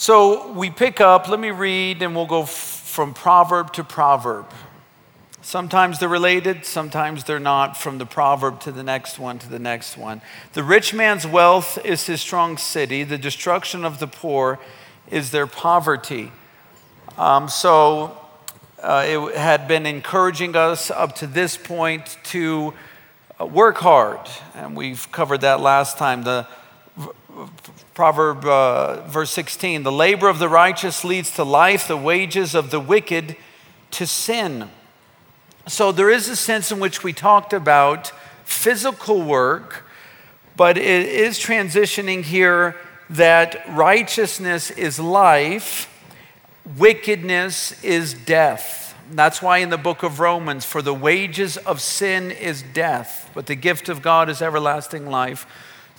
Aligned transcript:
So 0.00 0.50
we 0.52 0.70
pick 0.70 0.98
up, 0.98 1.28
let 1.28 1.38
me 1.38 1.50
read, 1.50 2.00
and 2.00 2.16
we'll 2.16 2.24
go 2.24 2.44
f- 2.44 2.48
from 2.48 3.12
proverb 3.12 3.74
to 3.74 3.84
proverb. 3.84 4.46
Sometimes 5.42 5.98
they're 5.98 6.08
related, 6.08 6.64
sometimes 6.64 7.24
they're 7.24 7.38
not, 7.38 7.76
from 7.76 7.98
the 7.98 8.06
proverb 8.06 8.60
to 8.60 8.72
the 8.72 8.82
next 8.82 9.18
one 9.18 9.38
to 9.40 9.46
the 9.46 9.58
next 9.58 9.98
one. 9.98 10.22
The 10.54 10.64
rich 10.64 10.94
man's 10.94 11.26
wealth 11.26 11.78
is 11.84 12.06
his 12.06 12.22
strong 12.22 12.56
city, 12.56 13.04
the 13.04 13.18
destruction 13.18 13.84
of 13.84 13.98
the 13.98 14.06
poor 14.06 14.58
is 15.10 15.32
their 15.32 15.46
poverty. 15.46 16.32
Um, 17.18 17.50
so 17.50 18.18
uh, 18.82 19.04
it 19.06 19.36
had 19.36 19.68
been 19.68 19.84
encouraging 19.84 20.56
us 20.56 20.90
up 20.90 21.14
to 21.16 21.26
this 21.26 21.58
point 21.58 22.16
to 22.24 22.72
uh, 23.38 23.44
work 23.44 23.76
hard, 23.76 24.20
and 24.54 24.74
we've 24.74 25.12
covered 25.12 25.42
that 25.42 25.60
last 25.60 25.98
time. 25.98 26.22
The 26.22 26.46
proverb 27.94 28.44
uh, 28.44 29.06
verse 29.08 29.30
16 29.30 29.82
the 29.82 29.92
labor 29.92 30.28
of 30.28 30.38
the 30.38 30.48
righteous 30.48 31.04
leads 31.04 31.30
to 31.32 31.44
life 31.44 31.86
the 31.88 31.96
wages 31.96 32.54
of 32.54 32.70
the 32.70 32.80
wicked 32.80 33.36
to 33.90 34.06
sin 34.06 34.70
so 35.66 35.92
there 35.92 36.10
is 36.10 36.28
a 36.28 36.36
sense 36.36 36.72
in 36.72 36.80
which 36.80 37.04
we 37.04 37.12
talked 37.12 37.52
about 37.52 38.12
physical 38.44 39.22
work, 39.22 39.84
but 40.56 40.76
it 40.76 41.06
is 41.06 41.38
transitioning 41.38 42.22
here 42.24 42.76
that 43.08 43.62
righteousness 43.68 44.70
is 44.70 44.98
life, 44.98 45.88
wickedness 46.76 47.82
is 47.84 48.14
death. 48.14 48.96
That's 49.12 49.42
why 49.42 49.58
in 49.58 49.70
the 49.70 49.78
book 49.78 50.02
of 50.02 50.18
Romans, 50.18 50.64
for 50.64 50.82
the 50.82 50.94
wages 50.94 51.56
of 51.56 51.80
sin 51.80 52.30
is 52.30 52.62
death, 52.62 53.30
but 53.34 53.46
the 53.46 53.54
gift 53.54 53.88
of 53.88 54.02
God 54.02 54.28
is 54.28 54.42
everlasting 54.42 55.06
life 55.06 55.46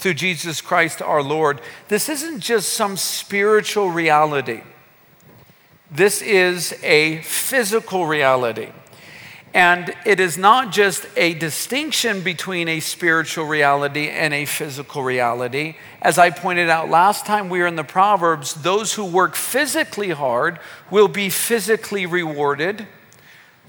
through 0.01 0.15
Jesus 0.15 0.61
Christ 0.61 1.01
our 1.01 1.21
Lord. 1.21 1.61
This 1.87 2.09
isn't 2.09 2.39
just 2.39 2.73
some 2.73 2.97
spiritual 2.97 3.89
reality, 3.89 4.61
this 5.91 6.21
is 6.21 6.73
a 6.83 7.21
physical 7.21 8.05
reality. 8.05 8.69
And 9.53 9.93
it 10.05 10.21
is 10.21 10.37
not 10.37 10.71
just 10.71 11.05
a 11.17 11.33
distinction 11.33 12.21
between 12.21 12.69
a 12.69 12.79
spiritual 12.79 13.45
reality 13.45 14.07
and 14.07 14.33
a 14.33 14.45
physical 14.45 15.03
reality. 15.03 15.75
As 16.01 16.17
I 16.17 16.29
pointed 16.29 16.69
out 16.69 16.89
last 16.89 17.25
time 17.25 17.49
we 17.49 17.59
were 17.59 17.67
in 17.67 17.75
the 17.75 17.83
Proverbs, 17.83 18.53
those 18.53 18.93
who 18.93 19.03
work 19.03 19.35
physically 19.35 20.11
hard 20.11 20.57
will 20.89 21.09
be 21.09 21.29
physically 21.29 22.05
rewarded. 22.05 22.87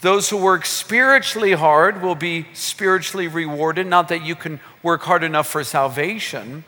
Those 0.03 0.31
who 0.31 0.37
work 0.37 0.67
spiritually 0.67 1.53
hard 1.53 2.03
will 2.03 2.17
be 2.17 2.49
spiritually 2.55 3.29
rewarded. 3.29 3.87
Not 3.87 4.09
that 4.09 4.25
you 4.25 4.35
can 4.35 4.59
work 4.83 5.03
hard 5.03 5.23
enough 5.23 5.47
for 5.47 5.63
salvation, 5.63 6.65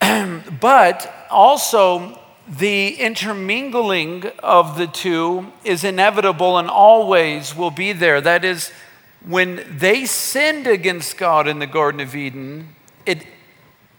but 0.00 1.26
also 1.30 2.18
the 2.48 2.94
intermingling 2.94 4.30
of 4.38 4.78
the 4.78 4.86
two 4.86 5.52
is 5.62 5.84
inevitable 5.84 6.56
and 6.56 6.70
always 6.70 7.54
will 7.54 7.70
be 7.70 7.92
there. 7.92 8.22
That 8.22 8.46
is, 8.46 8.72
when 9.26 9.62
they 9.68 10.06
sinned 10.06 10.66
against 10.66 11.18
God 11.18 11.46
in 11.46 11.58
the 11.58 11.66
Garden 11.66 12.00
of 12.00 12.16
Eden, 12.16 12.76
it 13.04 13.26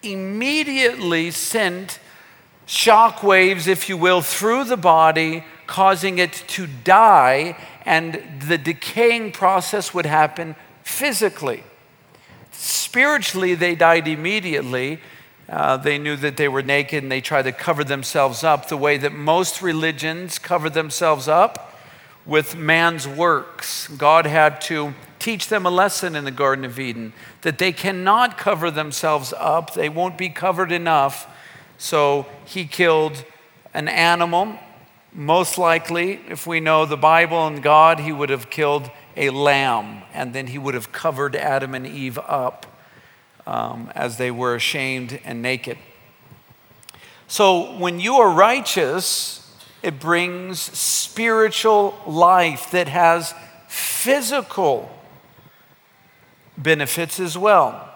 immediately 0.02 1.30
sent 1.30 2.00
shock 2.66 3.22
waves, 3.22 3.67
if 3.67 3.90
you 3.90 3.95
will, 3.97 4.22
through 4.22 4.64
the 4.64 4.78
body, 4.78 5.44
causing 5.70 6.17
it 6.17 6.34
to 6.48 6.67
die, 6.84 7.56
and 7.86 8.22
the 8.48 8.58
decaying 8.58 9.31
process 9.31 9.94
would 9.94 10.06
happen 10.06 10.56
physically. 10.84 11.64
Spiritually, 12.52 13.53
they 13.56 13.75
died 13.75 14.08
immediately 14.08 15.00
uh, 15.50 15.78
they 15.78 15.97
knew 15.97 16.16
that 16.16 16.38
they 16.38 16.47
were 16.47 16.62
naked 16.62 17.02
and 17.02 17.12
they 17.12 17.22
tried 17.22 17.42
to 17.42 17.52
cover 17.52 17.84
themselves 17.84 18.44
up 18.44 18.67
the 18.67 18.78
way 18.78 18.97
that 18.97 19.12
most 19.12 19.64
religions 19.64 20.38
cover 20.38 20.70
themselves 20.70 21.28
up 21.28 21.75
with 22.23 22.56
man's 22.56 23.08
works. 23.08 23.88
God 23.88 24.28
had 24.28 24.62
to 24.62 24.94
teach 25.17 25.47
them 25.47 25.66
a 25.66 25.72
lesson 25.72 26.16
in 26.16 26.24
the 26.24 26.31
Garden 26.31 26.66
of 26.66 26.80
Eden 26.80 27.13
that 27.41 27.57
they 27.57 27.72
cannot 27.72 28.38
cover 28.38 28.69
themselves 28.69 29.34
up, 29.38 29.74
they 29.74 29.90
won't 29.90 30.18
be 30.18 30.30
covered 30.30 30.72
enough. 30.72 31.28
So 31.80 32.28
he 32.46 32.66
killed 32.66 33.25
an 33.74 33.88
animal. 33.88 34.59
Most 35.12 35.58
likely, 35.58 36.20
if 36.30 36.46
we 36.46 36.59
know 36.59 36.86
the 36.86 36.97
Bible 36.97 37.47
and 37.47 37.64
God, 37.64 38.00
he 38.00 38.12
would 38.12 38.30
have 38.30 38.50
killed 38.50 38.92
a 39.18 39.31
lamb 39.31 40.03
and 40.14 40.34
then 40.34 40.47
he 40.47 40.58
would 40.58 40.75
have 40.75 40.92
covered 40.92 41.36
Adam 41.36 41.74
and 41.74 41.88
Eve 41.88 42.20
up 42.20 42.66
um, 43.48 43.92
as 43.96 44.18
they 44.18 44.30
were 44.30 44.56
ashamed 44.56 45.19
and 45.25 45.42
naked. 45.42 45.78
So 47.28 47.75
when 47.78 48.00
you 48.00 48.16
are 48.16 48.30
righteous, 48.30 49.56
it 49.81 50.00
brings 50.00 50.59
spiritual 50.59 52.00
life 52.06 52.72
that 52.72 52.88
has 52.88 53.34
physical 53.68 54.92
benefits 56.58 57.19
as 57.19 57.38
well. 57.38 57.90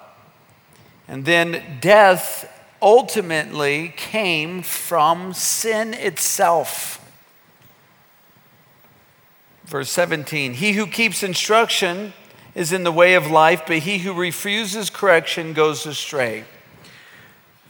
And 1.07 1.25
then 1.25 1.79
death 1.81 2.49
ultimately 2.81 3.93
came 3.95 4.61
from 4.61 5.33
sin 5.33 5.93
itself. 5.93 6.99
Verse 9.73 9.89
17 9.89 10.53
He 10.53 10.73
who 10.73 10.85
keeps 10.85 11.23
instruction 11.23 12.13
is 12.53 12.71
in 12.71 12.83
the 12.83 12.91
way 12.91 13.15
of 13.15 13.31
life, 13.31 13.63
but 13.65 13.79
he 13.79 13.97
who 13.97 14.13
refuses 14.13 14.91
correction 14.91 15.53
goes 15.53 15.87
astray. 15.87 16.43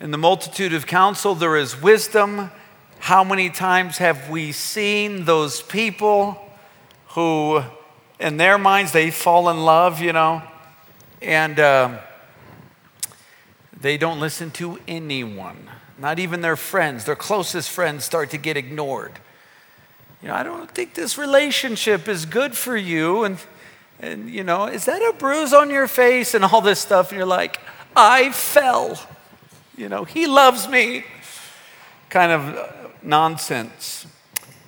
In 0.01 0.11
the 0.11 0.17
multitude 0.17 0.73
of 0.73 0.85
counsel, 0.85 1.33
there 1.33 1.55
is 1.55 1.81
wisdom. 1.81 2.51
How 2.99 3.23
many 3.23 3.49
times 3.49 3.99
have 3.99 4.29
we 4.29 4.51
seen 4.51 5.23
those 5.23 5.61
people 5.61 6.37
who, 7.11 7.63
in 8.19 8.35
their 8.35 8.57
minds, 8.57 8.91
they 8.91 9.09
fall 9.09 9.47
in 9.47 9.63
love, 9.63 10.01
you 10.01 10.11
know, 10.11 10.41
and 11.21 11.57
uh, 11.57 11.99
they 13.79 13.95
don't 13.95 14.19
listen 14.19 14.51
to 14.51 14.77
anyone, 14.89 15.69
not 15.97 16.19
even 16.19 16.41
their 16.41 16.57
friends. 16.57 17.05
Their 17.05 17.15
closest 17.15 17.69
friends 17.69 18.03
start 18.03 18.29
to 18.31 18.37
get 18.37 18.57
ignored. 18.57 19.21
You 20.23 20.29
know, 20.29 20.35
I 20.35 20.43
don't 20.43 20.71
think 20.71 20.93
this 20.93 21.17
relationship 21.17 22.07
is 22.07 22.25
good 22.25 22.55
for 22.55 22.77
you. 22.77 23.25
And 23.25 23.37
and 23.99 24.29
you 24.29 24.45
know, 24.45 24.67
is 24.67 24.85
that 24.85 25.01
a 25.01 25.13
bruise 25.17 25.53
on 25.53 25.69
your 25.69 25.85
face 25.87 26.33
and 26.33 26.45
all 26.45 26.61
this 26.61 26.79
stuff? 26.79 27.09
And 27.11 27.17
you're 27.17 27.27
like, 27.27 27.59
I 27.93 28.31
fell. 28.31 28.97
You 29.77 29.89
know, 29.89 30.05
he 30.05 30.25
loves 30.25 30.69
me. 30.69 31.03
Kind 32.09 32.31
of 32.31 32.93
nonsense. 33.03 34.07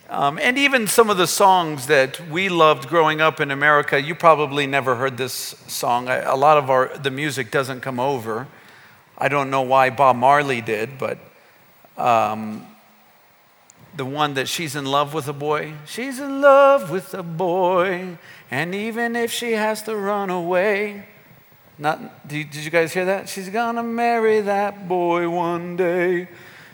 Um, 0.10 0.38
and 0.40 0.58
even 0.58 0.88
some 0.88 1.10
of 1.10 1.16
the 1.16 1.26
songs 1.26 1.88
that 1.88 2.20
we 2.30 2.50
loved 2.50 2.90
growing 2.90 3.22
up 3.22 3.40
in 3.40 3.50
America, 3.50 4.02
you 4.02 4.14
probably 4.14 4.68
never 4.68 4.96
heard 4.96 5.18
this 5.18 5.34
song. 5.68 6.10
A 6.10 6.36
lot 6.36 6.58
of 6.58 6.70
our 6.70 6.98
the 6.98 7.12
music 7.12 7.50
doesn't 7.50 7.80
come 7.80 8.00
over. 8.00 8.48
I 9.18 9.30
don't 9.30 9.50
know 9.50 9.62
why 9.62 9.90
Bob 9.90 10.18
Marley 10.18 10.60
did, 10.60 10.98
but 10.98 11.18
um, 11.98 12.68
the 13.96 14.06
one 14.06 14.34
that 14.34 14.48
she's 14.48 14.76
in 14.76 14.86
love 14.86 15.14
with 15.14 15.28
a 15.28 15.34
boy. 15.34 15.74
She's 15.86 16.20
in 16.20 16.42
love 16.42 16.92
with 16.92 17.14
a 17.14 17.24
boy, 17.24 18.18
and 18.52 18.76
even 18.76 19.16
if 19.16 19.32
she 19.32 19.54
has 19.54 19.82
to 19.84 19.96
run 19.96 20.30
away, 20.30 21.08
not, 21.78 22.28
did 22.28 22.56
you 22.56 22.70
guys 22.70 22.94
hear 22.94 23.06
that? 23.06 23.28
She's 23.28 23.50
gonna 23.50 23.84
marry 23.84 24.42
that 24.42 24.88
boy 24.88 25.30
one 25.30 25.76
day. 25.76 26.30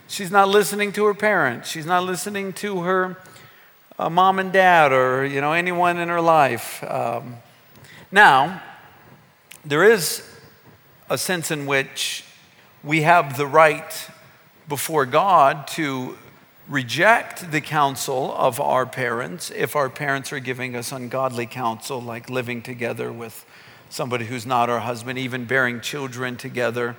She's 0.06 0.30
not 0.30 0.48
listening 0.48 0.92
to 0.92 1.04
her 1.06 1.14
parents. 1.14 1.70
She's 1.70 1.86
not 1.86 2.04
listening 2.04 2.52
to 2.54 2.82
her 2.82 3.16
uh, 3.98 4.10
mom 4.10 4.38
and 4.38 4.52
dad 4.52 4.92
or 4.92 5.24
you 5.24 5.40
know 5.40 5.52
anyone 5.52 5.98
in 5.98 6.08
her 6.08 6.20
life. 6.20 6.84
Um, 6.84 7.36
now, 8.10 8.62
there 9.64 9.84
is 9.84 10.28
a 11.08 11.16
sense 11.16 11.50
in 11.50 11.66
which 11.66 12.24
we 12.84 13.02
have 13.02 13.36
the 13.36 13.46
right 13.46 14.08
before 14.68 15.06
God 15.06 15.66
to 15.68 16.16
reject 16.72 17.50
the 17.50 17.60
counsel 17.60 18.34
of 18.34 18.58
our 18.58 18.86
parents 18.86 19.50
if 19.54 19.76
our 19.76 19.90
parents 19.90 20.32
are 20.32 20.40
giving 20.40 20.74
us 20.74 20.90
ungodly 20.90 21.44
counsel, 21.44 22.00
like 22.00 22.30
living 22.30 22.62
together 22.62 23.12
with 23.12 23.44
somebody 23.90 24.24
who's 24.24 24.46
not 24.46 24.70
our 24.70 24.80
husband, 24.80 25.18
even 25.18 25.44
bearing 25.44 25.82
children 25.82 26.34
together 26.34 26.96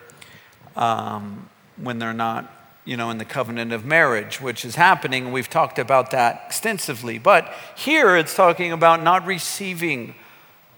um, 0.75 1.50
when 1.78 1.98
they're 1.98 2.14
not, 2.14 2.54
you 2.86 2.96
know, 2.96 3.10
in 3.10 3.18
the 3.18 3.25
covenant 3.25 3.74
of 3.74 3.84
marriage, 3.84 4.40
which 4.40 4.64
is 4.64 4.75
happening. 4.75 5.31
We've 5.31 5.50
talked 5.50 5.80
about 5.80 6.12
that 6.12 6.44
extensively. 6.46 7.18
But 7.18 7.52
here 7.75 8.16
it's 8.16 8.36
talking 8.36 8.72
about 8.72 9.02
not 9.02 9.25
receiving 9.25 10.14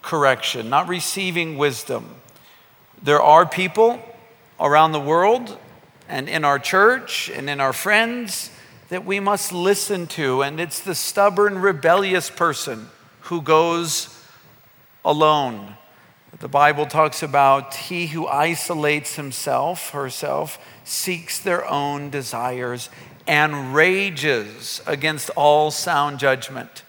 correction, 0.04 0.70
not 0.70 0.88
receiving 0.88 1.58
wisdom. 1.58 2.16
There 3.04 3.22
are 3.22 3.46
people 3.46 4.00
around 4.58 4.94
the 4.94 5.02
world 5.02 5.58
and 6.08 6.30
in 6.30 6.46
our 6.46 6.60
church 6.60 7.30
and 7.30 7.50
in 7.50 7.60
our 7.60 7.74
friends 7.74 8.52
that 8.96 9.06
we 9.06 9.20
must 9.20 9.52
listen 9.52 10.08
to, 10.08 10.42
and 10.42 10.58
it's 10.58 10.80
the 10.80 10.96
stubborn, 10.96 11.60
rebellious 11.60 12.30
person 12.30 12.88
who 13.24 13.42
goes 13.42 14.08
alone. 15.04 15.76
The 16.40 16.48
Bible 16.48 16.86
talks 16.86 17.22
about 17.22 17.76
he 17.76 18.08
who 18.08 18.26
isolates 18.26 19.18
himself, 19.18 19.90
herself, 19.90 20.58
seeks 20.86 21.40
their 21.40 21.70
own 21.70 22.10
desires 22.10 22.90
and 23.28 23.76
rages 23.76 24.82
against 24.88 25.30
all 25.32 25.72
sound 25.72 26.18
judgment. 26.18 26.84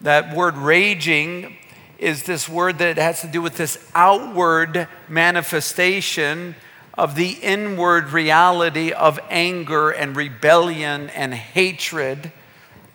That 0.00 0.34
word 0.34 0.56
raging 0.56 1.56
is 2.00 2.24
this 2.24 2.48
word 2.48 2.78
that 2.78 2.96
has 2.96 3.20
to 3.20 3.28
do 3.28 3.40
with 3.40 3.56
this 3.56 3.78
outward 3.94 4.88
manifestation 5.08 6.56
of 6.94 7.14
the 7.14 7.30
inward 7.42 8.10
reality 8.10 8.92
of 8.92 9.18
anger 9.30 9.90
and 9.90 10.16
rebellion 10.16 11.10
and 11.10 11.34
hatred 11.34 12.32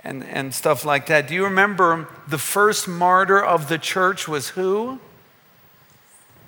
and, 0.03 0.23
and 0.23 0.53
stuff 0.53 0.85
like 0.85 1.07
that. 1.07 1.27
Do 1.27 1.33
you 1.33 1.43
remember 1.43 2.07
the 2.27 2.37
first 2.37 2.87
martyr 2.87 3.43
of 3.43 3.69
the 3.69 3.77
church 3.77 4.27
was 4.27 4.49
who? 4.49 4.99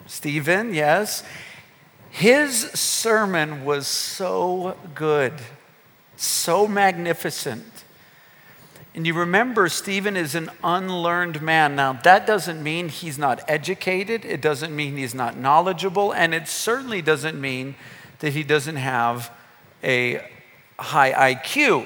Stephen, 0.05 0.73
yes. 0.73 1.23
His 2.09 2.61
sermon 2.71 3.65
was 3.65 3.87
so 3.87 4.77
good, 4.95 5.33
so 6.15 6.67
magnificent. 6.67 7.76
And 8.97 9.05
you 9.05 9.13
remember, 9.13 9.69
Stephen 9.69 10.17
is 10.17 10.33
an 10.33 10.49
unlearned 10.63 11.39
man. 11.39 11.75
Now, 11.75 11.93
that 11.93 12.25
doesn't 12.25 12.63
mean 12.63 12.89
he's 12.89 13.19
not 13.19 13.43
educated, 13.47 14.25
it 14.25 14.41
doesn't 14.41 14.75
mean 14.75 14.97
he's 14.97 15.13
not 15.13 15.37
knowledgeable, 15.37 16.11
and 16.11 16.33
it 16.33 16.47
certainly 16.47 17.03
doesn't 17.03 17.39
mean 17.39 17.75
that 18.19 18.33
he 18.33 18.41
doesn't 18.41 18.77
have 18.77 19.31
a 19.83 20.27
high 20.79 21.35
IQ 21.35 21.85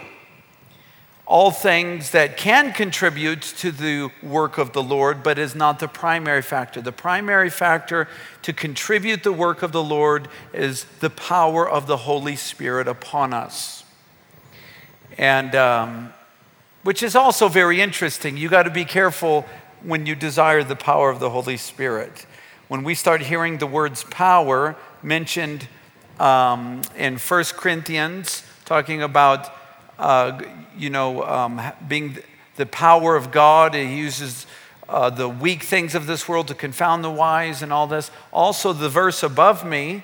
all 1.26 1.52
things 1.52 2.12
that 2.12 2.36
can 2.36 2.74
contribute 2.74 3.42
to 3.42 3.72
the 3.72 4.12
work 4.22 4.58
of 4.58 4.74
the 4.74 4.84
Lord, 4.84 5.24
but 5.24 5.40
is 5.40 5.56
not 5.56 5.80
the 5.80 5.88
primary 5.88 6.42
factor. 6.42 6.82
The 6.82 6.92
primary 6.92 7.50
factor 7.50 8.10
to 8.42 8.52
contribute 8.52 9.24
the 9.24 9.32
work 9.32 9.64
of 9.64 9.72
the 9.72 9.84
Lord 9.84 10.28
is 10.54 10.86
the 11.00 11.10
power 11.10 11.70
of 11.70 11.88
the 11.88 11.96
Holy 11.96 12.36
Spirit 12.36 12.90
upon 12.90 13.34
us. 13.34 13.86
And 15.18 15.56
um, 15.56 16.14
which 16.84 17.04
is 17.04 17.16
also 17.16 17.48
very 17.48 17.82
interesting. 17.82 18.38
You 18.38 18.50
got 18.50 18.64
to 18.64 18.72
be 18.72 18.86
careful 18.86 19.46
when 19.84 20.06
you 20.06 20.16
desire 20.16 20.64
the 20.64 20.76
power 20.76 21.10
of 21.10 21.20
the 21.20 21.30
Holy 21.30 21.58
Spirit. 21.58 22.26
When 22.68 22.84
we 22.84 22.96
start 22.96 23.22
hearing 23.22 23.58
the 23.58 23.68
words 23.68 24.04
power 24.06 24.76
mentioned 25.04 25.68
um, 26.20 26.82
in 26.96 27.18
1 27.18 27.44
Corinthians, 27.56 28.44
talking 28.66 29.02
about 29.02 29.54
uh, 30.02 30.42
you 30.76 30.90
know, 30.90 31.24
um, 31.24 31.62
being 31.88 32.18
the 32.56 32.66
power 32.66 33.16
of 33.16 33.32
God. 33.32 33.76
He 33.76 33.84
uses 33.84 34.48
uh, 34.90 35.10
the 35.10 35.30
weak 35.30 35.64
things 35.64 35.96
of 35.96 36.08
this 36.08 36.28
world 36.28 36.48
to 36.48 36.56
confound 36.56 37.04
the 37.04 37.12
wise 37.12 37.62
and 37.62 37.72
all 37.72 37.86
this. 37.86 38.10
Also, 38.34 38.74
the 38.74 38.90
verse 38.90 39.22
above 39.24 39.64
me 39.64 40.04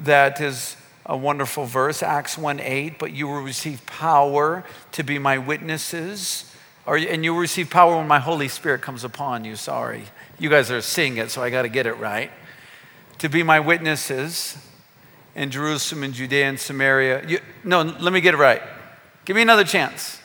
that 0.00 0.40
is 0.40 0.76
a 1.08 1.16
wonderful 1.16 1.64
verse, 1.64 2.02
Acts 2.02 2.36
1 2.36 2.60
8, 2.60 2.98
but 2.98 3.12
you 3.12 3.26
will 3.26 3.40
receive 3.40 3.84
power 3.86 4.64
to 4.92 5.02
be 5.02 5.18
my 5.18 5.38
witnesses. 5.38 6.54
Or, 6.86 6.96
and 6.96 7.24
you 7.24 7.32
will 7.32 7.40
receive 7.40 7.70
power 7.70 7.96
when 7.96 8.06
my 8.06 8.18
Holy 8.18 8.48
Spirit 8.48 8.82
comes 8.82 9.04
upon 9.04 9.44
you. 9.44 9.56
Sorry. 9.56 10.04
You 10.38 10.50
guys 10.50 10.70
are 10.70 10.80
seeing 10.80 11.16
it, 11.16 11.30
so 11.30 11.42
I 11.42 11.50
got 11.50 11.62
to 11.62 11.68
get 11.68 11.86
it 11.86 11.94
right. 11.94 12.30
To 13.18 13.28
be 13.28 13.42
my 13.42 13.58
witnesses 13.58 14.56
in 15.34 15.50
Jerusalem 15.50 16.02
and 16.02 16.14
Judea 16.14 16.46
and 16.46 16.60
Samaria. 16.60 17.26
You, 17.26 17.40
no, 17.64 17.82
let 17.82 18.12
me 18.12 18.20
get 18.20 18.34
it 18.34 18.38
right. 18.38 18.62
Give 19.24 19.34
me 19.34 19.42
another 19.42 19.64
chance. 19.64 20.20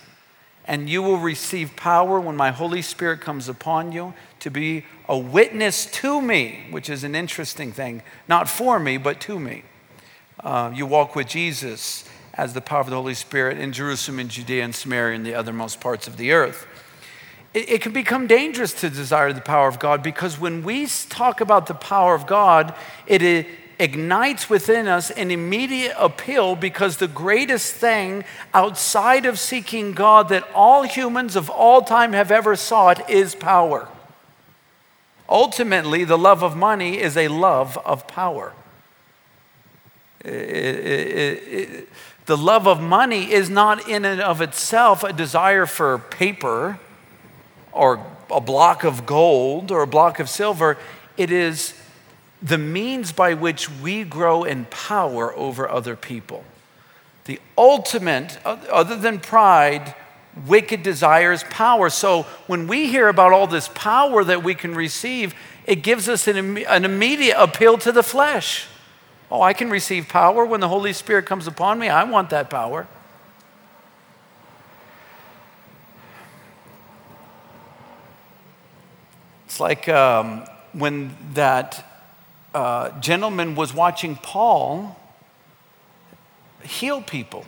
And 0.66 0.90
you 0.90 1.02
will 1.02 1.18
receive 1.18 1.76
power 1.76 2.20
when 2.20 2.38
my 2.38 2.52
Holy 2.52 2.82
Spirit 2.82 3.20
comes 3.20 3.50
upon 3.50 3.92
you 3.92 4.14
to 4.40 4.50
be 4.50 4.86
a 5.10 5.18
witness 5.18 5.86
to 5.88 6.22
me, 6.22 6.68
which 6.72 6.90
is 6.90 7.04
an 7.04 7.16
interesting 7.16 7.72
thing. 7.72 8.02
Not 8.28 8.48
for 8.48 8.80
me, 8.80 8.98
but 8.98 9.20
to 9.22 9.40
me. 9.40 9.64
Uh, 10.44 10.72
you 10.74 10.86
walk 10.86 11.16
with 11.16 11.28
Jesus 11.28 12.04
as 12.34 12.54
the 12.54 12.62
power 12.62 12.82
of 12.82 12.90
the 12.90 12.96
Holy 12.96 13.14
Spirit 13.14 13.60
in 13.60 13.72
Jerusalem 13.72 14.20
and 14.20 14.30
Judea 14.30 14.64
and 14.64 14.76
Samaria 14.76 15.16
and 15.16 15.26
the 15.26 15.32
othermost 15.32 15.80
parts 15.80 16.08
of 16.08 16.18
the 16.18 16.32
earth. 16.32 16.68
It, 17.54 17.70
it 17.70 17.82
can 17.82 17.94
become 17.94 18.28
dangerous 18.28 18.74
to 18.82 18.90
desire 18.90 19.32
the 19.32 19.42
power 19.42 19.68
of 19.68 19.80
God 19.80 20.04
because 20.04 20.40
when 20.40 20.64
we 20.64 20.88
talk 21.10 21.40
about 21.40 21.68
the 21.68 21.74
power 21.74 22.14
of 22.14 22.28
God, 22.28 22.76
it, 23.08 23.48
ignites 23.80 24.50
within 24.50 24.88
us 24.88 25.12
an 25.12 25.32
immediate 25.32 25.96
appeal 25.98 26.56
because 26.56 26.98
the 26.98 27.08
greatest 27.08 27.74
thing 27.74 28.24
outside 28.54 29.26
of 29.26 29.40
seeking 29.40 29.94
God 29.94 30.30
that 30.30 30.48
all 30.54 30.84
humans 30.84 31.36
of 31.36 31.50
all 31.50 31.82
time 31.82 32.14
have 32.14 32.32
ever 32.32 32.56
sought 32.56 33.10
is 33.10 33.36
power. 33.36 33.88
Ultimately, 35.28 36.04
the 36.04 36.18
love 36.18 36.44
of 36.44 36.56
money 36.56 37.00
is 37.00 37.18
a 37.18 37.28
love 37.30 37.78
of 37.86 38.08
power. 38.08 38.54
The 40.24 41.86
love 42.28 42.68
of 42.68 42.82
money 42.82 43.32
is 43.32 43.50
not 43.50 43.90
in 43.90 44.06
and 44.06 44.22
of 44.22 44.42
itself 44.42 45.04
a 45.04 45.12
desire 45.12 45.66
for 45.66 45.98
paper 46.00 46.80
or 47.72 48.06
a 48.32 48.40
block 48.40 48.84
of 48.84 49.06
gold 49.06 49.72
or 49.72 49.82
a 49.82 49.88
block 49.88 50.20
of 50.20 50.30
silver. 50.30 50.78
It 51.18 51.32
is 51.32 51.74
the 52.42 52.58
means 52.58 53.12
by 53.12 53.34
which 53.34 53.70
we 53.70 54.04
grow 54.04 54.44
in 54.44 54.66
power 54.66 55.36
over 55.36 55.70
other 55.70 55.96
people. 55.96 56.44
The 57.26 57.40
ultimate, 57.58 58.38
other 58.46 58.96
than 58.96 59.20
pride, 59.20 59.96
wicked 60.48 60.84
desires 60.84 61.44
power. 61.50 61.90
So 61.90 62.24
when 62.48 62.68
we 62.68 62.88
hear 62.88 63.08
about 63.08 63.34
all 63.34 63.48
this 63.48 63.70
power 63.74 64.24
that 64.24 64.44
we 64.44 64.56
can 64.56 64.76
receive, 64.76 65.36
it 65.66 65.78
gives 65.78 66.10
us 66.10 66.28
an, 66.28 66.58
an 66.60 66.86
immediate 66.86 67.38
appeal 67.42 67.78
to 67.80 67.92
the 67.92 68.04
flesh. 68.04 68.68
Oh, 69.34 69.42
I 69.42 69.54
can 69.54 69.72
receive 69.72 70.10
power 70.10 70.46
when 70.46 70.60
the 70.60 70.68
Holy 70.68 70.94
Spirit 70.94 71.26
comes 71.26 71.48
upon 71.48 71.80
me. 71.80 71.90
I 71.90 72.04
want 72.04 72.30
that 72.30 72.52
power. 72.52 72.88
It's 79.48 79.60
like 79.60 79.90
um, 79.90 80.46
when 80.74 81.18
that 81.34 81.84
uh, 82.54 82.92
gentleman 83.00 83.56
was 83.56 83.74
watching 83.74 84.18
Paul 84.18 85.00
heal 86.62 87.02
people 87.02 87.44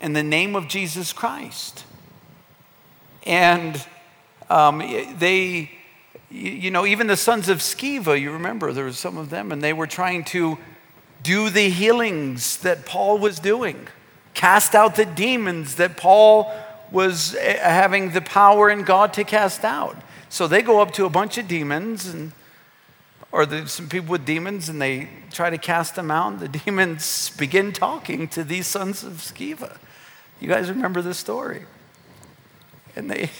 in 0.00 0.14
the 0.14 0.22
name 0.22 0.56
of 0.56 0.66
Jesus 0.66 1.12
Christ. 1.12 1.84
And 3.26 3.84
um, 4.48 4.78
they, 4.78 5.72
you 6.30 6.70
know, 6.70 6.86
even 6.86 7.06
the 7.06 7.18
sons 7.18 7.50
of 7.50 7.58
Sceva, 7.58 8.18
you 8.18 8.30
remember, 8.30 8.72
there 8.72 8.86
was 8.86 8.98
some 8.98 9.18
of 9.18 9.28
them, 9.28 9.52
and 9.52 9.60
they 9.60 9.74
were 9.74 9.86
trying 9.86 10.24
to 10.24 10.56
do 11.26 11.50
the 11.50 11.68
healings 11.68 12.58
that 12.58 12.86
Paul 12.86 13.18
was 13.18 13.40
doing, 13.40 13.88
cast 14.32 14.76
out 14.76 14.94
the 14.94 15.04
demons 15.04 15.74
that 15.74 15.96
Paul 15.96 16.52
was 16.92 17.34
eh, 17.34 17.58
having 17.58 18.12
the 18.12 18.20
power 18.20 18.70
in 18.70 18.84
God 18.84 19.12
to 19.14 19.24
cast 19.24 19.64
out. 19.64 19.96
So 20.28 20.46
they 20.46 20.62
go 20.62 20.80
up 20.80 20.92
to 20.92 21.04
a 21.04 21.10
bunch 21.10 21.36
of 21.36 21.48
demons 21.48 22.06
and 22.06 22.30
or 23.32 23.44
there's 23.44 23.72
some 23.72 23.88
people 23.88 24.12
with 24.12 24.24
demons 24.24 24.68
and 24.68 24.80
they 24.80 25.08
try 25.32 25.50
to 25.50 25.58
cast 25.58 25.96
them 25.96 26.10
out. 26.12 26.38
The 26.38 26.48
demons 26.64 27.30
begin 27.36 27.72
talking 27.72 28.28
to 28.28 28.44
these 28.44 28.68
sons 28.68 29.02
of 29.02 29.14
Sceva. 29.14 29.78
You 30.40 30.48
guys 30.48 30.70
remember 30.70 31.02
this 31.02 31.18
story? 31.18 31.64
And 32.94 33.10
they, 33.10 33.30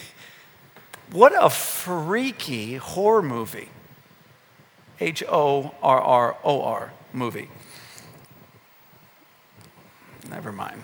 what 1.13 1.33
a 1.39 1.49
freaky 1.49 2.77
horror 2.77 3.23
movie. 3.23 3.69
H 4.99 5.23
O 5.29 5.75
R 5.83 6.01
R 6.01 6.37
O 6.43 6.63
R 6.63 6.93
movie. 7.13 7.49
Never 10.31 10.53
mind. 10.53 10.83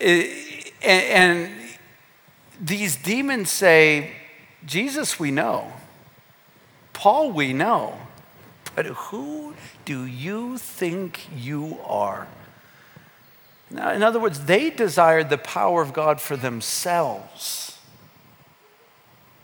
And, 0.00 1.50
these 2.58 2.96
demons 2.96 3.50
say, 3.50 4.12
Jesus, 4.64 5.20
we 5.20 5.30
know. 5.30 5.72
Paul 6.94 7.30
we 7.32 7.52
know, 7.52 7.98
but 8.74 8.86
who 8.86 9.54
do 9.84 10.06
you 10.06 10.56
think 10.56 11.26
you 11.36 11.78
are? 11.84 12.26
Now, 13.70 13.92
in 13.92 14.02
other 14.02 14.18
words, 14.18 14.46
they 14.46 14.70
desired 14.70 15.28
the 15.28 15.36
power 15.36 15.82
of 15.82 15.92
God 15.92 16.18
for 16.20 16.36
themselves, 16.36 17.78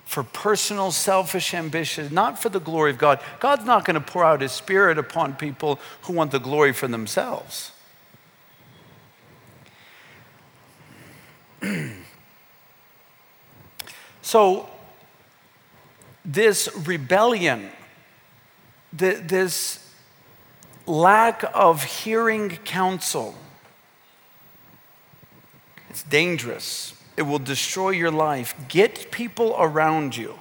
for 0.06 0.22
personal 0.22 0.90
selfish 0.90 1.52
ambition, 1.52 2.14
not 2.14 2.40
for 2.40 2.48
the 2.48 2.60
glory 2.60 2.92
of 2.92 2.98
God. 2.98 3.20
God's 3.40 3.66
not 3.66 3.84
going 3.84 3.94
to 3.94 4.00
pour 4.00 4.24
out 4.24 4.40
his 4.40 4.52
spirit 4.52 4.96
upon 4.96 5.34
people 5.34 5.78
who 6.02 6.14
want 6.14 6.30
the 6.30 6.40
glory 6.40 6.72
for 6.72 6.88
themselves. 6.88 7.72
so, 14.22 14.68
this 16.24 16.68
rebellion, 16.86 17.70
this 18.92 19.90
lack 20.86 21.44
of 21.54 21.84
hearing 21.84 22.50
counsel, 22.64 23.34
it's 25.90 26.02
dangerous. 26.02 26.94
It 27.16 27.22
will 27.22 27.38
destroy 27.38 27.90
your 27.90 28.10
life. 28.10 28.54
Get 28.68 29.10
people 29.10 29.54
around 29.58 30.16
you 30.16 30.38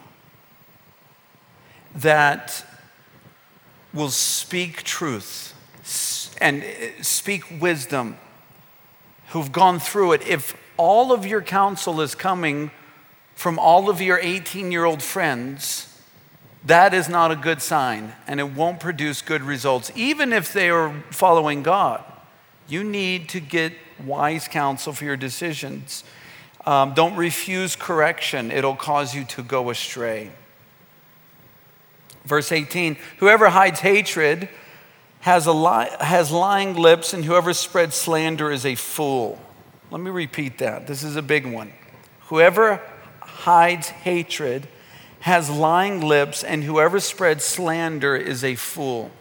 that 1.93 2.65
will 3.93 4.09
speak 4.09 4.83
truth 4.83 5.53
and 6.39 6.63
uh, 6.63 7.03
speak 7.03 7.61
wisdom, 7.61 8.17
who've 9.29 9.51
gone 9.51 9.79
through 9.79 10.13
it, 10.13 10.27
if 10.27 10.55
all 10.81 11.13
of 11.13 11.27
your 11.27 11.43
counsel 11.43 12.01
is 12.01 12.15
coming 12.15 12.71
from 13.35 13.59
all 13.59 13.87
of 13.87 14.01
your 14.01 14.19
18 14.19 14.71
year 14.71 14.83
old 14.83 15.03
friends, 15.03 15.87
that 16.65 16.93
is 16.93 17.07
not 17.07 17.29
a 17.31 17.35
good 17.35 17.61
sign 17.61 18.13
and 18.27 18.39
it 18.39 18.51
won't 18.51 18.79
produce 18.79 19.21
good 19.21 19.43
results, 19.43 19.91
even 19.95 20.33
if 20.33 20.51
they 20.51 20.71
are 20.71 21.03
following 21.11 21.61
God. 21.61 22.03
You 22.67 22.83
need 22.83 23.29
to 23.29 23.39
get 23.39 23.73
wise 24.03 24.47
counsel 24.47 24.91
for 24.91 25.05
your 25.05 25.17
decisions. 25.17 26.03
Um, 26.65 26.95
don't 26.95 27.15
refuse 27.15 27.75
correction, 27.75 28.51
it'll 28.51 28.75
cause 28.75 29.13
you 29.13 29.23
to 29.25 29.43
go 29.43 29.69
astray. 29.69 30.31
Verse 32.25 32.51
18 32.51 32.97
Whoever 33.19 33.49
hides 33.49 33.81
hatred 33.81 34.49
has, 35.19 35.45
a 35.45 35.53
li- 35.53 35.95
has 35.99 36.31
lying 36.31 36.75
lips, 36.75 37.13
and 37.13 37.23
whoever 37.23 37.53
spreads 37.53 37.95
slander 37.95 38.51
is 38.51 38.65
a 38.65 38.73
fool. 38.73 39.39
Let 39.91 39.99
me 39.99 40.09
repeat 40.09 40.59
that. 40.59 40.87
This 40.87 41.03
is 41.03 41.17
a 41.17 41.21
big 41.21 41.45
one. 41.45 41.73
Whoever 42.27 42.81
hides 43.19 43.89
hatred 43.89 44.69
has 45.19 45.49
lying 45.49 45.99
lips, 45.99 46.43
and 46.43 46.63
whoever 46.63 46.99
spreads 46.99 47.43
slander 47.43 48.15
is 48.15 48.43
a 48.43 48.55
fool. 48.55 49.11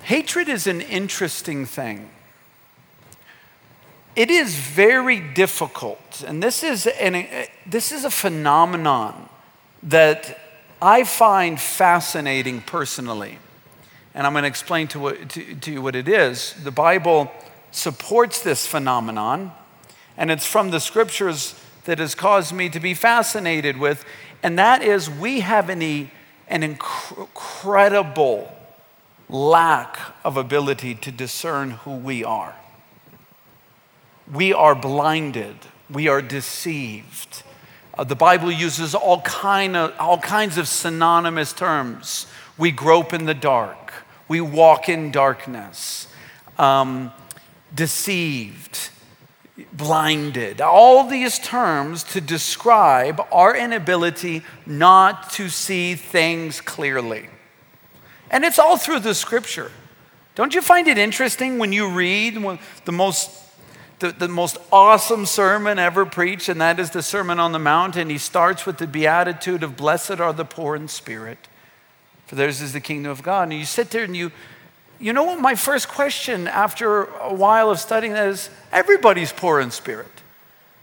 Hatred 0.00 0.48
is 0.48 0.66
an 0.66 0.80
interesting 0.80 1.66
thing. 1.66 2.10
It 4.16 4.30
is 4.30 4.56
very 4.56 5.20
difficult, 5.20 6.24
and 6.26 6.42
this 6.42 6.64
is, 6.64 6.86
an, 6.86 7.26
this 7.66 7.92
is 7.92 8.04
a 8.04 8.10
phenomenon 8.10 9.28
that 9.82 10.38
I 10.80 11.04
find 11.04 11.60
fascinating 11.60 12.62
personally. 12.62 13.38
And 14.14 14.26
I'm 14.26 14.32
going 14.32 14.42
to 14.42 14.48
explain 14.48 14.88
to, 14.88 15.12
to, 15.14 15.54
to, 15.54 15.72
you 15.72 15.82
what 15.82 15.96
it 15.96 16.08
is. 16.08 16.54
The 16.64 16.70
Bible 16.70 17.30
supports 17.72 18.40
this 18.42 18.66
phenomenon, 18.66 19.50
and 20.16 20.30
it's 20.30 20.46
from 20.46 20.70
the 20.70 20.78
scriptures 20.78 21.58
that 21.84 21.98
has 21.98 22.14
caused 22.14 22.52
me 22.52 22.68
to 22.68 22.78
be 22.78 22.94
fascinated 22.94 23.76
with, 23.76 24.04
and 24.42 24.58
that 24.58 24.82
is 24.82 25.10
we 25.10 25.40
have 25.40 25.68
an, 25.68 26.10
an 26.48 26.62
incredible 26.62 28.54
lack 29.28 29.98
of 30.24 30.36
ability 30.36 30.94
to 30.94 31.10
discern 31.10 31.70
who 31.70 31.96
we 31.96 32.22
are. 32.22 32.54
We 34.32 34.52
are 34.52 34.74
blinded, 34.74 35.56
we 35.90 36.06
are 36.08 36.22
deceived. 36.22 37.42
Uh, 37.94 38.04
the 38.04 38.14
Bible 38.14 38.50
uses 38.50 38.94
all, 38.94 39.20
kind 39.22 39.76
of, 39.76 39.94
all 39.98 40.18
kinds 40.18 40.56
of 40.56 40.68
synonymous 40.68 41.52
terms. 41.52 42.26
We 42.56 42.70
grope 42.70 43.12
in 43.12 43.24
the 43.24 43.34
dark, 43.34 43.92
we 44.28 44.40
walk 44.40 44.88
in 44.88 45.10
darkness, 45.10 46.06
um, 46.58 47.12
deceived, 47.74 48.90
blinded. 49.72 50.60
All 50.60 51.08
these 51.08 51.38
terms 51.38 52.04
to 52.04 52.20
describe 52.20 53.20
our 53.32 53.56
inability 53.56 54.42
not 54.66 55.30
to 55.32 55.48
see 55.48 55.94
things 55.94 56.60
clearly. 56.60 57.28
And 58.30 58.44
it's 58.44 58.58
all 58.58 58.76
through 58.78 59.00
the 59.00 59.14
scripture. 59.14 59.70
Don't 60.34 60.54
you 60.54 60.62
find 60.62 60.88
it 60.88 60.96
interesting 60.96 61.58
when 61.58 61.72
you 61.72 61.90
read 61.90 62.38
the 62.86 62.92
most, 62.92 63.30
the, 63.98 64.12
the 64.12 64.28
most 64.28 64.56
awesome 64.72 65.26
sermon 65.26 65.78
ever 65.78 66.06
preached, 66.06 66.48
and 66.48 66.58
that 66.60 66.80
is 66.80 66.90
the 66.90 67.02
Sermon 67.02 67.38
on 67.38 67.52
the 67.52 67.58
Mount, 67.58 67.96
and 67.96 68.10
he 68.10 68.16
starts 68.16 68.64
with 68.64 68.78
the 68.78 68.86
beatitude 68.86 69.62
of 69.62 69.76
blessed 69.76 70.20
are 70.20 70.32
the 70.32 70.46
poor 70.46 70.74
in 70.74 70.88
spirit, 70.88 71.48
for 72.26 72.36
theirs 72.36 72.62
is 72.62 72.72
the 72.72 72.80
kingdom 72.80 73.12
of 73.12 73.22
God. 73.22 73.50
And 73.50 73.52
you 73.52 73.66
sit 73.66 73.90
there 73.90 74.04
and 74.04 74.16
you, 74.16 74.32
you 75.02 75.12
know 75.12 75.24
what 75.24 75.40
my 75.40 75.56
first 75.56 75.88
question 75.88 76.46
after 76.46 77.04
a 77.04 77.34
while 77.34 77.70
of 77.70 77.80
studying 77.80 78.12
that 78.12 78.28
is 78.28 78.48
everybody's 78.70 79.32
poor 79.32 79.58
in 79.58 79.72
spirit. 79.72 80.06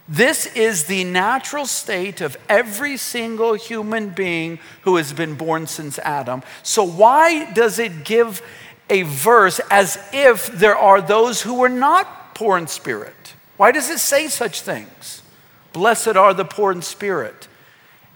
This 0.06 0.44
is 0.54 0.84
the 0.84 1.04
natural 1.04 1.64
state 1.64 2.20
of 2.20 2.36
every 2.46 2.98
single 2.98 3.54
human 3.54 4.10
being 4.10 4.58
who 4.82 4.96
has 4.96 5.14
been 5.14 5.36
born 5.36 5.66
since 5.66 5.98
Adam. 6.00 6.42
So, 6.62 6.84
why 6.84 7.50
does 7.52 7.78
it 7.78 8.04
give 8.04 8.42
a 8.90 9.02
verse 9.02 9.58
as 9.70 9.98
if 10.12 10.48
there 10.48 10.76
are 10.76 11.00
those 11.00 11.40
who 11.40 11.64
are 11.64 11.70
not 11.70 12.34
poor 12.34 12.58
in 12.58 12.66
spirit? 12.66 13.34
Why 13.56 13.72
does 13.72 13.88
it 13.88 14.00
say 14.00 14.28
such 14.28 14.60
things? 14.60 15.22
Blessed 15.72 16.16
are 16.16 16.34
the 16.34 16.44
poor 16.44 16.72
in 16.72 16.82
spirit. 16.82 17.48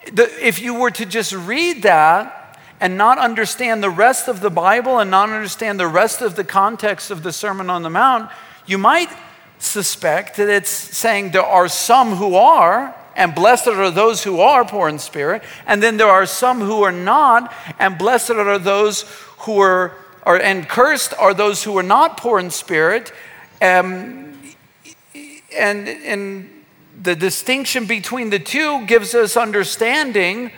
If 0.03 0.61
you 0.61 0.75
were 0.75 0.91
to 0.91 1.07
just 1.07 1.33
read 1.33 1.85
that 1.85 2.44
and 2.85 2.99
not 2.99 3.17
understand 3.17 3.83
the 3.83 3.89
rest 3.89 4.29
of 4.29 4.43
the 4.43 4.51
Bible 4.51 4.99
and 4.99 5.11
not 5.11 5.31
understand 5.31 5.81
the 5.81 5.87
rest 5.87 6.21
of 6.21 6.37
the 6.37 6.45
context 6.45 7.11
of 7.11 7.23
the 7.23 7.33
Sermon 7.33 7.71
on 7.71 7.83
the 7.83 7.89
Mount, 7.89 8.31
you 8.67 8.77
might 8.77 9.09
suspect 9.59 10.37
that 10.37 10.51
it's 10.51 10.69
saying 10.69 11.31
there 11.31 11.43
are 11.43 11.67
some 11.67 12.17
who 12.17 12.35
are, 12.35 12.95
and 13.17 13.35
blessed 13.35 13.69
are 13.69 13.91
those 13.91 14.23
who 14.23 14.39
are 14.39 14.67
poor 14.67 14.91
in 14.91 14.99
spirit, 14.99 15.43
and 15.67 15.83
then 15.83 15.97
there 15.97 16.11
are 16.11 16.27
some 16.27 16.61
who 16.61 16.83
are 16.83 16.93
not, 16.93 17.55
and 17.79 17.97
blessed 17.97 18.33
are 18.33 18.59
those 18.59 19.07
who 19.39 19.61
are, 19.61 19.95
are 20.25 20.39
and 20.39 20.69
cursed 20.69 21.15
are 21.19 21.33
those 21.33 21.65
who 21.65 21.79
are 21.79 21.83
not 21.83 22.19
poor 22.19 22.39
in 22.39 22.51
spirit. 22.51 23.15
Um, 23.63 24.39
and, 25.57 25.89
and 25.89 26.51
the 27.03 27.17
distinction 27.17 27.87
between 27.87 28.29
the 28.29 28.39
two 28.39 28.85
gives 28.85 29.15
us 29.15 29.39
understanding 29.39 30.51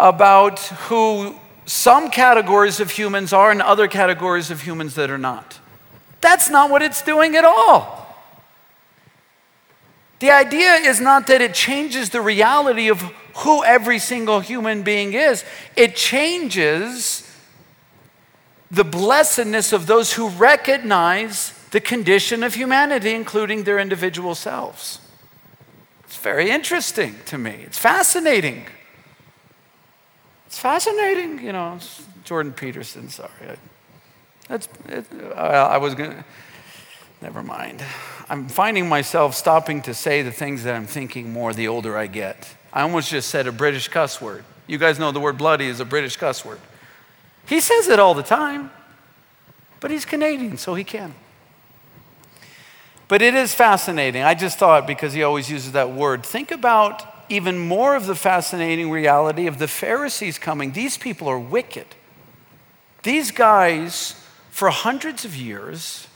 about 0.00 0.58
who 0.88 1.36
some 1.66 2.10
categories 2.10 2.80
of 2.80 2.90
humans 2.90 3.32
are 3.32 3.50
and 3.50 3.62
other 3.62 3.86
categories 3.86 4.50
of 4.50 4.62
humans 4.62 4.94
that 4.94 5.10
are 5.10 5.18
not. 5.18 5.58
That's 6.20 6.50
not 6.50 6.70
what 6.70 6.82
it's 6.82 7.02
doing 7.02 7.36
at 7.36 7.44
all. 7.44 8.00
The 10.18 10.30
idea 10.30 10.74
is 10.74 11.00
not 11.00 11.26
that 11.28 11.40
it 11.40 11.54
changes 11.54 12.10
the 12.10 12.20
reality 12.20 12.88
of 12.88 13.00
who 13.38 13.64
every 13.64 13.98
single 13.98 14.40
human 14.40 14.82
being 14.82 15.14
is, 15.14 15.44
it 15.76 15.96
changes 15.96 17.26
the 18.70 18.84
blessedness 18.84 19.72
of 19.72 19.86
those 19.86 20.12
who 20.12 20.28
recognize 20.28 21.52
the 21.70 21.80
condition 21.80 22.42
of 22.42 22.54
humanity, 22.54 23.14
including 23.14 23.64
their 23.64 23.78
individual 23.78 24.34
selves. 24.34 25.00
It's 26.04 26.18
very 26.18 26.50
interesting 26.50 27.16
to 27.26 27.38
me. 27.38 27.62
It's 27.64 27.78
fascinating. 27.78 28.66
It's 30.50 30.58
fascinating, 30.58 31.38
you 31.44 31.52
know. 31.52 31.78
Jordan 32.24 32.52
Peterson, 32.52 33.08
sorry. 33.08 33.30
That's, 34.48 34.68
it, 34.88 35.06
uh, 35.12 35.36
I 35.36 35.78
was 35.78 35.94
going 35.94 36.10
to, 36.10 36.24
never 37.22 37.44
mind. 37.44 37.84
I'm 38.28 38.48
finding 38.48 38.88
myself 38.88 39.36
stopping 39.36 39.80
to 39.82 39.94
say 39.94 40.22
the 40.22 40.32
things 40.32 40.64
that 40.64 40.74
I'm 40.74 40.88
thinking 40.88 41.32
more 41.32 41.54
the 41.54 41.68
older 41.68 41.96
I 41.96 42.08
get. 42.08 42.52
I 42.72 42.80
almost 42.80 43.10
just 43.10 43.28
said 43.28 43.46
a 43.46 43.52
British 43.52 43.86
cuss 43.86 44.20
word. 44.20 44.42
You 44.66 44.76
guys 44.76 44.98
know 44.98 45.12
the 45.12 45.20
word 45.20 45.38
bloody 45.38 45.66
is 45.66 45.78
a 45.78 45.84
British 45.84 46.16
cuss 46.16 46.44
word. 46.44 46.58
He 47.46 47.60
says 47.60 47.86
it 47.86 48.00
all 48.00 48.14
the 48.14 48.24
time, 48.24 48.72
but 49.78 49.92
he's 49.92 50.04
Canadian, 50.04 50.58
so 50.58 50.74
he 50.74 50.82
can. 50.82 51.14
But 53.06 53.22
it 53.22 53.36
is 53.36 53.54
fascinating. 53.54 54.24
I 54.24 54.34
just 54.34 54.58
thought, 54.58 54.84
because 54.88 55.12
he 55.12 55.22
always 55.22 55.48
uses 55.48 55.70
that 55.72 55.92
word, 55.92 56.26
think 56.26 56.50
about 56.50 57.19
even 57.30 57.58
more 57.58 57.94
of 57.94 58.06
the 58.06 58.14
fascinating 58.14 58.90
reality 58.90 59.46
of 59.46 59.58
the 59.58 59.68
Pharisees 59.68 60.38
coming. 60.38 60.72
These 60.72 60.98
people 60.98 61.28
are 61.28 61.38
wicked. 61.38 61.86
These 63.04 63.30
guys 63.30 64.22
for 64.50 64.68
hundreds 64.68 65.24
of 65.24 65.34
years 65.36 66.08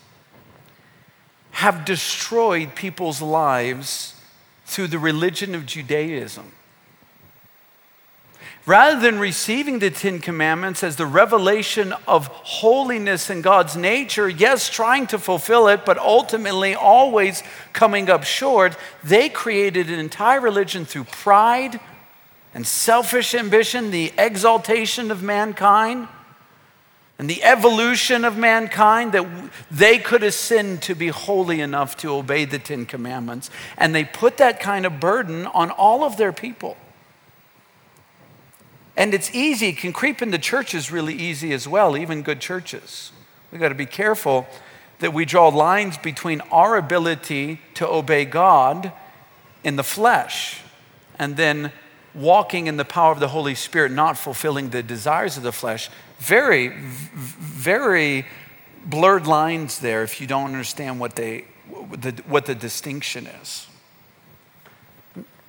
have 1.52 1.84
destroyed 1.84 2.74
people's 2.74 3.22
lives 3.22 4.20
through 4.66 4.88
the 4.88 4.98
religion 4.98 5.54
of 5.54 5.66
Judaism. 5.66 6.52
Rather 8.66 8.98
than 8.98 9.18
receiving 9.18 9.78
the 9.78 9.90
Ten 9.90 10.20
Commandments 10.20 10.82
as 10.82 10.96
the 10.96 11.04
revelation 11.04 11.92
of 12.08 12.28
holiness 12.28 13.28
in 13.28 13.42
God's 13.42 13.76
nature, 13.76 14.26
yes, 14.26 14.70
trying 14.70 15.06
to 15.08 15.18
fulfill 15.18 15.68
it, 15.68 15.84
but 15.84 15.98
ultimately 15.98 16.74
always 16.74 17.42
coming 17.74 18.08
up 18.08 18.24
short, 18.24 18.74
they 19.02 19.28
created 19.28 19.90
an 19.90 19.98
entire 19.98 20.40
religion 20.40 20.86
through 20.86 21.04
pride 21.04 21.78
and 22.54 22.66
selfish 22.66 23.34
ambition, 23.34 23.90
the 23.90 24.12
exaltation 24.16 25.10
of 25.10 25.22
mankind 25.22 26.08
and 27.18 27.30
the 27.30 27.44
evolution 27.44 28.24
of 28.24 28.36
mankind 28.36 29.12
that 29.12 29.26
they 29.70 29.98
could 29.98 30.22
ascend 30.22 30.82
to 30.82 30.94
be 30.94 31.08
holy 31.08 31.60
enough 31.60 31.96
to 31.98 32.12
obey 32.12 32.44
the 32.44 32.58
Ten 32.58 32.86
Commandments. 32.86 33.50
And 33.76 33.94
they 33.94 34.04
put 34.04 34.38
that 34.38 34.58
kind 34.58 34.84
of 34.84 34.98
burden 34.98 35.46
on 35.46 35.70
all 35.70 36.02
of 36.02 36.16
their 36.16 36.32
people. 36.32 36.76
And 38.96 39.12
it's 39.12 39.34
easy, 39.34 39.72
can 39.72 39.92
creep 39.92 40.22
into 40.22 40.38
churches 40.38 40.90
really 40.92 41.14
easy 41.14 41.52
as 41.52 41.66
well, 41.66 41.96
even 41.96 42.22
good 42.22 42.40
churches. 42.40 43.12
We've 43.50 43.60
got 43.60 43.70
to 43.70 43.74
be 43.74 43.86
careful 43.86 44.46
that 45.00 45.12
we 45.12 45.24
draw 45.24 45.48
lines 45.48 45.98
between 45.98 46.40
our 46.52 46.76
ability 46.76 47.60
to 47.74 47.88
obey 47.88 48.24
God 48.24 48.92
in 49.64 49.76
the 49.76 49.82
flesh 49.82 50.60
and 51.18 51.36
then 51.36 51.72
walking 52.14 52.68
in 52.68 52.76
the 52.76 52.84
power 52.84 53.10
of 53.10 53.18
the 53.18 53.28
Holy 53.28 53.54
Spirit, 53.54 53.90
not 53.90 54.16
fulfilling 54.16 54.70
the 54.70 54.82
desires 54.82 55.36
of 55.36 55.42
the 55.42 55.52
flesh. 55.52 55.90
Very, 56.18 56.68
very 56.68 58.26
blurred 58.86 59.26
lines 59.26 59.80
there 59.80 60.04
if 60.04 60.20
you 60.20 60.26
don't 60.26 60.46
understand 60.46 61.00
what, 61.00 61.16
they, 61.16 61.44
the, 61.92 62.12
what 62.26 62.46
the 62.46 62.54
distinction 62.54 63.26
is. 63.26 63.66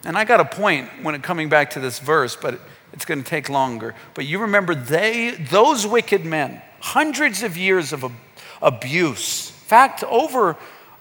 And 0.03 0.17
I 0.17 0.23
got 0.23 0.39
a 0.39 0.45
point 0.45 0.89
when 1.03 1.15
it 1.15 1.23
coming 1.23 1.49
back 1.49 1.71
to 1.71 1.79
this 1.79 1.99
verse, 1.99 2.35
but 2.35 2.59
it's 2.95 3.05
going 3.05 3.21
to 3.21 3.29
take 3.29 3.49
longer. 3.49 3.93
But 4.13 4.25
you 4.25 4.39
remember 4.39 4.73
they, 4.73 5.31
those 5.31 5.85
wicked 5.85 6.25
men, 6.25 6.61
hundreds 6.79 7.43
of 7.43 7.57
years 7.57 7.93
of 7.93 8.09
abuse, 8.61 9.49
in 9.49 9.67
fact, 9.67 10.03
over 10.05 10.55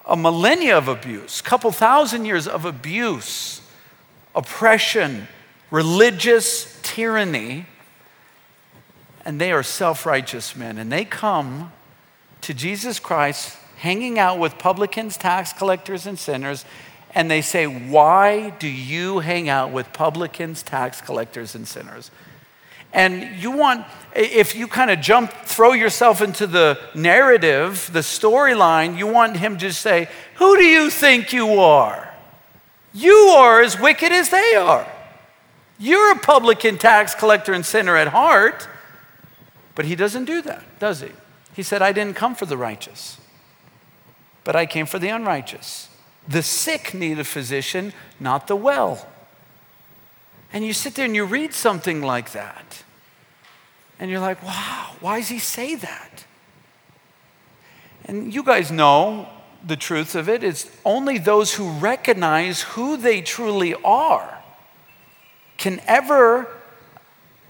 a 0.06 0.16
millennia 0.16 0.76
of 0.76 0.88
abuse, 0.88 1.40
a 1.40 1.42
couple 1.42 1.70
thousand 1.70 2.24
years 2.24 2.46
of 2.46 2.64
abuse, 2.64 3.62
oppression, 4.34 5.28
religious 5.70 6.78
tyranny, 6.82 7.66
and 9.24 9.40
they 9.40 9.52
are 9.52 9.62
self 9.62 10.04
righteous 10.04 10.54
men. 10.56 10.76
And 10.76 10.90
they 10.90 11.04
come 11.04 11.72
to 12.42 12.52
Jesus 12.52 12.98
Christ, 12.98 13.56
hanging 13.76 14.18
out 14.18 14.38
with 14.38 14.58
publicans, 14.58 15.16
tax 15.16 15.52
collectors, 15.52 16.06
and 16.06 16.18
sinners, 16.18 16.64
and 17.14 17.30
they 17.30 17.40
say, 17.40 17.66
Why 17.66 18.50
do 18.50 18.68
you 18.68 19.21
hang 19.21 19.49
out 19.49 19.71
with 19.71 19.92
publicans, 19.92 20.62
tax 20.62 21.00
collectors, 21.00 21.54
and 21.54 21.66
sinners? 21.66 22.11
And 22.92 23.42
you 23.42 23.50
want, 23.50 23.87
if 24.14 24.54
you 24.54 24.68
kind 24.68 24.90
of 24.90 25.00
jump, 25.00 25.33
throw 25.44 25.73
yourself 25.73 26.21
into 26.21 26.47
the 26.47 26.78
narrative, 26.94 27.90
the 27.92 28.00
storyline, 28.00 28.97
you 28.97 29.09
want 29.09 29.37
him 29.37 29.59
to 29.59 29.73
say, 29.73 30.09
Who 30.37 30.56
do 30.56 30.64
you 30.64 30.90
think 30.90 31.33
you 31.33 31.61
are? 31.61 32.12
You 32.92 33.14
are 33.37 33.61
as 33.62 33.78
wicked 33.78 34.12
as 34.12 34.30
they 34.30 34.54
are. 34.54 34.87
You're 35.78 36.12
a 36.12 36.18
publican, 36.18 36.78
tax 36.78 37.14
collector, 37.14 37.52
and 37.52 37.66
sinner 37.66 37.97
at 37.97 38.09
heart. 38.09 38.68
But 39.75 39.87
he 39.87 39.97
doesn't 39.97 40.26
do 40.26 40.40
that, 40.42 40.62
does 40.78 41.00
he? 41.00 41.11
He 41.52 41.64
said, 41.64 41.83
I 41.83 41.92
didn't 41.92 42.16
come 42.16 42.35
for 42.37 42.47
the 42.47 42.56
righteous, 42.56 43.18
but 44.44 44.54
I 44.54 44.66
came 44.66 44.87
for 44.87 45.00
the 45.00 45.09
unrighteous. 45.09 45.88
The 46.26 46.43
sick 46.43 46.95
need 46.95 47.19
a 47.19 47.25
physician, 47.25 47.93
not 48.19 48.47
the 48.47 48.57
well. 48.57 49.07
And 50.52 50.64
you 50.64 50.73
sit 50.73 50.95
there 50.95 51.04
and 51.04 51.14
you 51.14 51.25
read 51.25 51.52
something 51.52 52.00
like 52.00 52.33
that, 52.33 52.85
and 53.99 54.11
you're 54.11 54.21
like, 54.21 54.43
wow, 54.43 54.93
why 55.00 55.19
does 55.19 55.28
he 55.28 55.38
say 55.38 55.75
that? 55.75 56.25
And 58.07 58.33
you 58.33 58.43
guys 58.43 58.71
know 58.71 59.28
the 59.66 59.76
truth 59.76 60.14
of 60.14 60.28
it. 60.28 60.45
it 60.45 60.49
is 60.49 60.71
only 60.85 61.19
those 61.19 61.54
who 61.54 61.71
recognize 61.71 62.62
who 62.62 62.97
they 62.97 63.23
truly 63.23 63.75
are 63.83 64.38
can 65.57 65.81
ever 65.87 66.49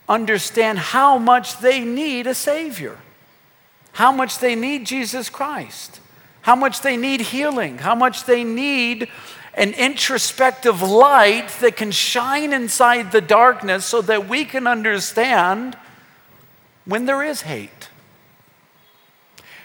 understand 0.08 0.78
how 0.78 1.18
much 1.18 1.58
they 1.58 1.80
need 1.80 2.26
a 2.26 2.34
Savior, 2.34 2.98
how 3.92 4.12
much 4.12 4.38
they 4.38 4.54
need 4.54 4.86
Jesus 4.86 5.28
Christ 5.28 6.00
how 6.44 6.54
much 6.54 6.82
they 6.82 6.98
need 6.98 7.22
healing, 7.22 7.78
how 7.78 7.94
much 7.94 8.24
they 8.24 8.44
need 8.44 9.08
an 9.54 9.72
introspective 9.72 10.82
light 10.82 11.48
that 11.62 11.74
can 11.74 11.90
shine 11.90 12.52
inside 12.52 13.12
the 13.12 13.20
darkness 13.22 13.86
so 13.86 14.02
that 14.02 14.28
we 14.28 14.44
can 14.44 14.66
understand 14.66 15.74
when 16.84 17.06
there 17.06 17.22
is 17.22 17.40
hate. 17.40 17.88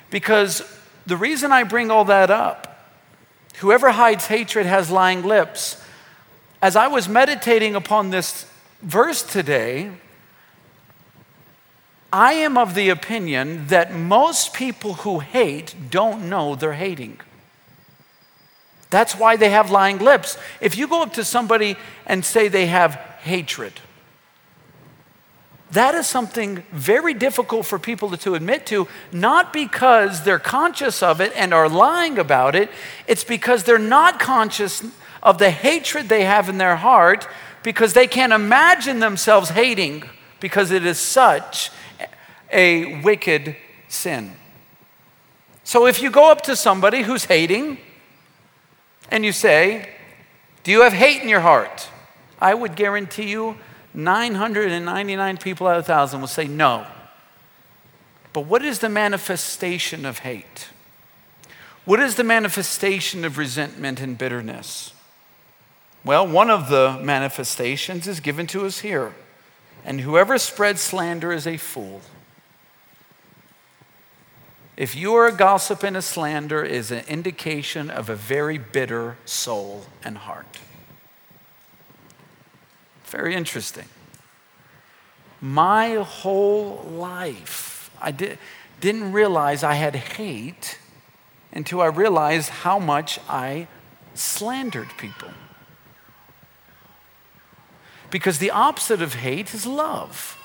Because 0.10 0.64
the 1.06 1.18
reason 1.18 1.52
I 1.52 1.64
bring 1.64 1.92
all 1.92 2.06
that 2.06 2.32
up, 2.32 2.90
whoever 3.58 3.92
hides 3.92 4.28
hatred 4.28 4.66
has 4.66 4.90
lying 4.90 5.24
lips. 5.24 5.84
As 6.62 6.78
I 6.78 6.88
was 6.88 7.10
meditating 7.10 7.76
upon 7.76 8.10
this 8.10 8.46
verse 8.82 9.22
today, 9.22 9.92
I 12.12 12.34
am 12.34 12.58
of 12.58 12.74
the 12.74 12.90
opinion 12.90 13.68
that 13.68 13.94
most 13.94 14.54
people 14.54 14.96
who 14.96 15.20
hate 15.20 15.76
don't 15.90 16.30
know 16.30 16.56
they're 16.56 16.74
hating. 16.74 17.20
That's 18.90 19.16
why 19.16 19.36
they 19.36 19.52
have 19.52 19.70
lying 19.70 20.00
lips. 20.00 20.38
If 20.60 20.76
you 20.78 20.88
go 20.88 21.04
up 21.04 21.14
to 21.14 21.24
somebody 21.24 21.76
and 22.08 22.26
say 22.26 22.48
they 22.48 22.66
have 22.66 22.96
hatred, 23.22 23.74
that 25.72 25.94
is 25.94 26.08
something 26.08 26.64
very 26.72 27.14
difficult 27.14 27.68
for 27.68 27.78
people 27.78 28.10
to 28.18 28.34
admit 28.34 28.66
to, 28.68 28.88
not 29.12 29.54
because 29.54 30.24
they're 30.24 30.40
conscious 30.40 31.04
of 31.04 31.22
it 31.22 31.32
and 31.36 31.54
are 31.54 31.70
lying 31.70 32.18
about 32.18 32.56
it, 32.56 32.72
it's 33.06 33.24
because 33.24 33.64
they're 33.64 33.78
not 33.78 34.20
conscious 34.20 34.84
of 35.22 35.38
the 35.38 35.52
hatred 35.52 36.10
they 36.10 36.24
have 36.24 36.50
in 36.50 36.58
their 36.58 36.78
heart 36.78 37.28
because 37.62 37.94
they 37.94 38.08
can't 38.08 38.34
imagine 38.34 39.00
themselves 39.00 39.52
hating 39.52 40.04
because 40.40 40.72
it 40.72 40.86
is 40.86 41.00
such 41.00 41.72
a 42.52 43.02
wicked 43.02 43.56
sin. 43.88 44.34
So 45.64 45.86
if 45.86 46.02
you 46.02 46.10
go 46.10 46.32
up 46.32 46.42
to 46.42 46.56
somebody 46.56 47.04
who's 47.04 47.26
hating 47.26 47.78
and 49.12 49.24
you 49.24 49.32
say, 49.32 49.90
Do 50.64 50.72
you 50.72 50.82
have 50.82 50.94
hate 50.94 51.22
in 51.22 51.30
your 51.30 51.42
heart? 51.42 51.90
I 52.40 52.54
would 52.54 52.76
guarantee 52.76 53.30
you 53.30 53.58
999 53.94 55.38
people 55.38 55.68
out 55.68 55.78
of 55.78 55.88
1,000 55.88 56.22
will 56.22 56.28
say 56.28 56.48
no. 56.48 56.86
But 58.34 58.42
what 58.42 58.64
is 58.64 58.80
the 58.80 58.90
manifestation 58.90 60.06
of 60.06 60.20
hate? 60.20 60.70
What 61.86 62.00
is 62.00 62.16
the 62.16 62.24
manifestation 62.24 63.26
of 63.26 63.38
resentment 63.38 64.00
and 64.00 64.18
bitterness? 64.18 64.94
Well, 66.06 66.28
one 66.28 66.50
of 66.50 66.70
the 66.70 67.00
manifestations 67.02 68.08
is 68.08 68.20
given 68.20 68.48
to 68.48 68.66
us 68.66 68.80
here. 68.80 69.14
And 69.90 70.02
whoever 70.02 70.38
spreads 70.38 70.82
slander 70.82 71.34
is 71.34 71.48
a 71.48 71.58
fool. 71.58 72.02
If 74.78 74.96
you 74.96 75.16
are 75.16 75.26
a 75.26 75.32
gossip 75.32 75.82
and 75.82 75.98
a 75.98 76.02
slander, 76.04 76.64
is 76.64 76.92
an 76.92 77.04
indication 77.08 77.90
of 77.90 78.08
a 78.08 78.16
very 78.16 78.60
bitter 78.60 79.18
soul 79.26 79.88
and 80.04 80.20
heart. 80.20 80.60
Very 83.06 83.34
interesting. 83.34 83.86
My 85.42 85.96
whole 85.96 86.84
life, 86.84 87.90
I 88.00 88.12
did, 88.12 88.38
didn't 88.80 89.12
realize 89.12 89.64
I 89.64 89.74
had 89.74 89.96
hate 89.96 90.78
until 91.52 91.82
I 91.82 91.88
realized 91.88 92.50
how 92.50 92.78
much 92.78 93.20
I 93.28 93.68
slandered 94.14 94.90
people. 95.00 95.30
Because 98.10 98.40
the 98.40 98.52
opposite 98.52 99.02
of 99.02 99.16
hate 99.16 99.54
is 99.54 99.66
love. 99.66 100.38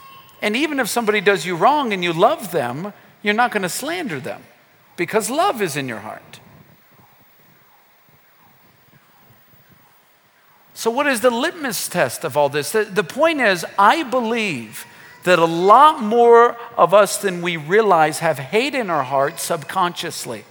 And 0.43 0.57
even 0.57 0.79
if 0.79 0.89
somebody 0.89 1.21
does 1.21 1.47
you 1.47 1.57
wrong 1.57 1.93
and 1.93 2.05
you 2.05 2.13
love 2.13 2.53
them, 2.53 2.93
you're 3.23 3.35
not 3.35 3.51
going 3.51 3.63
to 3.63 3.69
slander 3.69 4.21
them 4.21 4.43
because 4.97 5.31
love 5.31 5.63
is 5.63 5.77
in 5.77 5.89
your 5.89 6.01
heart. 6.01 6.41
So, 10.75 10.91
what 10.91 11.07
is 11.07 11.21
the 11.21 11.31
litmus 11.31 11.89
test 11.89 12.25
of 12.25 12.37
all 12.37 12.49
this? 12.49 12.73
The, 12.73 12.85
the, 12.85 13.05
point 13.05 13.41
is, 13.41 13.65
I 13.79 14.03
believe 14.03 14.85
that 15.23 15.39
a 15.39 15.45
lot 15.47 16.03
more 16.03 16.59
of 16.77 16.93
us 16.93 17.17
than 17.17 17.41
we 17.41 17.57
realize 17.57 18.19
have 18.19 18.39
hate 18.39 18.75
in 18.75 18.91
our 18.91 19.05
heart 19.05 19.41
subconsciously. 19.41 20.45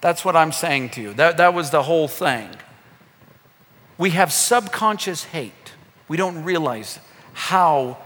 That's 0.00 0.24
what 0.24 0.36
I'm 0.36 0.52
saying 0.52 0.90
to 0.90 1.02
you. 1.02 1.12
That, 1.14 1.36
that 1.36 1.52
was 1.52 1.70
the 1.70 1.82
whole 1.82 2.08
thing. 2.08 2.48
We 3.98 4.10
have 4.10 4.32
subconscious 4.32 5.24
hate. 5.24 5.52
We 6.10 6.16
don't 6.16 6.42
realize 6.42 6.98
how 7.34 7.98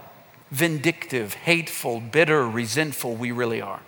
vindictive, 0.51 1.33
hateful, 1.33 1.99
bitter, 1.99 2.47
resentful 2.47 3.15
we 3.15 3.31
really 3.31 3.61
are. 3.61 3.79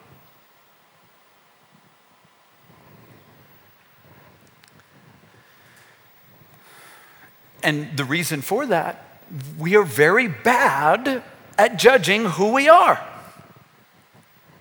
And 7.62 7.96
the 7.96 8.06
reason 8.06 8.42
for 8.42 8.66
that, 8.66 9.20
we 9.56 9.76
are 9.76 9.84
very 9.84 10.28
bad 10.28 11.22
at 11.56 11.78
judging 11.78 12.26
who 12.26 12.54
we 12.54 12.68
are. 12.68 13.00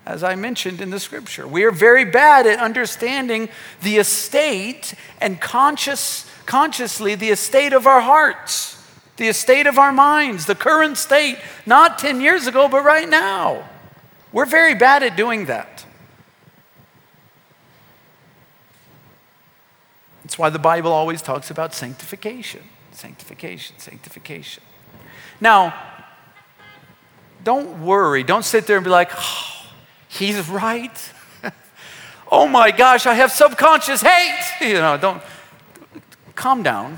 As 0.05 0.23
I 0.23 0.35
mentioned 0.35 0.81
in 0.81 0.91
the 0.91 0.99
scripture, 0.99 1.47
we 1.47 1.63
are 1.63 1.71
very 1.71 2.05
bad 2.05 2.45
at 2.45 2.59
understanding 2.59 3.49
the 3.81 3.97
estate 3.97 4.93
and 5.19 5.41
conscious, 5.41 6.29
consciously 6.45 7.15
the 7.15 7.29
estate 7.29 7.73
of 7.73 7.87
our 7.87 8.01
hearts 8.01 8.76
the 9.17 9.27
estate 9.27 9.67
of 9.67 9.77
our 9.77 9.91
minds, 9.91 10.45
the 10.45 10.55
current 10.55 10.97
state, 10.97 11.37
not 11.65 11.99
10 11.99 12.21
years 12.21 12.47
ago, 12.47 12.67
but 12.67 12.83
right 12.83 13.09
now. 13.09 13.67
We're 14.31 14.45
very 14.45 14.75
bad 14.75 15.03
at 15.03 15.17
doing 15.17 15.45
that. 15.45 15.85
That's 20.23 20.37
why 20.37 20.49
the 20.49 20.59
Bible 20.59 20.91
always 20.91 21.21
talks 21.21 21.49
about 21.49 21.73
sanctification, 21.73 22.61
sanctification, 22.91 23.79
sanctification. 23.79 24.61
Now, 25.39 25.73
don't 27.43 27.81
worry. 27.85 28.23
Don't 28.23 28.43
sit 28.43 28.67
there 28.67 28.75
and 28.75 28.83
be 28.83 28.89
like, 28.89 29.09
oh, 29.15 29.65
he's 30.09 30.49
right. 30.49 31.13
oh 32.31 32.45
my 32.45 32.71
gosh, 32.71 33.05
I 33.05 33.13
have 33.13 33.31
subconscious 33.31 34.01
hate. 34.01 34.43
You 34.67 34.73
know, 34.73 34.97
don't 34.97 35.21
calm 36.35 36.61
down. 36.61 36.97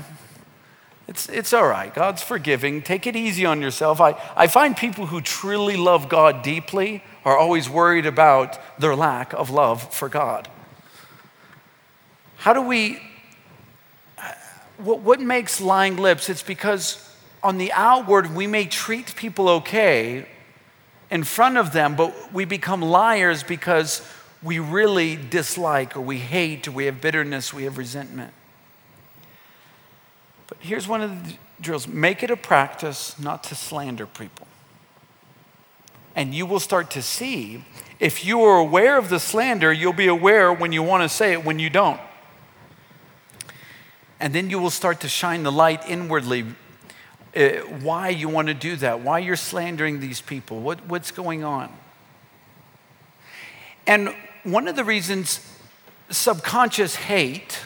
It's, 1.10 1.28
it's 1.28 1.52
all 1.52 1.66
right. 1.66 1.92
God's 1.92 2.22
forgiving. 2.22 2.82
Take 2.82 3.04
it 3.04 3.16
easy 3.16 3.44
on 3.44 3.60
yourself. 3.60 4.00
I, 4.00 4.14
I 4.36 4.46
find 4.46 4.76
people 4.76 5.06
who 5.06 5.20
truly 5.20 5.76
love 5.76 6.08
God 6.08 6.42
deeply 6.44 7.02
are 7.24 7.36
always 7.36 7.68
worried 7.68 8.06
about 8.06 8.60
their 8.78 8.94
lack 8.94 9.32
of 9.32 9.50
love 9.50 9.92
for 9.92 10.08
God. 10.08 10.48
How 12.36 12.52
do 12.52 12.62
we, 12.62 13.02
what, 14.78 15.00
what 15.00 15.20
makes 15.20 15.60
lying 15.60 15.96
lips? 15.96 16.28
It's 16.28 16.44
because 16.44 17.12
on 17.42 17.58
the 17.58 17.72
outward, 17.72 18.32
we 18.32 18.46
may 18.46 18.66
treat 18.66 19.16
people 19.16 19.48
okay 19.48 20.26
in 21.10 21.24
front 21.24 21.56
of 21.56 21.72
them, 21.72 21.96
but 21.96 22.32
we 22.32 22.44
become 22.44 22.82
liars 22.82 23.42
because 23.42 24.08
we 24.44 24.60
really 24.60 25.16
dislike 25.16 25.96
or 25.96 26.02
we 26.02 26.18
hate 26.18 26.68
or 26.68 26.70
we 26.70 26.84
have 26.84 27.00
bitterness, 27.00 27.52
we 27.52 27.64
have 27.64 27.78
resentment. 27.78 28.32
But 30.50 30.58
here's 30.60 30.86
one 30.86 31.00
of 31.00 31.26
the 31.26 31.34
drills 31.60 31.88
make 31.88 32.22
it 32.22 32.30
a 32.30 32.36
practice 32.36 33.18
not 33.18 33.42
to 33.44 33.54
slander 33.54 34.04
people. 34.04 34.46
And 36.14 36.34
you 36.34 36.44
will 36.44 36.60
start 36.60 36.90
to 36.90 37.02
see 37.02 37.64
if 37.98 38.24
you 38.24 38.42
are 38.42 38.58
aware 38.58 38.98
of 38.98 39.08
the 39.08 39.20
slander, 39.20 39.72
you'll 39.72 39.92
be 39.92 40.08
aware 40.08 40.52
when 40.52 40.72
you 40.72 40.82
want 40.82 41.02
to 41.02 41.08
say 41.08 41.32
it, 41.32 41.44
when 41.44 41.58
you 41.58 41.70
don't. 41.70 42.00
And 44.18 44.34
then 44.34 44.50
you 44.50 44.58
will 44.58 44.70
start 44.70 45.00
to 45.00 45.08
shine 45.08 45.44
the 45.44 45.52
light 45.52 45.88
inwardly 45.88 46.44
uh, 47.36 47.48
why 47.82 48.08
you 48.08 48.28
want 48.28 48.48
to 48.48 48.54
do 48.54 48.76
that, 48.76 49.00
why 49.00 49.20
you're 49.20 49.36
slandering 49.36 50.00
these 50.00 50.20
people, 50.20 50.60
what, 50.60 50.84
what's 50.86 51.10
going 51.10 51.44
on. 51.44 51.72
And 53.86 54.14
one 54.42 54.66
of 54.66 54.76
the 54.76 54.84
reasons 54.84 55.46
subconscious 56.10 56.96
hate, 56.96 57.60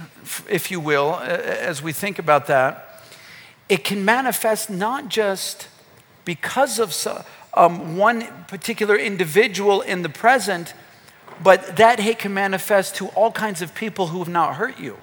if 0.49 0.71
you 0.71 0.81
will, 0.81 1.15
as 1.15 1.83
we 1.83 1.93
think 1.93 2.19
about 2.19 2.47
that, 2.47 3.03
it 3.69 3.85
can 3.85 4.05
manifest 4.05 4.71
not 4.71 5.09
just 5.09 5.69
because 6.25 6.79
of 6.79 7.27
um, 7.55 7.97
one 7.97 8.27
particular 8.49 8.97
individual 8.97 9.81
in 9.81 10.03
the 10.03 10.09
present, 10.09 10.75
but 11.43 11.77
that 11.77 12.01
hate 12.01 12.19
can 12.19 12.35
manifest 12.35 12.97
to 12.97 13.09
all 13.09 13.33
kinds 13.33 13.63
of 13.63 13.75
people 13.75 14.09
who 14.09 14.19
have 14.19 14.29
not 14.29 14.57
hurt 14.57 14.79
you. 14.79 14.97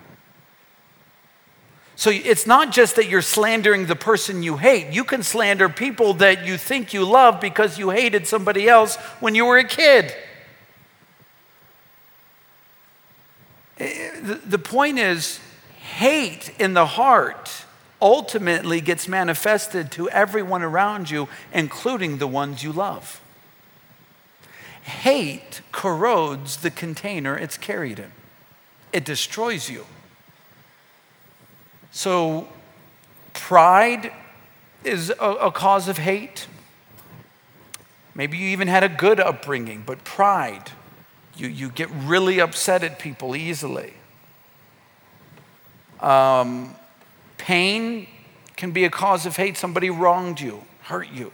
So 1.96 2.10
it's 2.10 2.48
not 2.48 2.72
just 2.72 2.96
that 2.96 3.08
you're 3.08 3.22
slandering 3.22 3.86
the 3.86 3.96
person 3.96 4.42
you 4.42 4.58
hate. 4.58 4.92
You 4.92 5.04
can 5.04 5.22
slander 5.22 5.70
people 5.70 6.16
that 6.16 6.48
you 6.48 6.58
think 6.58 6.94
you 6.94 7.06
love 7.06 7.40
because 7.40 7.78
you 7.78 7.92
hated 7.92 8.26
somebody 8.26 8.68
else 8.68 8.96
when 9.20 9.36
you 9.36 9.46
were 9.46 9.60
a 9.60 9.64
kid. 9.64 10.16
The 14.22 14.60
point 14.60 15.00
is, 15.00 15.40
hate 15.80 16.54
in 16.60 16.74
the 16.74 16.86
heart 16.86 17.66
ultimately 18.02 18.82
gets 18.82 19.08
manifested 19.08 19.92
to 19.92 20.10
everyone 20.10 20.64
around 20.64 21.10
you, 21.10 21.28
including 21.54 22.18
the 22.18 22.28
ones 22.28 22.64
you 22.64 22.72
love. 22.72 23.22
Hate 24.82 25.62
corrodes 25.72 26.58
the 26.58 26.72
container 26.72 27.38
it's 27.38 27.58
carried 27.58 28.00
in, 28.00 28.12
it 28.92 29.06
destroys 29.06 29.70
you. 29.70 29.86
So, 31.92 32.48
pride 33.34 34.14
is 34.84 35.10
a, 35.10 35.14
a 35.14 35.52
cause 35.52 35.88
of 35.88 35.98
hate. 35.98 36.48
Maybe 38.16 38.38
you 38.38 38.48
even 38.50 38.68
had 38.68 38.84
a 38.84 38.90
good 38.90 39.20
upbringing, 39.20 39.84
but 39.86 40.04
pride, 40.04 40.72
you, 41.36 41.48
you 41.48 41.70
get 41.70 41.90
really 41.92 42.40
upset 42.40 42.84
at 42.84 42.98
people 42.98 43.36
easily. 43.36 43.94
Um, 46.02 46.76
pain 47.38 48.08
can 48.56 48.72
be 48.72 48.86
a 48.86 48.90
cause 48.90 49.26
of 49.26 49.36
hate. 49.36 49.58
Somebody 49.58 49.90
wronged 49.90 50.40
you, 50.40 50.64
hurt 50.84 51.10
you. 51.10 51.32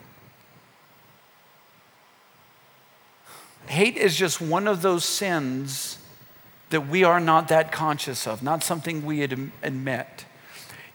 Hate 3.67 3.97
is 3.97 4.15
just 4.15 4.39
one 4.39 4.67
of 4.67 4.81
those 4.81 5.03
sins 5.03 5.97
that 6.69 6.87
we 6.87 7.03
are 7.03 7.19
not 7.19 7.47
that 7.49 7.71
conscious 7.71 8.27
of, 8.27 8.43
not 8.43 8.63
something 8.63 9.05
we 9.05 9.21
admit. 9.21 10.25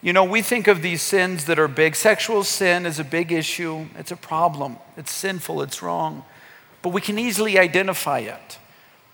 You 0.01 0.13
know, 0.13 0.25
we 0.25 0.43
think 0.43 0.67
of 0.67 0.83
these 0.83 1.01
sins 1.01 1.45
that 1.45 1.59
are 1.59 1.69
big. 1.69 1.95
Sexual 1.95 2.45
sin 2.45 2.87
is 2.87 2.99
a 2.99 3.05
big 3.05 3.31
issue, 3.31 3.87
it's 3.97 4.11
a 4.11 4.17
problem, 4.17 4.79
it's 4.97 5.13
sinful, 5.13 5.63
it's 5.63 5.83
wrong. 5.83 6.25
But 6.83 6.91
we 6.91 7.01
can 7.01 7.19
easily 7.19 7.59
identify 7.59 8.19
it. 8.21 8.59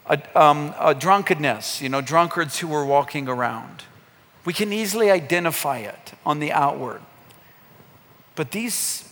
A, 0.07 0.41
um, 0.41 0.75
a 0.81 0.95
drunkenness, 0.95 1.83
you 1.83 1.91
know, 1.91 2.01
drunkards 2.01 2.59
who 2.61 2.73
are 2.73 2.87
walking 2.87 3.29
around. 3.29 3.85
We 4.49 4.55
can 4.55 4.73
easily 4.73 5.11
identify 5.11 5.81
it 5.81 6.13
on 6.25 6.39
the 6.39 6.53
outward. 6.53 7.03
But 8.35 8.51
these, 8.53 9.07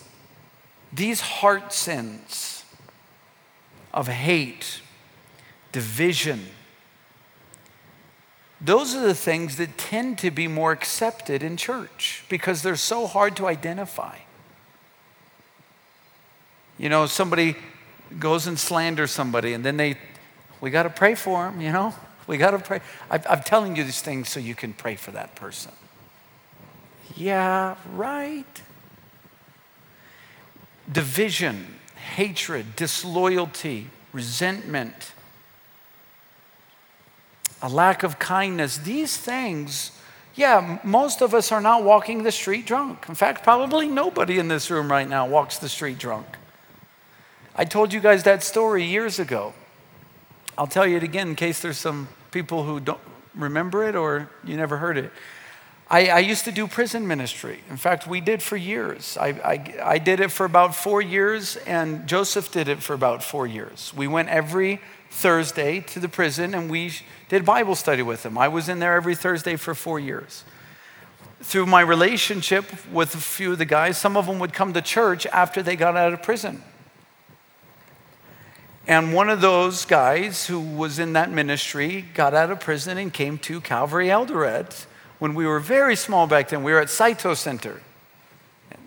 these 0.91 1.21
heart 1.21 1.75
sins 1.75 2.65
of 3.93 4.09
hate, 4.09 4.81
division, 5.73 6.47
those 8.63 8.95
are 8.95 9.03
the 9.03 9.15
things 9.15 9.57
that 9.57 9.77
tend 9.77 10.17
to 10.21 10.31
be 10.31 10.49
more 10.49 10.73
accepted 10.73 11.43
in 11.43 11.59
church 11.59 12.25
because 12.31 12.63
they're 12.63 12.75
so 12.75 13.07
hard 13.07 13.37
to 13.37 13.47
identify. 13.47 14.17
You 16.79 16.89
know, 16.89 17.05
somebody 17.05 17.57
goes 18.19 18.47
and 18.47 18.59
slanders 18.59 19.11
somebody, 19.11 19.53
and 19.53 19.63
then 19.63 19.77
they, 19.77 19.99
we 20.63 20.71
got 20.71 20.85
to 20.85 20.89
pray 20.89 21.15
for 21.15 21.45
them, 21.45 21.61
you 21.61 21.73
know? 21.73 21.93
We 22.27 22.37
got 22.39 22.53
to 22.53 22.59
pray. 22.59 22.81
I, 23.11 23.21
I'm 23.29 23.43
telling 23.43 23.77
you 23.77 23.85
these 23.85 24.01
things 24.01 24.29
so 24.29 24.41
you 24.41 24.55
can 24.55 24.73
pray 24.73 24.97
for 24.97 25.11
that 25.13 25.35
person. 25.37 25.73
Yeah, 27.15 27.77
right. 27.93 28.63
Division, 30.91 31.77
hatred, 32.15 32.77
disloyalty, 32.77 33.89
resentment 34.13 35.13
a 37.63 37.69
lack 37.69 38.03
of 38.03 38.19
kindness, 38.19 38.79
these 38.79 39.17
things, 39.17 39.93
yeah, 40.35 40.79
most 40.85 41.23
of 41.23 41.35
us 41.35 41.51
are 41.51 41.61
not 41.61 41.83
walking 41.83 42.23
the 42.23 42.33
street 42.33 42.67
drunk. 42.67 43.07
In 43.09 43.15
fact, 43.15 43.43
probably 43.43 43.89
nobody 43.89 44.39
in 44.39 44.49
this 44.49 44.71
room 44.71 44.91
right 44.91 45.09
now 45.09 45.27
walks 45.27 45.59
the 45.59 45.69
street 45.69 45.99
drunk. 45.99 46.27
I 47.55 47.65
told 47.65 47.93
you 47.93 48.01
guys 48.01 48.23
that 48.25 48.43
story 48.43 48.85
years 48.85 49.19
ago. 49.19 49.55
I'll 50.59 50.67
tell 50.67 50.87
you 50.87 50.97
it 50.97 51.03
again 51.03 51.29
in 51.29 51.35
case 51.35 51.61
there's 51.61 51.79
some 51.79 52.09
people 52.31 52.65
who 52.65 52.81
don't 52.81 53.01
remember 53.35 53.87
it 53.89 53.95
or 53.95 54.29
you 54.45 54.57
never 54.57 54.79
heard 54.79 54.99
it. 54.99 55.13
I, 55.89 56.09
I 56.09 56.19
used 56.19 56.45
to 56.47 56.53
do 56.53 56.67
prison 56.67 57.07
ministry. 57.07 57.61
In 57.71 57.77
fact, 57.77 58.09
we 58.09 58.21
did 58.21 58.43
for 58.43 58.57
years. 58.57 59.17
I, 59.17 59.29
I, 59.29 59.75
I 59.95 59.99
did 59.99 60.19
it 60.19 60.33
for 60.33 60.45
about 60.45 60.75
four 60.75 61.01
years, 61.01 61.57
and 61.59 62.09
Joseph 62.09 62.51
did 62.51 62.67
it 62.67 62.83
for 62.83 62.93
about 62.93 63.23
four 63.23 63.47
years. 63.47 63.93
We 63.97 64.09
went 64.09 64.29
every 64.29 64.81
Thursday 65.11 65.81
to 65.81 66.01
the 66.01 66.09
prison 66.09 66.55
and 66.55 66.71
we 66.71 66.93
did 67.29 67.45
Bible 67.45 67.75
study 67.75 68.03
with 68.03 68.23
them. 68.23 68.37
I 68.37 68.49
was 68.49 68.69
in 68.69 68.81
there 68.81 68.95
every 68.95 69.15
Thursday 69.15 69.57
for 69.57 69.75
four 69.75 69.99
years. 69.99 70.45
Through 71.41 71.67
my 71.67 71.81
relationship 71.81 72.65
with 72.93 73.15
a 73.15 73.19
few 73.19 73.53
of 73.53 73.59
the 73.59 73.65
guys, 73.65 73.97
some 73.99 74.17
of 74.17 74.27
them 74.27 74.39
would 74.41 74.53
come 74.53 74.73
to 74.73 74.83
church 74.83 75.27
after 75.27 75.63
they 75.63 75.77
got 75.77 75.97
out 75.97 76.13
of 76.13 76.23
prison. 76.23 76.63
And 78.89 79.13
one 79.13 79.29
of 79.29 79.41
those 79.41 79.85
guys 79.85 80.47
who 80.47 80.61
was 80.61 81.01
in 81.01 81.15
that 81.15 81.31
ministry 81.31 82.05
got 82.15 82.35
out 82.35 82.51
of 82.51 82.61
prison 82.61 82.99
and 82.99 83.13
came 83.13 83.37
to 83.39 83.61
Calvary 83.61 84.09
Eldoret 84.09 84.87
when 85.19 85.35
we 85.35 85.45
were 85.45 85.59
very 85.59 85.97
small 85.97 86.29
back 86.29 86.51
then. 86.51 86.63
We 86.63 86.73
were 86.73 86.81
at 86.81 86.91
Saito 86.91 87.35
Center. 87.35 87.83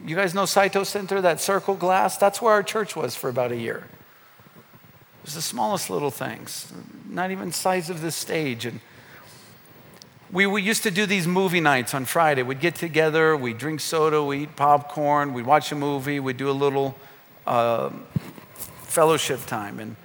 You 0.06 0.16
guys 0.16 0.34
know 0.34 0.46
Saito 0.46 0.86
Center, 0.86 1.20
that 1.20 1.42
circle 1.42 1.76
glass? 1.76 2.16
That's 2.18 2.42
where 2.42 2.54
our 2.54 2.64
church 2.64 2.96
was 2.96 3.16
for 3.16 3.30
about 3.30 3.52
a 3.52 3.58
year. 3.58 3.88
It 4.56 5.26
was 5.26 5.36
the 5.36 5.42
smallest 5.42 5.90
little 5.90 6.12
things, 6.12 6.72
not 7.10 7.32
even 7.32 7.52
size 7.52 7.90
of 7.90 8.00
this 8.00 8.16
stage. 8.16 8.66
And 8.66 8.80
we, 10.32 10.46
we 10.46 10.62
used 10.62 10.84
to 10.84 10.92
do 10.92 11.06
these 11.06 11.28
movie 11.28 11.60
nights 11.60 11.94
on 11.94 12.06
Friday. 12.06 12.44
We'd 12.44 12.62
get 12.62 12.76
together, 12.76 13.36
we'd 13.36 13.58
drink 13.58 13.82
soda, 13.82 14.24
we'd 14.24 14.44
eat 14.44 14.56
popcorn, 14.56 15.34
we'd 15.34 15.46
watch 15.46 15.74
a 15.74 15.76
movie, 15.76 16.22
we'd 16.22 16.38
do 16.38 16.50
a 16.50 16.54
little 16.54 16.96
uh, 17.46 17.90
fellowship 18.89 19.45
time. 19.45 19.80
And 19.80 19.95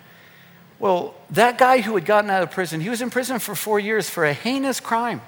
well, 0.78 1.14
that 1.30 1.58
guy 1.58 1.80
who 1.80 1.94
had 1.94 2.04
gotten 2.04 2.30
out 2.30 2.42
of 2.42 2.50
prison, 2.50 2.80
he 2.80 2.88
was 2.88 3.00
in 3.00 3.10
prison 3.10 3.38
for 3.38 3.54
four 3.54 3.80
years 3.80 4.08
for 4.10 4.24
a 4.24 4.32
heinous 4.32 4.80
crime. 4.80 5.22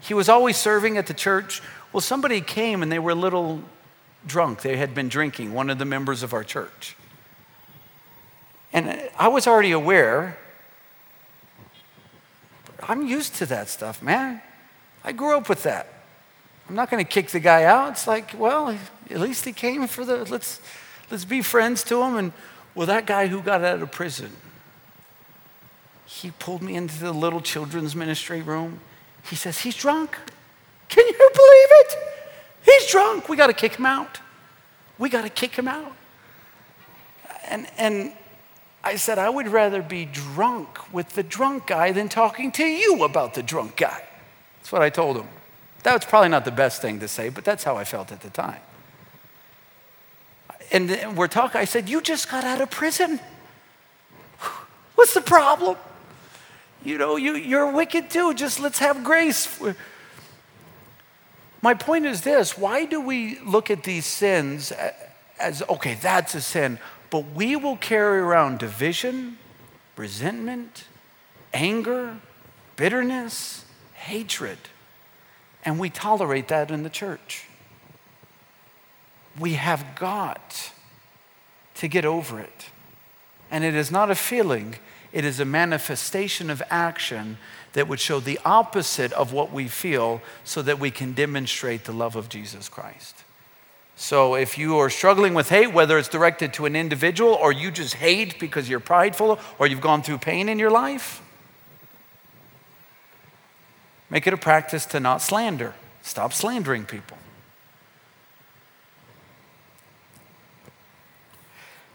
He 0.00 0.14
was 0.14 0.28
always 0.28 0.56
serving 0.56 0.96
at 0.96 1.06
the 1.06 1.14
church. 1.14 1.62
Well, 1.92 2.00
somebody 2.00 2.40
came 2.40 2.82
and 2.82 2.90
they 2.90 2.98
were 2.98 3.10
a 3.10 3.16
little 3.16 3.62
drunk. 4.26 4.62
They 4.62 4.76
had 4.76 4.94
been 4.94 5.08
drinking, 5.08 5.52
one 5.52 5.70
of 5.70 5.78
the 5.78 5.84
members 5.84 6.22
of 6.22 6.32
our 6.32 6.44
church. 6.44 6.96
And 8.72 9.02
I 9.18 9.28
was 9.28 9.46
already 9.46 9.72
aware. 9.72 10.38
I'm 12.82 13.06
used 13.06 13.34
to 13.36 13.46
that 13.46 13.68
stuff, 13.68 14.02
man. 14.02 14.40
I 15.04 15.12
grew 15.12 15.36
up 15.36 15.48
with 15.48 15.64
that. 15.64 15.88
I'm 16.68 16.76
not 16.76 16.88
going 16.88 17.04
to 17.04 17.10
kick 17.10 17.30
the 17.30 17.40
guy 17.40 17.64
out. 17.64 17.90
It's 17.90 18.06
like, 18.06 18.32
well, 18.38 18.78
at 19.10 19.20
least 19.20 19.44
he 19.44 19.52
came 19.52 19.86
for 19.88 20.04
the, 20.04 20.24
let's, 20.26 20.60
let's 21.10 21.24
be 21.24 21.42
friends 21.42 21.82
to 21.84 22.02
him. 22.02 22.16
And 22.16 22.32
well, 22.74 22.86
that 22.86 23.06
guy 23.06 23.26
who 23.26 23.42
got 23.42 23.64
out 23.64 23.82
of 23.82 23.90
prison, 23.90 24.30
he 26.06 26.30
pulled 26.32 26.62
me 26.62 26.74
into 26.74 26.98
the 26.98 27.12
little 27.12 27.40
children's 27.40 27.94
ministry 27.94 28.42
room. 28.42 28.80
He 29.22 29.36
says, 29.36 29.58
he's 29.58 29.76
drunk. 29.76 30.16
Can 30.88 31.06
you 31.06 31.12
believe 31.12 31.68
it? 31.70 31.94
He's 32.62 32.90
drunk. 32.90 33.28
We 33.28 33.36
got 33.36 33.46
to 33.46 33.52
kick 33.52 33.76
him 33.76 33.86
out. 33.86 34.20
We 34.98 35.08
got 35.08 35.22
to 35.22 35.30
kick 35.30 35.54
him 35.54 35.68
out. 35.68 35.92
And, 37.48 37.66
and 37.78 38.12
I 38.82 38.96
said, 38.96 39.18
I 39.18 39.28
would 39.28 39.48
rather 39.48 39.82
be 39.82 40.04
drunk 40.04 40.92
with 40.92 41.10
the 41.10 41.22
drunk 41.22 41.66
guy 41.66 41.92
than 41.92 42.08
talking 42.08 42.50
to 42.52 42.64
you 42.64 43.04
about 43.04 43.34
the 43.34 43.42
drunk 43.42 43.76
guy. 43.76 44.04
That's 44.58 44.72
what 44.72 44.82
I 44.82 44.90
told 44.90 45.16
him. 45.16 45.28
That 45.82 45.94
was 45.94 46.04
probably 46.04 46.28
not 46.28 46.44
the 46.44 46.50
best 46.50 46.82
thing 46.82 47.00
to 47.00 47.08
say, 47.08 47.28
but 47.28 47.44
that's 47.44 47.64
how 47.64 47.76
I 47.76 47.84
felt 47.84 48.12
at 48.12 48.20
the 48.20 48.30
time. 48.30 48.60
And 50.72 51.16
we're 51.16 51.28
talking, 51.28 51.60
I 51.60 51.64
said, 51.64 51.88
You 51.88 52.00
just 52.00 52.30
got 52.30 52.44
out 52.44 52.60
of 52.60 52.70
prison. 52.70 53.20
What's 54.94 55.14
the 55.14 55.20
problem? 55.20 55.76
You 56.84 56.96
know, 56.96 57.16
you, 57.16 57.34
you're 57.34 57.70
wicked 57.70 58.10
too. 58.10 58.34
Just 58.34 58.60
let's 58.60 58.78
have 58.78 59.04
grace. 59.04 59.60
My 61.62 61.74
point 61.74 62.06
is 62.06 62.22
this 62.22 62.56
why 62.56 62.84
do 62.84 63.00
we 63.00 63.38
look 63.40 63.70
at 63.70 63.84
these 63.84 64.06
sins 64.06 64.72
as, 65.38 65.62
okay, 65.68 65.94
that's 65.94 66.34
a 66.34 66.40
sin, 66.40 66.78
but 67.10 67.32
we 67.34 67.56
will 67.56 67.76
carry 67.76 68.20
around 68.20 68.58
division, 68.58 69.38
resentment, 69.96 70.84
anger, 71.52 72.16
bitterness, 72.76 73.64
hatred, 73.94 74.58
and 75.64 75.78
we 75.78 75.90
tolerate 75.90 76.48
that 76.48 76.70
in 76.70 76.82
the 76.82 76.90
church? 76.90 77.49
We 79.38 79.54
have 79.54 79.84
got 79.96 80.72
to 81.76 81.88
get 81.88 82.04
over 82.04 82.40
it. 82.40 82.66
And 83.50 83.64
it 83.64 83.74
is 83.74 83.90
not 83.90 84.10
a 84.10 84.14
feeling, 84.14 84.76
it 85.12 85.24
is 85.24 85.40
a 85.40 85.44
manifestation 85.44 86.50
of 86.50 86.62
action 86.70 87.38
that 87.72 87.88
would 87.88 88.00
show 88.00 88.20
the 88.20 88.38
opposite 88.44 89.12
of 89.12 89.32
what 89.32 89.52
we 89.52 89.68
feel 89.68 90.20
so 90.44 90.62
that 90.62 90.78
we 90.78 90.90
can 90.90 91.12
demonstrate 91.12 91.84
the 91.84 91.92
love 91.92 92.16
of 92.16 92.28
Jesus 92.28 92.68
Christ. 92.68 93.24
So 93.96 94.34
if 94.34 94.56
you 94.56 94.78
are 94.78 94.88
struggling 94.88 95.34
with 95.34 95.50
hate, 95.50 95.72
whether 95.72 95.98
it's 95.98 96.08
directed 96.08 96.54
to 96.54 96.66
an 96.66 96.74
individual 96.74 97.34
or 97.34 97.52
you 97.52 97.70
just 97.70 97.94
hate 97.94 98.40
because 98.40 98.68
you're 98.68 98.80
prideful 98.80 99.38
or 99.58 99.66
you've 99.66 99.82
gone 99.82 100.02
through 100.02 100.18
pain 100.18 100.48
in 100.48 100.58
your 100.58 100.70
life, 100.70 101.22
make 104.08 104.26
it 104.26 104.32
a 104.32 104.38
practice 104.38 104.86
to 104.86 105.00
not 105.00 105.20
slander. 105.20 105.74
Stop 106.02 106.32
slandering 106.32 106.86
people. 106.86 107.18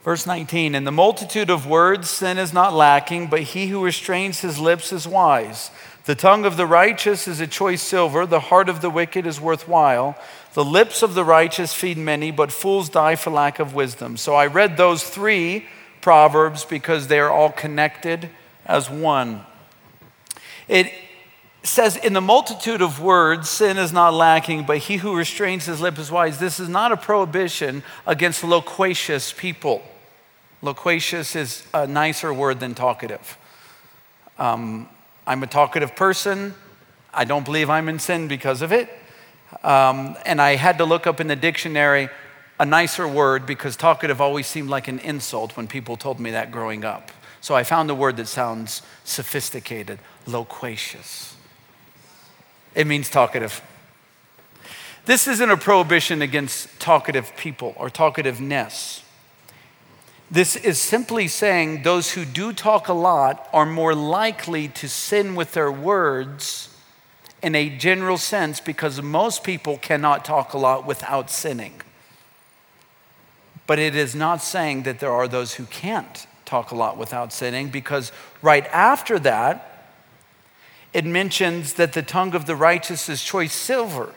Verse 0.06 0.28
19, 0.28 0.76
in 0.76 0.84
the 0.84 0.92
multitude 0.92 1.50
of 1.50 1.66
words, 1.66 2.12
sin 2.12 2.38
is 2.38 2.54
not 2.54 2.76
lacking, 2.76 3.26
but 3.26 3.42
he 3.42 3.70
who 3.70 3.84
restrains 3.84 4.42
his 4.42 4.60
lips 4.60 4.94
is 4.94 5.08
wise. 5.08 5.72
The 6.04 6.14
tongue 6.14 6.46
of 6.46 6.58
the 6.58 6.68
righteous 6.68 7.28
is 7.28 7.40
a 7.40 7.48
choice 7.48 7.82
silver, 7.82 8.28
the 8.28 8.40
heart 8.40 8.70
of 8.70 8.82
the 8.82 8.92
wicked 8.92 9.26
is 9.26 9.42
worthwhile. 9.42 10.16
The 10.54 10.64
lips 10.64 11.02
of 11.02 11.16
the 11.16 11.24
righteous 11.24 11.74
feed 11.74 11.98
many, 11.98 12.30
but 12.30 12.52
fools 12.52 12.88
die 12.88 13.16
for 13.16 13.32
lack 13.32 13.58
of 13.58 13.74
wisdom. 13.74 14.16
So 14.16 14.36
I 14.36 14.46
read 14.46 14.78
those 14.78 15.04
three 15.04 15.66
proverbs 16.02 16.66
because 16.66 17.08
they 17.08 17.18
are 17.18 17.32
all 17.32 17.52
connected 17.52 18.30
as 18.64 18.92
one. 18.92 19.44
It 20.68 20.94
says, 21.64 21.98
In 21.98 22.14
the 22.14 22.22
multitude 22.22 22.84
of 22.84 23.02
words, 23.02 23.50
sin 23.50 23.80
is 23.80 23.92
not 23.92 24.14
lacking, 24.14 24.66
but 24.68 24.78
he 24.78 24.98
who 24.98 25.18
restrains 25.18 25.66
his 25.66 25.82
lips 25.82 25.98
is 25.98 26.12
wise. 26.12 26.38
This 26.38 26.60
is 26.60 26.70
not 26.70 26.92
a 26.92 26.98
prohibition 26.98 27.82
against 28.06 28.44
loquacious 28.44 29.34
people. 29.34 29.82
Loquacious 30.62 31.36
is 31.36 31.64
a 31.74 31.86
nicer 31.86 32.34
word 32.34 32.60
than 32.60 32.74
talkative. 32.76 33.38
Um, 34.38 34.90
I'm 35.28 35.44
a 35.44 35.48
talkative 35.48 35.96
person. 35.96 36.54
I 37.14 37.26
don't 37.26 37.46
believe 37.46 37.70
I'm 37.70 37.88
in 37.90 38.00
sin 38.00 38.28
because 38.28 38.62
of 38.62 38.72
it. 38.72 38.90
Um, 39.64 40.18
and 40.26 40.42
I 40.42 40.56
had 40.56 40.78
to 40.80 40.86
look 40.86 41.08
up 41.08 41.20
in 41.20 41.28
the 41.28 41.36
dictionary 41.36 42.10
a 42.60 42.66
nicer 42.66 43.08
word 43.08 43.46
because 43.46 43.76
talkative 43.76 44.22
always 44.22 44.48
seemed 44.48 44.70
like 44.70 44.88
an 44.88 45.00
insult 45.00 45.58
when 45.58 45.68
people 45.68 45.98
told 45.98 46.20
me 46.20 46.32
that 46.32 46.52
growing 46.52 46.86
up. 46.86 47.12
So 47.42 47.54
I 47.54 47.64
found 47.64 47.90
a 47.90 47.96
word 47.96 48.18
that 48.18 48.28
sounds 48.28 48.82
sophisticated 49.04 50.00
loquacious. 50.26 51.36
It 52.74 52.88
means 52.88 53.10
talkative. 53.10 53.62
This 55.06 55.28
isn't 55.28 55.50
a 55.50 55.58
prohibition 55.58 56.22
against 56.22 56.80
talkative 56.80 57.36
people 57.38 57.76
or 57.78 57.90
talkativeness. 57.90 59.02
This 60.30 60.56
is 60.56 60.80
simply 60.80 61.28
saying 61.28 61.84
those 61.84 62.12
who 62.12 62.26
do 62.26 62.52
talk 62.52 62.88
a 62.88 62.94
lot 62.94 63.48
are 63.54 63.66
more 63.66 63.94
likely 63.94 64.68
to 64.70 64.90
sin 64.90 65.36
with 65.36 65.54
their 65.54 65.72
words 65.72 66.70
in 67.44 67.54
a 67.54 67.70
general 67.70 68.18
sense 68.18 68.60
because 68.60 69.02
most 69.02 69.44
people 69.44 69.78
cannot 69.78 70.26
talk 70.26 70.54
a 70.54 70.58
lot 70.58 70.88
without 70.88 71.30
sinning. 71.30 71.82
But 73.68 73.78
it 73.78 73.96
is 73.96 74.16
not 74.16 74.42
saying 74.42 74.84
that 74.84 75.00
there 75.00 75.12
are 75.12 75.28
those 75.28 75.56
who 75.56 75.66
can't 75.66 76.26
talk 76.44 76.72
a 76.72 76.76
lot 76.76 76.98
without 76.98 77.32
sinning 77.32 77.70
because 77.70 78.12
right 78.42 78.66
after 78.68 79.20
that, 79.20 79.92
it 80.92 81.06
mentions 81.06 81.74
that 81.74 81.94
the 81.94 82.02
tongue 82.02 82.34
of 82.34 82.46
the 82.46 82.56
righteous 82.56 83.10
is 83.10 83.24
choice 83.24 83.54
silver. 83.54 84.14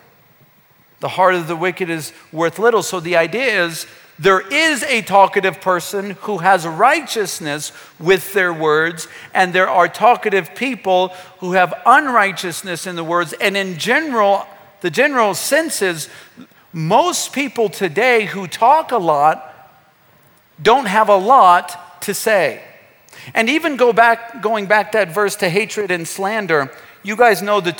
The 1.01 1.09
heart 1.09 1.35
of 1.35 1.49
the 1.49 1.57
wicked 1.57 1.91
is 1.91 2.13
worth 2.33 2.59
little. 2.59 2.83
So 2.83 2.99
the 2.99 3.17
idea 3.17 3.65
is 3.65 3.87
there 4.19 4.41
is 4.41 4.83
a 4.83 5.03
talkative 5.03 5.61
person 5.61 6.11
who 6.23 6.39
has 6.39 6.67
righteousness 6.67 7.73
with 8.01 8.33
their 8.33 8.53
words, 8.53 9.07
and 9.33 9.53
there 9.53 9.69
are 9.69 9.89
talkative 9.89 10.55
people 10.57 11.09
who 11.39 11.53
have 11.53 11.73
unrighteousness 11.87 12.87
in 12.87 12.97
the 12.97 13.05
words. 13.05 13.33
And 13.35 13.57
in 13.57 13.79
general, 13.79 14.47
the 14.81 14.91
general 14.91 15.35
sense 15.35 15.83
is 15.83 16.09
most 16.73 17.33
people 17.33 17.69
today 17.69 18.27
who 18.27 18.49
talk 18.49 18.91
a 18.91 18.99
lot 18.99 19.45
don't 20.61 20.87
have 20.87 21.09
a 21.09 21.17
lot 21.17 22.03
to 22.03 22.13
say. 22.13 22.63
And 23.35 23.49
even 23.49 23.77
go 23.77 23.93
back, 23.93 24.43
going 24.43 24.67
back 24.67 24.93
that 24.93 25.15
verse 25.15 25.37
to 25.37 25.49
hatred 25.49 25.91
and 25.91 26.07
slander, 26.07 26.73
you 27.05 27.15
guys 27.15 27.43
know 27.43 27.61
the, 27.61 27.73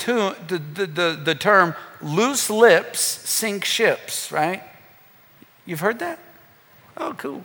the, 0.47 0.57
the, 0.57 0.85
the, 0.85 1.21
the 1.21 1.35
term 1.35 1.75
loose 2.01 2.49
lips 2.49 3.01
sink 3.01 3.65
ships, 3.65 4.31
right? 4.31 4.63
You've 5.65 5.81
heard 5.81 5.99
that? 5.99 6.19
Oh, 6.99 7.13
cool. 7.17 7.43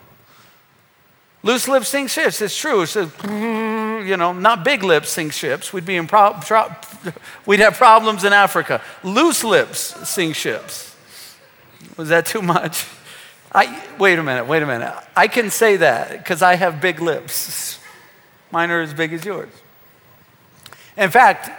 Loose 1.43 1.69
lips 1.69 1.89
sink 1.89 2.09
ships. 2.09 2.41
It's 2.41 2.57
true. 2.57 2.83
It's 2.83 2.97
a, 2.97 3.11
you 4.05 4.17
know, 4.17 4.33
not 4.33 4.65
big 4.65 4.83
lips 4.83 5.11
sink 5.11 5.33
ships. 5.33 5.73
We'd 5.73 5.85
be 5.85 5.97
in 5.97 6.07
pro- 6.07 6.41
we'd 7.47 7.61
have 7.61 7.75
problems 7.75 8.25
in 8.25 8.33
Africa. 8.33 8.81
Loose 9.03 9.45
lips 9.45 10.09
sink 10.09 10.35
ships. 10.35 10.97
Was 11.97 12.09
that 12.09 12.27
too 12.27 12.43
much? 12.43 12.87
I, 13.55 13.81
wait 13.99 14.19
a 14.19 14.23
minute, 14.23 14.47
wait 14.47 14.63
a 14.63 14.67
minute. 14.67 14.93
I 15.15 15.29
can 15.29 15.51
say 15.51 15.77
that 15.77 16.11
because 16.11 16.43
I 16.43 16.57
have 16.57 16.81
big 16.81 17.01
lips. 17.01 17.79
Mine 18.51 18.71
are 18.71 18.81
as 18.81 18.93
big 18.93 19.13
as 19.13 19.25
yours. 19.25 19.51
In 20.97 21.11
fact, 21.11 21.51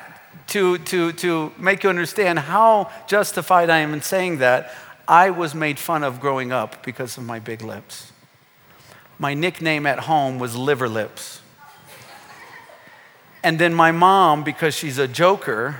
to, 0.47 0.77
to, 0.79 1.11
to 1.13 1.51
make 1.57 1.83
you 1.83 1.89
understand 1.89 2.39
how 2.39 2.91
justified 3.07 3.69
I 3.69 3.79
am 3.79 3.93
in 3.93 4.01
saying 4.01 4.39
that, 4.39 4.73
I 5.07 5.29
was 5.29 5.53
made 5.53 5.79
fun 5.79 6.03
of 6.03 6.19
growing 6.19 6.51
up 6.51 6.83
because 6.83 7.17
of 7.17 7.23
my 7.23 7.39
big 7.39 7.61
lips. 7.61 8.11
My 9.17 9.33
nickname 9.33 9.85
at 9.85 9.99
home 9.99 10.39
was 10.39 10.55
Liver 10.55 10.89
Lips. 10.89 11.41
And 13.43 13.59
then 13.59 13.73
my 13.73 13.91
mom, 13.91 14.43
because 14.43 14.75
she's 14.75 14.97
a 14.97 15.07
joker, 15.07 15.77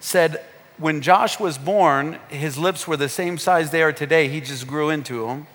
said 0.00 0.44
when 0.78 1.00
Josh 1.00 1.40
was 1.40 1.56
born, 1.56 2.18
his 2.28 2.58
lips 2.58 2.86
were 2.86 2.96
the 2.96 3.08
same 3.08 3.38
size 3.38 3.70
they 3.70 3.82
are 3.82 3.92
today. 3.92 4.28
He 4.28 4.40
just 4.40 4.66
grew 4.66 4.90
into 4.90 5.26
them. 5.26 5.46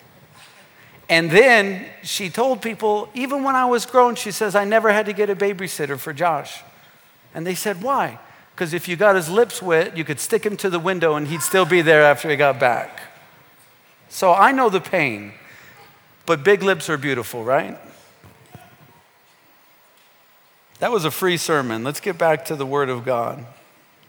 And 1.08 1.30
then 1.30 1.86
she 2.04 2.30
told 2.30 2.62
people, 2.62 3.10
even 3.14 3.44
when 3.44 3.56
I 3.56 3.66
was 3.66 3.86
grown, 3.86 4.16
she 4.16 4.32
says, 4.32 4.56
I 4.56 4.66
never 4.66 4.92
had 4.92 5.06
to 5.06 5.14
get 5.14 5.30
a 5.30 5.36
babysitter 5.36 6.00
for 6.00 6.14
Josh. 6.14 6.64
And 7.34 7.46
they 7.46 7.56
said, 7.56 7.82
Why? 7.84 8.18
Because 8.56 8.74
if 8.74 8.88
you 8.88 8.96
got 8.96 9.16
his 9.16 9.30
lips 9.30 9.62
wet, 9.62 9.96
you 9.96 10.04
could 10.04 10.20
stick 10.20 10.46
him 10.46 10.58
to 10.58 10.70
the 10.70 10.80
window 10.80 11.16
and 11.16 11.28
he'd 11.28 11.42
still 11.42 11.66
be 11.66 11.82
there 11.82 12.04
after 12.04 12.30
he 12.30 12.36
got 12.36 12.60
back. 12.60 13.11
So 14.12 14.34
I 14.34 14.52
know 14.52 14.70
the 14.70 14.82
pain, 14.82 15.32
but 16.26 16.44
big 16.44 16.62
lips 16.62 16.90
are 16.90 16.98
beautiful, 16.98 17.46
right? 17.46 17.80
That 20.80 20.92
was 20.92 21.06
a 21.06 21.12
free 21.12 21.38
sermon. 21.38 21.86
Let's 21.86 22.02
get 22.02 22.18
back 22.18 22.44
to 22.46 22.58
the 22.58 22.66
Word 22.66 22.90
of 22.90 23.06
God. 23.06 23.46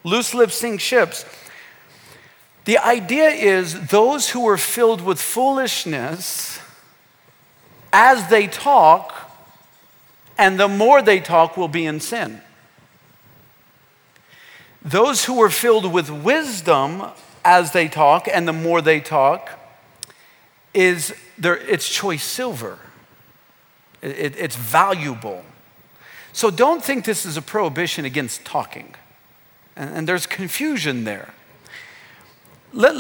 Loose 0.03 0.35
lips 0.35 0.57
sink 0.57 0.81
ships. 0.81 1.25
The 2.65 2.79
idea 2.79 3.29
is 3.29 3.87
those 3.87 4.31
who 4.31 4.49
are 4.49 4.59
filled 4.59 5.01
with 5.01 5.21
foolishness 5.21 6.59
as 7.93 8.29
they 8.29 8.49
talk, 8.49 9.31
and 10.37 10.59
the 10.59 10.69
more 10.69 11.01
they 11.01 11.21
talk, 11.21 11.57
will 11.57 11.69
be 11.69 11.87
in 11.87 12.01
sin. 12.01 12.41
Those 14.85 15.27
who 15.27 15.41
are 15.41 15.51
filled 15.51 15.93
with 15.93 16.11
wisdom 16.11 17.05
as 17.45 17.71
they 17.71 17.87
talk, 17.87 18.27
and 18.27 18.49
the 18.49 18.53
more 18.53 18.83
they 18.83 18.99
talk, 18.99 19.61
is 20.75 21.15
there, 21.39 21.57
it's 21.57 21.89
choice 21.89 22.25
silver. 22.25 22.79
It, 24.01 24.19
it, 24.19 24.37
it's 24.37 24.57
valuable. 24.57 25.45
So 26.33 26.51
don't 26.51 26.83
think 26.83 27.05
this 27.05 27.27
is 27.27 27.37
a 27.37 27.43
prohibition 27.43 28.05
against 28.05 28.45
talking. 28.45 28.95
And, 29.77 29.95
and 29.95 30.09
there's 30.09 30.27
confusion 30.27 31.05
there. 31.05 31.35
let, 32.73 32.95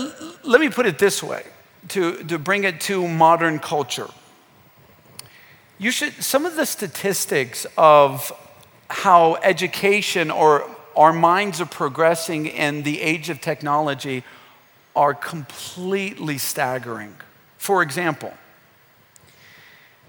let 0.44 0.61
me 0.61 0.68
put 0.68 0.87
it 0.87 0.98
this 0.98 1.22
way 1.22 1.44
to, 1.88 2.22
to 2.24 2.38
bring 2.38 2.64
it 2.64 2.80
to 2.82 3.08
modern 3.08 3.58
culture. 3.58 4.08
You 5.78 5.90
should, 5.90 6.12
some 6.22 6.46
of 6.46 6.56
the 6.56 6.66
statistics 6.66 7.66
of 7.76 8.30
how 8.88 9.37
education 9.37 10.30
or 10.30 10.70
our 10.94 11.12
minds 11.12 11.61
are 11.61 11.66
progressing 11.66 12.46
in 12.46 12.82
the 12.82 13.00
age 13.00 13.30
of 13.30 13.40
technology 13.40 14.22
are 14.94 15.14
completely 15.14 16.38
staggering. 16.38 17.16
For 17.62 17.81
example, 17.81 18.35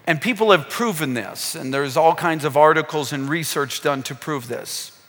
and 0.07 0.19
people 0.19 0.49
have 0.49 0.71
proven 0.71 1.13
this, 1.13 1.53
and 1.53 1.71
there's 1.71 1.95
all 1.95 2.15
kinds 2.15 2.45
of 2.45 2.57
articles 2.57 3.13
and 3.13 3.29
research 3.29 3.83
done 3.83 4.01
to 4.03 4.15
prove 4.15 4.47
this. 4.47 4.99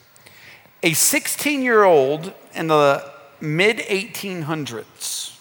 A 0.83 0.93
16 0.93 1.63
year 1.63 1.85
old 1.85 2.35
in 2.55 2.67
the 2.67 3.11
mid 3.41 3.79
1800s 3.79 5.39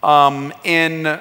um, 0.00 0.54
in 0.62 1.20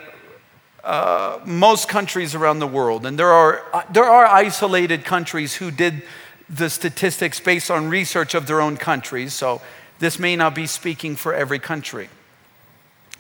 uh, 0.83 1.39
most 1.43 1.89
countries 1.89 2.35
around 2.35 2.59
the 2.59 2.67
world, 2.67 3.07
and 3.07 3.17
there 3.17 3.33
are, 3.33 3.63
uh, 3.73 3.81
there 3.91 4.05
are 4.05 4.27
isolated 4.27 5.03
countries 5.03 5.55
who 5.55 5.71
did 5.71 6.03
the 6.47 6.69
statistics 6.69 7.39
based 7.39 7.71
on 7.71 7.89
research 7.89 8.35
of 8.35 8.45
their 8.45 8.61
own 8.61 8.77
countries, 8.77 9.33
so 9.33 9.63
this 9.97 10.19
may 10.19 10.35
not 10.35 10.53
be 10.53 10.67
speaking 10.67 11.15
for 11.15 11.33
every 11.33 11.57
country. 11.57 12.07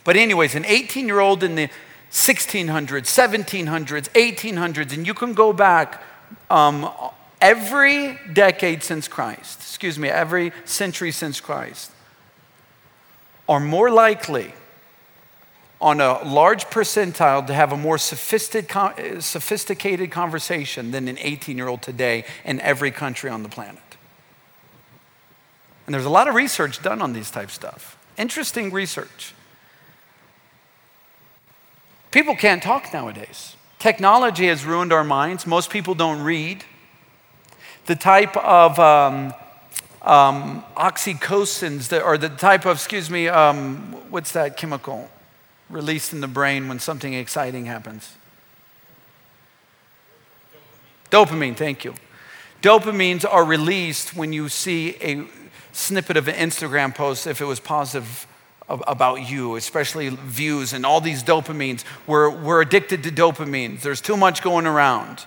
But, 0.07 0.15
anyways, 0.15 0.55
an 0.55 0.63
18 0.63 1.05
year 1.05 1.19
old 1.19 1.43
in 1.43 1.55
the 1.55 1.67
1600s, 2.11 2.87
1700s, 2.87 4.09
1800s, 4.11 4.93
and 4.93 5.05
you 5.05 5.13
can 5.13 5.33
go 5.33 5.51
back 5.51 6.01
um, 6.49 6.89
every 7.41 8.17
decade 8.31 8.83
since 8.83 9.09
Christ, 9.09 9.59
excuse 9.59 9.99
me, 9.99 10.07
every 10.07 10.53
century 10.63 11.11
since 11.11 11.41
Christ, 11.41 11.91
are 13.49 13.59
more 13.59 13.89
likely 13.89 14.53
on 15.81 15.99
a 15.99 16.23
large 16.23 16.67
percentile 16.67 17.45
to 17.45 17.53
have 17.53 17.73
a 17.73 17.77
more 17.77 17.97
sophisticated 17.97 20.09
conversation 20.09 20.91
than 20.91 21.09
an 21.09 21.17
18 21.19 21.57
year 21.57 21.67
old 21.67 21.81
today 21.81 22.23
in 22.45 22.61
every 22.61 22.91
country 22.91 23.29
on 23.29 23.43
the 23.43 23.49
planet. 23.49 23.97
And 25.85 25.93
there's 25.93 26.05
a 26.05 26.09
lot 26.09 26.29
of 26.29 26.35
research 26.35 26.81
done 26.81 27.01
on 27.01 27.11
these 27.11 27.29
type 27.29 27.51
stuff. 27.51 27.97
Interesting 28.17 28.71
research. 28.71 29.33
People 32.11 32.35
can't 32.35 32.63
talk 32.63 32.93
nowadays. 32.93 33.55
Technology 33.79 34.47
has 34.47 34.65
ruined 34.65 34.91
our 34.91 35.03
minds. 35.03 35.45
Most 35.45 35.69
people 35.69 35.93
don't 35.93 36.21
read. 36.21 36.63
The 37.85 37.95
type 37.95 38.35
of 38.37 38.79
um, 38.79 39.33
um, 40.01 40.63
that, 41.89 42.01
or 42.03 42.17
the 42.17 42.29
type 42.29 42.65
of, 42.65 42.77
excuse 42.77 43.09
me, 43.09 43.27
um, 43.27 43.93
what's 44.09 44.31
that 44.31 44.57
chemical 44.57 45.09
released 45.69 46.13
in 46.13 46.21
the 46.21 46.27
brain 46.27 46.67
when 46.67 46.79
something 46.79 47.13
exciting 47.13 47.65
happens? 47.65 48.15
Dopamine, 51.11 51.55
Dopamine 51.55 51.57
thank 51.57 51.83
you. 51.85 51.93
Dopamines 52.61 53.25
are 53.29 53.45
released 53.45 54.15
when 54.15 54.33
you 54.33 54.49
see 54.49 54.95
a 55.01 55.25
snippet 55.71 56.17
of 56.17 56.27
an 56.27 56.35
Instagram 56.35 56.95
post 56.95 57.27
if 57.27 57.39
it 57.39 57.45
was 57.45 57.59
positive 57.59 58.25
about 58.69 59.29
you, 59.29 59.55
especially 59.55 60.09
views 60.09 60.73
and 60.73 60.85
all 60.85 60.99
these 60.99 61.23
dopamines. 61.23 61.83
We're, 62.05 62.29
we're 62.29 62.61
addicted 62.61 63.03
to 63.03 63.11
dopamines. 63.11 63.81
There's 63.81 64.01
too 64.01 64.17
much 64.17 64.41
going 64.41 64.67
around. 64.67 65.25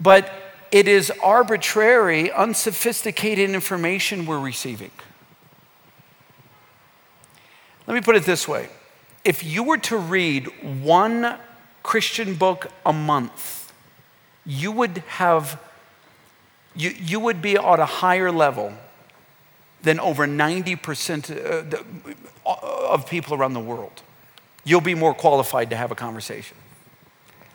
But 0.00 0.32
it 0.72 0.88
is 0.88 1.12
arbitrary, 1.22 2.32
unsophisticated 2.32 3.50
information 3.50 4.26
we're 4.26 4.40
receiving. 4.40 4.90
Let 7.86 7.94
me 7.94 8.00
put 8.00 8.16
it 8.16 8.24
this 8.24 8.46
way 8.46 8.68
if 9.24 9.44
you 9.44 9.62
were 9.62 9.78
to 9.78 9.96
read 9.96 10.46
one 10.82 11.36
Christian 11.82 12.34
book 12.34 12.70
a 12.86 12.92
month, 12.92 13.72
you 14.46 14.72
would 14.72 14.98
have 15.08 15.60
you, 16.74 16.90
you 16.90 17.18
would 17.18 17.42
be 17.42 17.56
at 17.56 17.80
a 17.80 17.84
higher 17.84 18.30
level 18.30 18.72
than 19.82 20.00
over 20.00 20.26
90% 20.26 21.74
uh, 22.46 22.54
of 22.88 23.06
people 23.06 23.34
around 23.34 23.54
the 23.54 23.60
world. 23.60 24.02
You'll 24.64 24.80
be 24.80 24.94
more 24.94 25.14
qualified 25.14 25.70
to 25.70 25.76
have 25.76 25.90
a 25.90 25.94
conversation. 25.94 26.56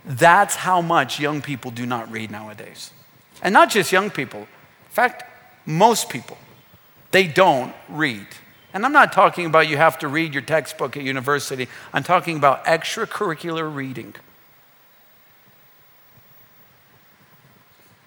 That's 0.06 0.56
how 0.56 0.82
much 0.82 1.20
young 1.20 1.42
people 1.42 1.72
do 1.72 1.86
not 1.86 2.12
read 2.12 2.32
nowadays. 2.32 2.92
And 3.42 3.54
not 3.54 3.70
just 3.70 3.92
young 3.92 4.10
people, 4.10 4.42
in 4.42 4.92
fact, 4.92 5.24
most 5.66 6.10
people, 6.10 6.38
they 7.12 7.28
don't 7.28 7.74
read. 7.90 8.28
And 8.74 8.86
I'm 8.86 8.92
not 8.92 9.14
talking 9.14 9.46
about 9.46 9.68
you 9.68 9.78
have 9.78 10.00
to 10.00 10.08
read 10.08 10.34
your 10.34 10.44
textbook 10.44 10.98
at 10.98 11.04
university, 11.04 11.68
I'm 11.94 12.04
talking 12.04 12.38
about 12.38 12.66
extracurricular 12.66 13.74
reading. 13.74 14.16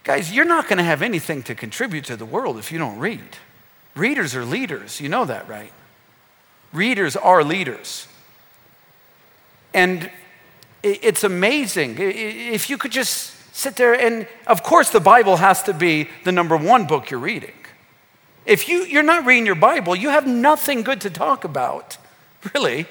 Guys, 0.04 0.32
you're 0.32 0.46
not 0.46 0.68
going 0.68 0.78
to 0.78 0.84
have 0.84 1.02
anything 1.02 1.42
to 1.42 1.54
contribute 1.54 2.04
to 2.06 2.16
the 2.16 2.24
world 2.24 2.58
if 2.58 2.72
you 2.72 2.78
don't 2.78 2.98
read. 2.98 3.36
Readers 3.98 4.36
are 4.36 4.44
leaders. 4.44 5.00
You 5.00 5.08
know 5.08 5.24
that, 5.24 5.48
right? 5.48 5.72
Readers 6.72 7.16
are 7.16 7.42
leaders. 7.42 8.06
And 9.74 10.10
it's 10.82 11.24
amazing. 11.24 11.96
If 11.98 12.70
you 12.70 12.78
could 12.78 12.92
just 12.92 13.34
sit 13.54 13.74
there, 13.74 13.94
and 13.94 14.28
of 14.46 14.62
course, 14.62 14.90
the 14.90 15.00
Bible 15.00 15.38
has 15.38 15.64
to 15.64 15.74
be 15.74 16.08
the 16.24 16.30
number 16.30 16.56
one 16.56 16.86
book 16.86 17.10
you're 17.10 17.18
reading. 17.18 17.54
If 18.46 18.68
you, 18.68 18.84
you're 18.84 19.02
not 19.02 19.26
reading 19.26 19.46
your 19.46 19.56
Bible, 19.56 19.96
you 19.96 20.10
have 20.10 20.26
nothing 20.26 20.82
good 20.82 21.00
to 21.00 21.10
talk 21.10 21.42
about, 21.44 21.98
really. 22.54 22.86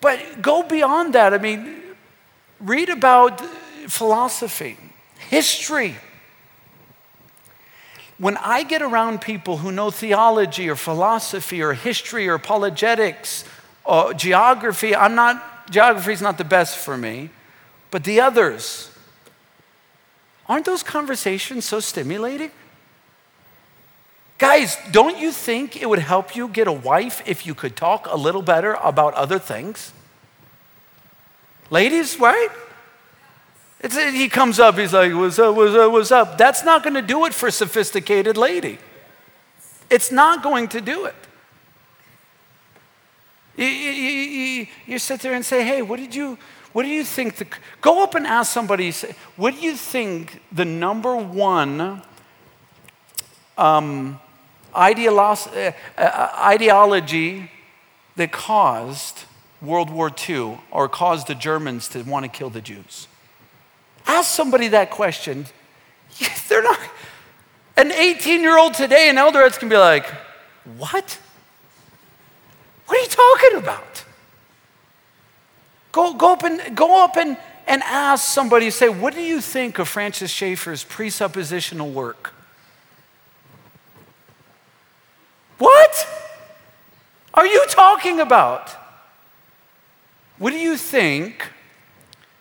But 0.00 0.40
go 0.40 0.62
beyond 0.62 1.12
that. 1.12 1.34
I 1.34 1.38
mean, 1.38 1.76
read 2.58 2.88
about 2.88 3.40
philosophy 3.86 4.78
history. 5.28 5.96
When 8.20 8.36
I 8.36 8.64
get 8.64 8.82
around 8.82 9.22
people 9.22 9.56
who 9.56 9.72
know 9.72 9.90
theology 9.90 10.68
or 10.68 10.76
philosophy 10.76 11.62
or 11.62 11.72
history 11.72 12.28
or 12.28 12.34
apologetics 12.34 13.46
or 13.82 14.12
geography, 14.12 14.94
I'm 14.94 15.14
not, 15.14 15.70
geography 15.70 16.12
is 16.12 16.20
not 16.20 16.36
the 16.36 16.44
best 16.44 16.76
for 16.76 16.98
me, 16.98 17.30
but 17.90 18.04
the 18.04 18.20
others, 18.20 18.90
aren't 20.46 20.66
those 20.66 20.82
conversations 20.82 21.64
so 21.64 21.80
stimulating? 21.80 22.50
Guys, 24.36 24.76
don't 24.90 25.16
you 25.16 25.32
think 25.32 25.80
it 25.80 25.88
would 25.88 25.98
help 25.98 26.36
you 26.36 26.46
get 26.46 26.68
a 26.68 26.72
wife 26.72 27.22
if 27.24 27.46
you 27.46 27.54
could 27.54 27.74
talk 27.74 28.06
a 28.06 28.16
little 28.18 28.42
better 28.42 28.74
about 28.82 29.14
other 29.14 29.38
things? 29.38 29.94
Ladies, 31.70 32.20
right? 32.20 32.50
It's, 33.80 33.96
he 33.96 34.28
comes 34.28 34.60
up, 34.60 34.76
he's 34.76 34.92
like, 34.92 35.12
what's 35.14 35.38
up, 35.38 35.56
what's 35.56 35.74
up, 35.74 35.90
what's 35.90 36.12
up? 36.12 36.36
That's 36.36 36.64
not 36.64 36.82
going 36.82 36.94
to 36.94 37.02
do 37.02 37.24
it 37.24 37.32
for 37.32 37.46
a 37.46 37.52
sophisticated 37.52 38.36
lady. 38.36 38.78
It's 39.88 40.12
not 40.12 40.42
going 40.42 40.68
to 40.68 40.80
do 40.80 41.06
it. 41.06 41.14
You, 43.56 43.66
you, 43.66 43.90
you, 43.90 44.66
you, 44.86 44.98
sit 44.98 45.20
there 45.20 45.34
and 45.34 45.44
say, 45.44 45.64
hey, 45.64 45.82
what 45.82 45.98
did 45.98 46.14
you, 46.14 46.38
what 46.72 46.82
do 46.82 46.88
you 46.88 47.04
think? 47.04 47.36
The, 47.36 47.46
go 47.80 48.02
up 48.02 48.14
and 48.14 48.26
ask 48.26 48.52
somebody, 48.52 48.90
say, 48.92 49.14
what 49.36 49.54
do 49.54 49.60
you 49.60 49.74
think 49.74 50.40
the 50.52 50.64
number 50.64 51.16
one 51.16 52.02
um, 53.58 54.20
ideolo- 54.74 55.72
uh, 55.98 56.00
uh, 56.00 56.30
ideology 56.38 57.50
that 58.16 58.30
caused 58.30 59.24
World 59.60 59.90
War 59.90 60.10
II 60.28 60.58
or 60.70 60.88
caused 60.88 61.26
the 61.26 61.34
Germans 61.34 61.88
to 61.88 62.02
want 62.02 62.24
to 62.24 62.30
kill 62.30 62.50
the 62.50 62.62
Jews? 62.62 63.08
Ask 64.10 64.34
somebody 64.34 64.66
that 64.68 64.90
question. 64.90 65.46
They're 66.48 66.64
not. 66.64 66.80
An 67.76 67.92
18 67.92 68.40
year 68.40 68.58
old 68.58 68.74
today 68.74 69.08
in 69.08 69.14
Eldoret 69.14 69.56
can 69.56 69.68
be 69.68 69.76
like, 69.76 70.04
What? 70.76 71.16
What 72.86 72.98
are 72.98 73.02
you 73.02 73.08
talking 73.08 73.58
about? 73.58 74.04
Go, 75.92 76.14
go 76.14 76.32
up 76.32 76.42
and 76.42 76.76
go 76.76 77.04
up 77.04 77.16
and, 77.16 77.36
and 77.68 77.82
ask 77.84 78.24
somebody, 78.24 78.70
say, 78.70 78.88
what 78.88 79.14
do 79.14 79.22
you 79.22 79.40
think 79.40 79.78
of 79.78 79.88
Francis 79.88 80.32
Schaeffer's 80.32 80.84
presuppositional 80.84 81.92
work? 81.92 82.34
What 85.58 86.08
are 87.32 87.46
you 87.46 87.64
talking 87.68 88.18
about? 88.18 88.70
What 90.38 90.50
do 90.50 90.58
you 90.58 90.76
think 90.76 91.44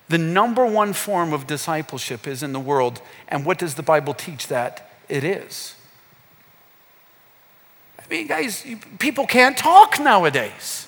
the 0.09 0.17
number 0.17 0.65
one 0.65 0.93
form 0.93 1.33
of 1.33 1.47
discipleship 1.47 2.27
is 2.27 2.43
in 2.43 2.51
the 2.51 2.59
world. 2.59 3.01
And 3.27 3.45
what 3.45 3.59
does 3.59 3.75
the 3.75 3.83
Bible 3.83 4.13
teach 4.13 4.47
that 4.47 4.89
it 5.07 5.23
is? 5.23 5.75
I 7.99 8.03
mean, 8.09 8.27
guys, 8.27 8.65
people 8.97 9.27
can't 9.27 9.55
talk 9.55 9.99
nowadays. 9.99 10.87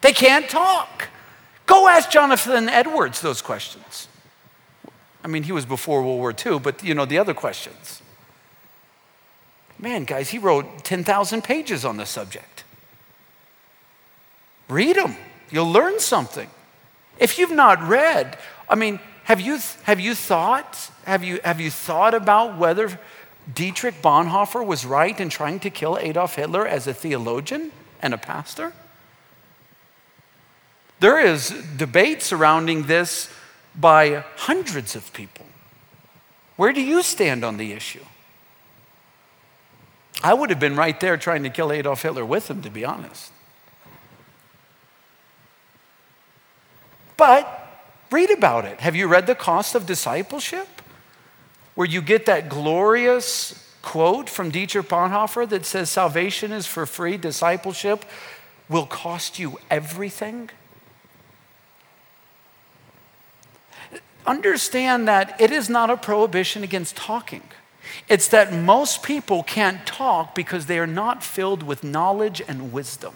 They 0.00 0.12
can't 0.12 0.48
talk. 0.48 1.08
Go 1.66 1.88
ask 1.88 2.10
Jonathan 2.10 2.68
Edwards 2.68 3.20
those 3.20 3.42
questions. 3.42 4.06
I 5.24 5.26
mean, 5.26 5.42
he 5.42 5.52
was 5.52 5.66
before 5.66 6.02
World 6.02 6.18
War 6.18 6.32
II, 6.32 6.60
but 6.60 6.84
you 6.84 6.94
know, 6.94 7.04
the 7.04 7.18
other 7.18 7.34
questions. 7.34 8.02
Man, 9.80 10.04
guys, 10.04 10.30
he 10.30 10.38
wrote 10.38 10.84
10,000 10.84 11.42
pages 11.42 11.84
on 11.84 11.96
the 11.96 12.06
subject. 12.06 12.64
Read 14.68 14.96
them, 14.96 15.16
you'll 15.50 15.70
learn 15.70 15.98
something. 15.98 16.48
If 17.18 17.38
you've 17.38 17.50
not 17.50 17.82
read, 17.82 18.38
I 18.68 18.74
mean, 18.74 19.00
have 19.24 19.40
you, 19.40 19.58
have 19.82 20.00
you 20.00 20.14
thought, 20.14 20.90
have 21.04 21.22
you, 21.22 21.40
have 21.44 21.60
you 21.60 21.70
thought 21.70 22.14
about 22.14 22.56
whether 22.56 22.98
Dietrich 23.52 24.00
Bonhoeffer 24.00 24.64
was 24.64 24.86
right 24.86 25.18
in 25.18 25.28
trying 25.28 25.60
to 25.60 25.70
kill 25.70 25.98
Adolf 25.98 26.36
Hitler 26.36 26.66
as 26.66 26.86
a 26.86 26.94
theologian 26.94 27.72
and 28.00 28.14
a 28.14 28.18
pastor? 28.18 28.72
There 31.00 31.20
is 31.20 31.50
debate 31.76 32.22
surrounding 32.22 32.84
this 32.84 33.30
by 33.74 34.24
hundreds 34.36 34.96
of 34.96 35.12
people. 35.12 35.46
Where 36.56 36.72
do 36.72 36.82
you 36.82 37.02
stand 37.02 37.44
on 37.44 37.56
the 37.56 37.72
issue? 37.72 38.04
I 40.22 40.34
would 40.34 40.50
have 40.50 40.58
been 40.58 40.74
right 40.74 40.98
there 40.98 41.16
trying 41.16 41.44
to 41.44 41.50
kill 41.50 41.70
Adolf 41.70 42.02
Hitler 42.02 42.24
with 42.24 42.50
him, 42.50 42.62
to 42.62 42.70
be 42.70 42.84
honest. 42.84 43.30
But 47.18 47.68
read 48.10 48.30
about 48.30 48.64
it. 48.64 48.80
Have 48.80 48.96
you 48.96 49.06
read 49.08 49.26
The 49.26 49.34
Cost 49.34 49.74
of 49.74 49.84
Discipleship? 49.84 50.68
Where 51.74 51.86
you 51.86 52.00
get 52.00 52.24
that 52.24 52.48
glorious 52.48 53.68
quote 53.82 54.30
from 54.30 54.50
Dietrich 54.50 54.88
Bonhoeffer 54.88 55.46
that 55.50 55.66
says, 55.66 55.90
Salvation 55.90 56.52
is 56.52 56.66
for 56.66 56.86
free, 56.86 57.18
discipleship 57.18 58.06
will 58.68 58.86
cost 58.86 59.38
you 59.38 59.58
everything. 59.70 60.50
Understand 64.26 65.08
that 65.08 65.40
it 65.40 65.50
is 65.50 65.68
not 65.70 65.90
a 65.90 65.96
prohibition 65.96 66.62
against 66.62 66.96
talking. 66.96 67.42
It's 68.08 68.28
that 68.28 68.52
most 68.52 69.02
people 69.02 69.42
can't 69.42 69.86
talk 69.86 70.34
because 70.34 70.66
they 70.66 70.78
are 70.78 70.86
not 70.86 71.24
filled 71.24 71.62
with 71.62 71.82
knowledge 71.82 72.42
and 72.46 72.72
wisdom. 72.72 73.14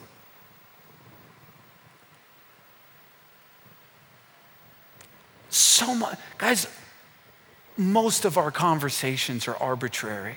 So 5.53 5.95
much, 5.95 6.19
guys, 6.39 6.67
most 7.77 8.25
of 8.25 8.39
our 8.39 8.51
conversations 8.51 9.47
are 9.47 9.57
arbitrary, 9.57 10.37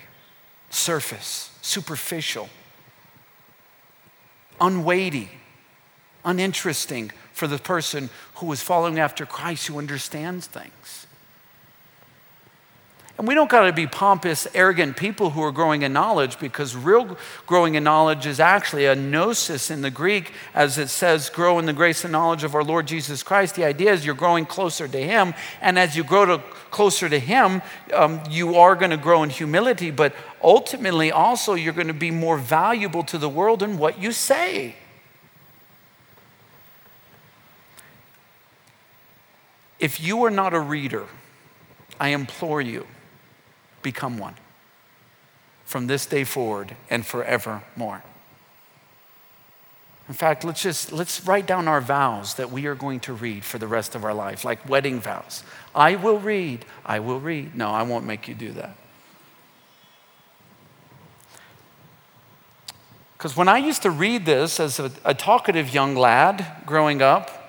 surface, 0.70 1.52
superficial, 1.62 2.50
unweighty, 4.60 5.30
uninteresting 6.26 7.12
for 7.32 7.48
the 7.48 7.58
person 7.58 8.10
who 8.36 8.52
is 8.52 8.62
following 8.62 9.00
after 9.00 9.26
Christ 9.26 9.68
who 9.68 9.78
understands 9.78 10.48
things. 10.48 11.05
And 13.18 13.30
we 13.30 13.34
don't 13.34 13.50
got 13.50 13.66
to 13.66 13.72
be 13.72 13.88
pompous, 13.88 14.46
arrogant 14.54 14.98
people 14.98 15.30
who 15.30 15.42
are 15.42 15.54
growing 15.54 15.84
in 15.84 15.94
knowledge 15.94 16.38
because 16.38 16.76
real 16.76 17.18
growing 17.48 17.76
in 17.76 17.84
knowledge 17.86 18.26
is 18.26 18.42
actually 18.42 18.88
a 18.88 18.96
gnosis 18.96 19.72
in 19.72 19.82
the 19.82 19.90
Greek, 19.90 20.34
as 20.54 20.78
it 20.78 20.90
says, 20.90 21.30
grow 21.30 21.58
in 21.58 21.66
the 21.66 21.72
grace 21.72 22.04
and 22.04 22.12
knowledge 22.12 22.44
of 22.44 22.56
our 22.56 22.64
Lord 22.64 22.88
Jesus 22.88 23.24
Christ. 23.24 23.56
The 23.56 23.64
idea 23.64 23.94
is 23.94 24.06
you're 24.06 24.16
growing 24.16 24.46
closer 24.46 24.86
to 24.90 24.98
Him. 24.98 25.34
And 25.62 25.80
as 25.80 25.96
you 25.96 26.04
grow 26.04 26.26
to, 26.26 26.38
closer 26.72 27.08
to 27.08 27.18
Him, 27.18 27.62
um, 27.94 28.22
you 28.30 28.56
are 28.56 28.76
going 28.76 28.92
to 28.92 28.98
grow 28.98 29.24
in 29.24 29.30
humility, 29.30 29.92
but 29.92 30.14
ultimately 30.44 31.10
also 31.10 31.54
you're 31.54 31.72
going 31.72 31.88
to 31.88 31.94
be 31.94 32.12
more 32.12 32.38
valuable 32.38 33.04
to 33.04 33.18
the 33.18 33.30
world 33.30 33.64
in 33.64 33.78
what 33.78 33.98
you 33.98 34.12
say. 34.12 34.76
If 39.80 40.02
you 40.02 40.26
are 40.26 40.32
not 40.32 40.54
a 40.54 40.60
reader, 40.60 41.06
I 41.98 42.10
implore 42.10 42.60
you 42.60 42.86
become 43.86 44.18
one 44.18 44.34
from 45.64 45.86
this 45.88 46.08
day 46.08 46.24
forward 46.24 46.76
and 46.90 47.06
forevermore. 47.06 48.04
In 50.08 50.14
fact, 50.16 50.44
let's 50.44 50.62
just 50.62 50.92
let's 50.92 51.26
write 51.26 51.46
down 51.46 51.68
our 51.68 51.82
vows 51.82 52.34
that 52.36 52.52
we 52.52 52.66
are 52.66 52.76
going 52.76 53.00
to 53.02 53.14
read 53.14 53.46
for 53.46 53.58
the 53.60 53.68
rest 53.68 53.96
of 53.96 54.04
our 54.04 54.14
life, 54.14 54.44
like 54.44 54.68
wedding 54.68 55.00
vows. 55.00 55.44
I 55.74 55.96
will 55.96 56.20
read, 56.20 56.66
I 56.86 57.00
will 57.00 57.20
read. 57.20 57.56
No, 57.56 57.70
I 57.70 57.84
won't 57.84 58.06
make 58.06 58.28
you 58.28 58.36
do 58.36 58.52
that. 58.54 58.76
Because 63.18 63.38
when 63.38 63.48
I 63.48 63.58
used 63.58 63.84
to 63.84 63.92
read 63.92 64.26
this 64.26 64.60
as 64.60 64.80
a, 64.80 64.92
a 65.04 65.14
talkative 65.14 65.74
young 65.74 65.96
lad 65.96 66.46
growing 66.66 67.02
up, 67.02 67.45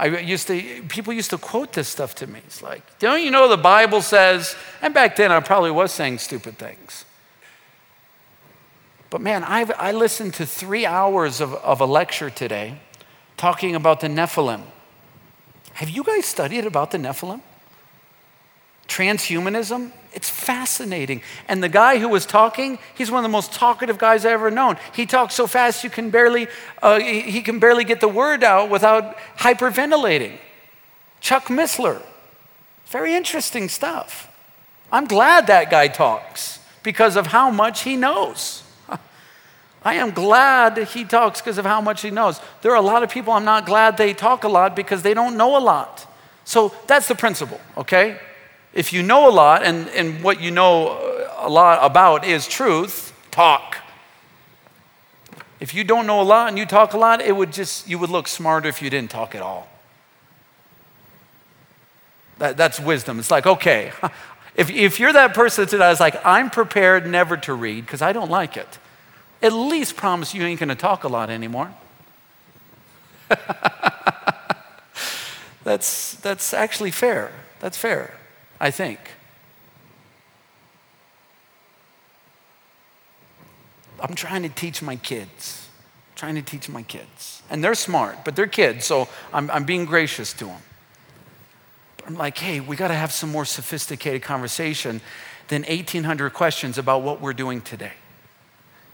I 0.00 0.18
used 0.18 0.46
to, 0.48 0.82
people 0.88 1.12
used 1.12 1.30
to 1.30 1.38
quote 1.38 1.72
this 1.72 1.88
stuff 1.88 2.14
to 2.16 2.26
me. 2.26 2.40
It's 2.46 2.62
like, 2.62 2.98
don't 2.98 3.22
you 3.22 3.30
know 3.30 3.48
the 3.48 3.56
Bible 3.56 4.02
says, 4.02 4.56
and 4.80 4.94
back 4.94 5.16
then 5.16 5.30
I 5.30 5.40
probably 5.40 5.70
was 5.70 5.92
saying 5.92 6.18
stupid 6.18 6.58
things. 6.58 7.04
But 9.10 9.20
man, 9.20 9.44
I've, 9.44 9.72
I 9.76 9.92
listened 9.92 10.34
to 10.34 10.46
three 10.46 10.86
hours 10.86 11.40
of, 11.40 11.54
of 11.54 11.80
a 11.80 11.86
lecture 11.86 12.30
today 12.30 12.78
talking 13.36 13.74
about 13.74 14.00
the 14.00 14.08
Nephilim. 14.08 14.62
Have 15.74 15.90
you 15.90 16.02
guys 16.04 16.26
studied 16.26 16.64
about 16.66 16.90
the 16.90 16.98
Nephilim? 16.98 17.42
transhumanism. 18.90 19.92
It's 20.12 20.28
fascinating. 20.28 21.22
And 21.46 21.62
the 21.62 21.68
guy 21.68 21.98
who 21.98 22.08
was 22.08 22.26
talking, 22.26 22.78
he's 22.94 23.10
one 23.10 23.18
of 23.18 23.22
the 23.22 23.32
most 23.32 23.52
talkative 23.52 23.96
guys 23.96 24.24
I've 24.24 24.32
ever 24.32 24.50
known. 24.50 24.76
He 24.92 25.06
talks 25.06 25.34
so 25.34 25.46
fast 25.46 25.84
you 25.84 25.90
can 25.90 26.10
barely, 26.10 26.48
uh, 26.82 26.98
he 26.98 27.42
can 27.42 27.58
barely 27.60 27.84
get 27.84 28.00
the 28.00 28.08
word 28.08 28.42
out 28.42 28.70
without 28.70 29.16
hyperventilating. 29.38 30.38
Chuck 31.20 31.44
Missler. 31.44 32.02
Very 32.86 33.14
interesting 33.14 33.68
stuff. 33.68 34.28
I'm 34.90 35.04
glad 35.04 35.46
that 35.46 35.70
guy 35.70 35.86
talks 35.86 36.58
because 36.82 37.14
of 37.14 37.28
how 37.28 37.50
much 37.50 37.82
he 37.82 37.96
knows. 37.96 38.64
I 39.84 39.94
am 39.94 40.10
glad 40.10 40.76
he 40.88 41.04
talks 41.04 41.40
because 41.40 41.58
of 41.58 41.64
how 41.64 41.80
much 41.80 42.02
he 42.02 42.10
knows. 42.10 42.40
There 42.62 42.72
are 42.72 42.76
a 42.76 42.80
lot 42.80 43.04
of 43.04 43.10
people 43.10 43.32
I'm 43.32 43.44
not 43.44 43.64
glad 43.64 43.96
they 43.96 44.12
talk 44.12 44.42
a 44.42 44.48
lot 44.48 44.74
because 44.74 45.02
they 45.02 45.14
don't 45.14 45.36
know 45.36 45.56
a 45.56 45.60
lot. 45.62 46.06
So 46.44 46.74
that's 46.88 47.06
the 47.06 47.14
principle, 47.14 47.60
okay? 47.76 48.18
If 48.72 48.92
you 48.92 49.02
know 49.02 49.28
a 49.28 49.32
lot 49.32 49.62
and, 49.64 49.88
and 49.88 50.22
what 50.22 50.40
you 50.40 50.50
know 50.50 50.98
a 51.38 51.48
lot 51.48 51.78
about 51.82 52.24
is 52.24 52.46
truth, 52.46 53.12
talk. 53.30 53.76
If 55.58 55.74
you 55.74 55.84
don't 55.84 56.06
know 56.06 56.20
a 56.20 56.24
lot 56.24 56.48
and 56.48 56.58
you 56.58 56.66
talk 56.66 56.94
a 56.94 56.98
lot, 56.98 57.20
it 57.20 57.36
would 57.36 57.52
just, 57.52 57.88
you 57.88 57.98
would 57.98 58.10
look 58.10 58.28
smarter 58.28 58.68
if 58.68 58.80
you 58.80 58.88
didn't 58.88 59.10
talk 59.10 59.34
at 59.34 59.42
all. 59.42 59.68
That, 62.38 62.56
that's 62.56 62.80
wisdom. 62.80 63.18
It's 63.18 63.30
like, 63.30 63.46
okay, 63.46 63.92
if, 64.54 64.70
if 64.70 64.98
you're 64.98 65.12
that 65.12 65.34
person 65.34 65.66
today, 65.66 65.90
is 65.90 66.00
like, 66.00 66.24
I'm 66.24 66.48
prepared 66.48 67.06
never 67.06 67.36
to 67.38 67.52
read 67.52 67.84
because 67.84 68.00
I 68.02 68.12
don't 68.12 68.30
like 68.30 68.56
it, 68.56 68.78
at 69.42 69.52
least 69.52 69.96
promise 69.96 70.32
you 70.34 70.42
ain't 70.42 70.60
going 70.60 70.70
to 70.70 70.74
talk 70.74 71.04
a 71.04 71.08
lot 71.08 71.28
anymore. 71.28 71.74
that's, 75.64 76.14
that's 76.14 76.54
actually 76.54 76.90
fair. 76.90 77.32
That's 77.60 77.76
fair. 77.76 78.19
I 78.60 78.70
think. 78.70 78.98
I'm 84.00 84.14
trying 84.14 84.42
to 84.42 84.48
teach 84.48 84.82
my 84.82 84.96
kids, 84.96 85.68
trying 86.14 86.34
to 86.34 86.42
teach 86.42 86.68
my 86.68 86.82
kids. 86.82 87.42
And 87.50 87.62
they're 87.62 87.74
smart, 87.74 88.24
but 88.24 88.36
they're 88.36 88.46
kids, 88.46 88.84
so 88.84 89.08
I'm, 89.32 89.50
I'm 89.50 89.64
being 89.64 89.84
gracious 89.84 90.32
to 90.34 90.46
them. 90.46 90.60
But 91.96 92.06
I'm 92.06 92.14
like, 92.16 92.38
hey, 92.38 92.60
we 92.60 92.76
got 92.76 92.88
to 92.88 92.94
have 92.94 93.12
some 93.12 93.30
more 93.30 93.44
sophisticated 93.44 94.22
conversation 94.22 95.00
than 95.48 95.62
1,800 95.62 96.30
questions 96.30 96.78
about 96.78 97.02
what 97.02 97.20
we're 97.20 97.32
doing 97.32 97.60
today. 97.60 97.92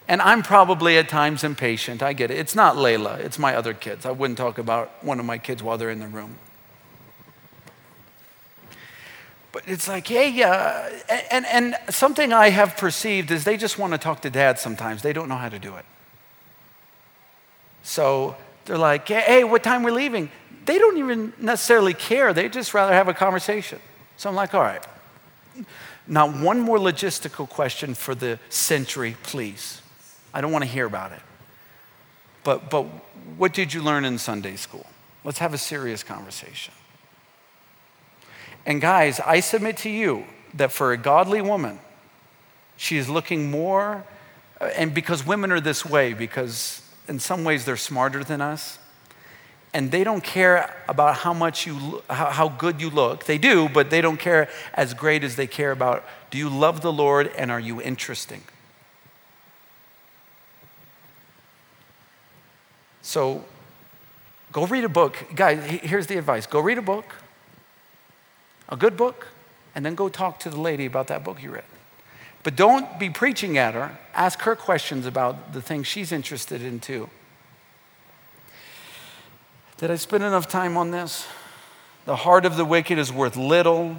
And 0.09 0.23
I'm 0.23 0.43
probably 0.43 0.99
at 0.99 1.09
times 1.09 1.43
impatient. 1.45 2.03
I 2.03 2.12
get 2.12 2.31
it. 2.31 2.39
It's 2.39 2.55
not 2.55 2.77
Layla, 2.77 3.19
it's 3.19 3.39
my 3.39 3.57
other 3.57 3.75
kids. 3.75 4.07
I 4.07 4.12
wouldn't 4.12 4.39
talk 4.39 4.59
about 4.59 5.05
one 5.05 5.19
of 5.19 5.27
my 5.27 5.39
kids 5.39 5.62
while 5.62 5.79
they're 5.79 5.91
in 5.91 6.01
the 6.01 6.09
room. 6.09 6.39
But 9.57 9.69
it's 9.69 9.89
like, 9.89 10.07
hey, 10.07 10.43
uh, 10.43 10.91
and, 11.31 11.47
and 11.47 11.79
something 11.89 12.31
I 12.31 12.51
have 12.51 12.77
perceived 12.77 13.31
is 13.31 13.45
they 13.45 13.57
just 13.57 13.79
want 13.79 13.95
to 13.95 13.99
talk 13.99 14.21
to 14.21 14.29
dad 14.29 14.59
sometimes. 14.59 15.01
They 15.01 15.15
don't 15.15 15.31
know 15.31 15.37
how 15.37 15.49
to 15.49 15.59
do 15.59 15.77
it. 15.77 15.87
So 17.83 18.37
they're 18.67 18.77
like, 18.77 19.09
hey, 19.09 19.45
what 19.45 19.63
time 19.63 19.83
we're 19.83 19.93
leaving? 19.93 20.31
They 20.67 20.77
don't 20.77 20.99
even 20.99 21.33
necessarily 21.39 21.95
care. 21.95 22.35
They 22.35 22.51
just 22.51 22.75
rather 22.75 22.93
have 22.93 23.09
a 23.09 23.15
conversation. 23.15 23.79
So 24.19 24.29
I'm 24.29 24.35
like, 24.35 24.53
all 24.53 24.61
right. 24.61 24.85
Not 26.07 26.37
one 26.37 26.61
more 26.61 26.77
logistical 26.77 27.49
question 27.49 27.95
for 27.95 28.15
the 28.15 28.39
century, 28.51 29.17
please. 29.23 29.81
I 30.35 30.43
don't 30.43 30.53
want 30.53 30.65
to 30.65 30.71
hear 30.71 30.85
about 30.85 31.13
it. 31.13 31.23
But, 32.45 32.69
but 32.69 32.83
what 33.39 33.55
did 33.55 33.73
you 33.73 33.83
learn 33.83 34.05
in 34.05 34.19
Sunday 34.19 34.57
school? 34.57 34.85
Let's 35.25 35.39
have 35.39 35.55
a 35.55 35.59
serious 35.59 36.03
conversation. 36.03 36.75
And 38.67 38.81
guys, 38.81 39.21
I 39.21 39.39
submit 39.41 39.77
to 39.79 39.89
you 39.89 40.25
that 40.55 40.73
for 40.73 40.93
a 40.93 40.97
godly 40.97 41.41
woman, 41.41 41.79
she 42.77 42.99
is 42.99 43.09
looking 43.09 43.49
more, 43.49 44.05
uh, 44.61 44.64
and 44.77 44.93
because 44.93 45.25
women 45.25 45.53
are 45.53 45.61
this 45.61 45.87
way, 45.87 46.12
because 46.12 46.83
in 47.07 47.21
some 47.21 47.45
ways 47.45 47.64
they're 47.64 47.77
smarter 47.77 48.25
than 48.25 48.41
us, 48.41 48.81
and 49.73 49.93
they 49.93 50.03
don't 50.03 50.25
care 50.25 50.75
about 50.89 51.17
how 51.17 51.33
much 51.33 51.67
you, 51.67 52.03
how 52.11 52.49
good 52.49 52.81
you 52.81 52.91
look. 52.91 53.25
They 53.25 53.39
do, 53.39 53.69
but 53.69 53.91
they 53.91 54.01
don't 54.01 54.19
care 54.19 54.49
as 54.75 54.95
great 54.95 55.23
as 55.23 55.37
they 55.37 55.47
care 55.47 55.71
about 55.71 56.05
do 56.31 56.39
you 56.39 56.49
love 56.49 56.81
the 56.81 56.93
Lord 56.93 57.29
and 57.39 57.51
are 57.51 57.61
you 57.61 57.81
interesting? 57.81 58.43
So 63.03 63.45
go 64.51 64.67
read 64.67 64.85
a 64.85 64.89
book. 64.89 65.17
Guys, 65.35 65.62
here's 65.64 66.09
the 66.09 66.17
advice 66.17 66.47
go 66.47 66.59
read 66.59 66.79
a 66.79 66.83
book 66.83 67.14
a 68.69 68.77
good 68.77 68.97
book, 68.97 69.29
and 69.75 69.85
then 69.85 69.95
go 69.95 70.09
talk 70.09 70.41
to 70.41 70.51
the 70.51 70.61
lady 70.61 70.87
about 70.87 71.09
that 71.09 71.23
book 71.23 71.43
you 71.43 71.51
read. 71.51 71.64
But 72.43 72.57
don't 72.57 72.99
be 72.99 73.11
preaching 73.11 73.59
at 73.59 73.75
her. 73.75 73.99
Ask 74.14 74.41
her 74.43 74.55
questions 74.55 75.05
about 75.05 75.53
the 75.53 75.61
things 75.61 75.87
she's 75.87 76.12
interested 76.12 76.62
in 76.62 76.81
too. 76.81 77.11
Did 79.79 79.91
I 79.91 79.97
spend 79.97 80.25
enough 80.25 80.49
time 80.49 80.77
on 80.77 80.91
this? 80.91 81.27
The 82.07 82.17
heart 82.17 82.47
of 82.47 82.57
the 82.57 82.64
wicked 82.64 82.99
is 82.99 83.12
worth 83.12 83.37
little. 83.37 83.97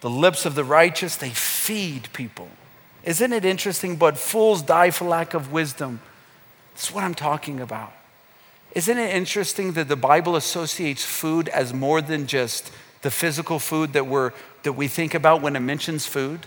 The 0.00 0.10
lips 0.10 0.46
of 0.46 0.54
the 0.54 0.64
righteous, 0.64 1.16
they 1.16 1.28
feed 1.28 2.08
people. 2.12 2.48
Isn't 3.04 3.32
it 3.32 3.44
interesting? 3.44 3.96
But 3.96 4.18
fools 4.18 4.62
die 4.62 4.90
for 4.90 5.04
lack 5.04 5.34
of 5.34 5.52
wisdom. 5.52 6.00
That's 6.72 6.92
what 6.92 7.04
I'm 7.04 7.14
talking 7.14 7.60
about. 7.60 7.92
Isn't 8.72 8.98
it 8.98 9.14
interesting 9.14 9.72
that 9.72 9.88
the 9.88 9.96
Bible 9.96 10.36
associates 10.36 11.04
food 11.04 11.48
as 11.48 11.74
more 11.74 12.00
than 12.00 12.26
just 12.26 12.72
the 13.02 13.10
physical 13.10 13.58
food 13.58 13.92
that, 13.94 14.06
we're, 14.06 14.32
that 14.62 14.72
we 14.74 14.88
think 14.88 15.14
about 15.14 15.42
when 15.42 15.56
it 15.56 15.60
mentions 15.60 16.06
food? 16.06 16.46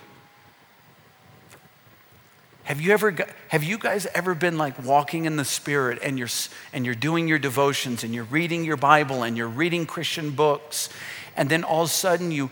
Have 2.63 2.79
you 2.79 2.93
ever 2.93 3.13
have 3.49 3.61
you 3.61 3.77
guys 3.77 4.07
ever 4.13 4.33
been 4.33 4.57
like 4.57 4.81
walking 4.83 5.25
in 5.25 5.35
the 5.35 5.43
spirit 5.43 5.99
and 6.01 6.17
you're 6.17 6.29
and 6.71 6.85
you're 6.85 6.95
doing 6.95 7.27
your 7.27 7.37
devotions 7.37 8.05
and 8.05 8.15
you're 8.15 8.23
reading 8.23 8.63
your 8.63 8.77
Bible 8.77 9.23
and 9.23 9.35
you're 9.35 9.49
reading 9.49 9.85
Christian 9.85 10.31
books 10.31 10.87
and 11.35 11.49
then 11.49 11.65
all 11.65 11.81
of 11.83 11.89
a 11.89 11.91
sudden 11.91 12.31
you 12.31 12.49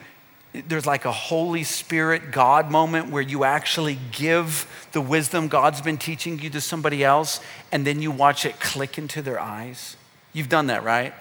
there's 0.68 0.86
like 0.86 1.06
a 1.06 1.14
Holy 1.14 1.64
Spirit 1.64 2.32
God 2.32 2.70
moment 2.70 3.10
where 3.10 3.22
you 3.22 3.46
actually 3.46 3.98
give 4.12 4.68
the 4.92 5.00
wisdom 5.00 5.48
God's 5.48 5.80
been 5.80 5.98
teaching 5.98 6.40
you 6.40 6.50
to 6.50 6.60
somebody 6.60 7.06
else 7.06 7.40
and 7.72 7.88
then 7.88 8.02
you 8.02 8.12
watch 8.12 8.46
it 8.46 8.60
click 8.60 8.98
into 8.98 9.22
their 9.22 9.40
eyes? 9.40 9.96
You've 10.34 10.50
done 10.50 10.68
that, 10.68 10.84
right? 10.84 11.14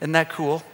Isn't 0.00 0.12
that 0.12 0.30
cool? 0.30 0.64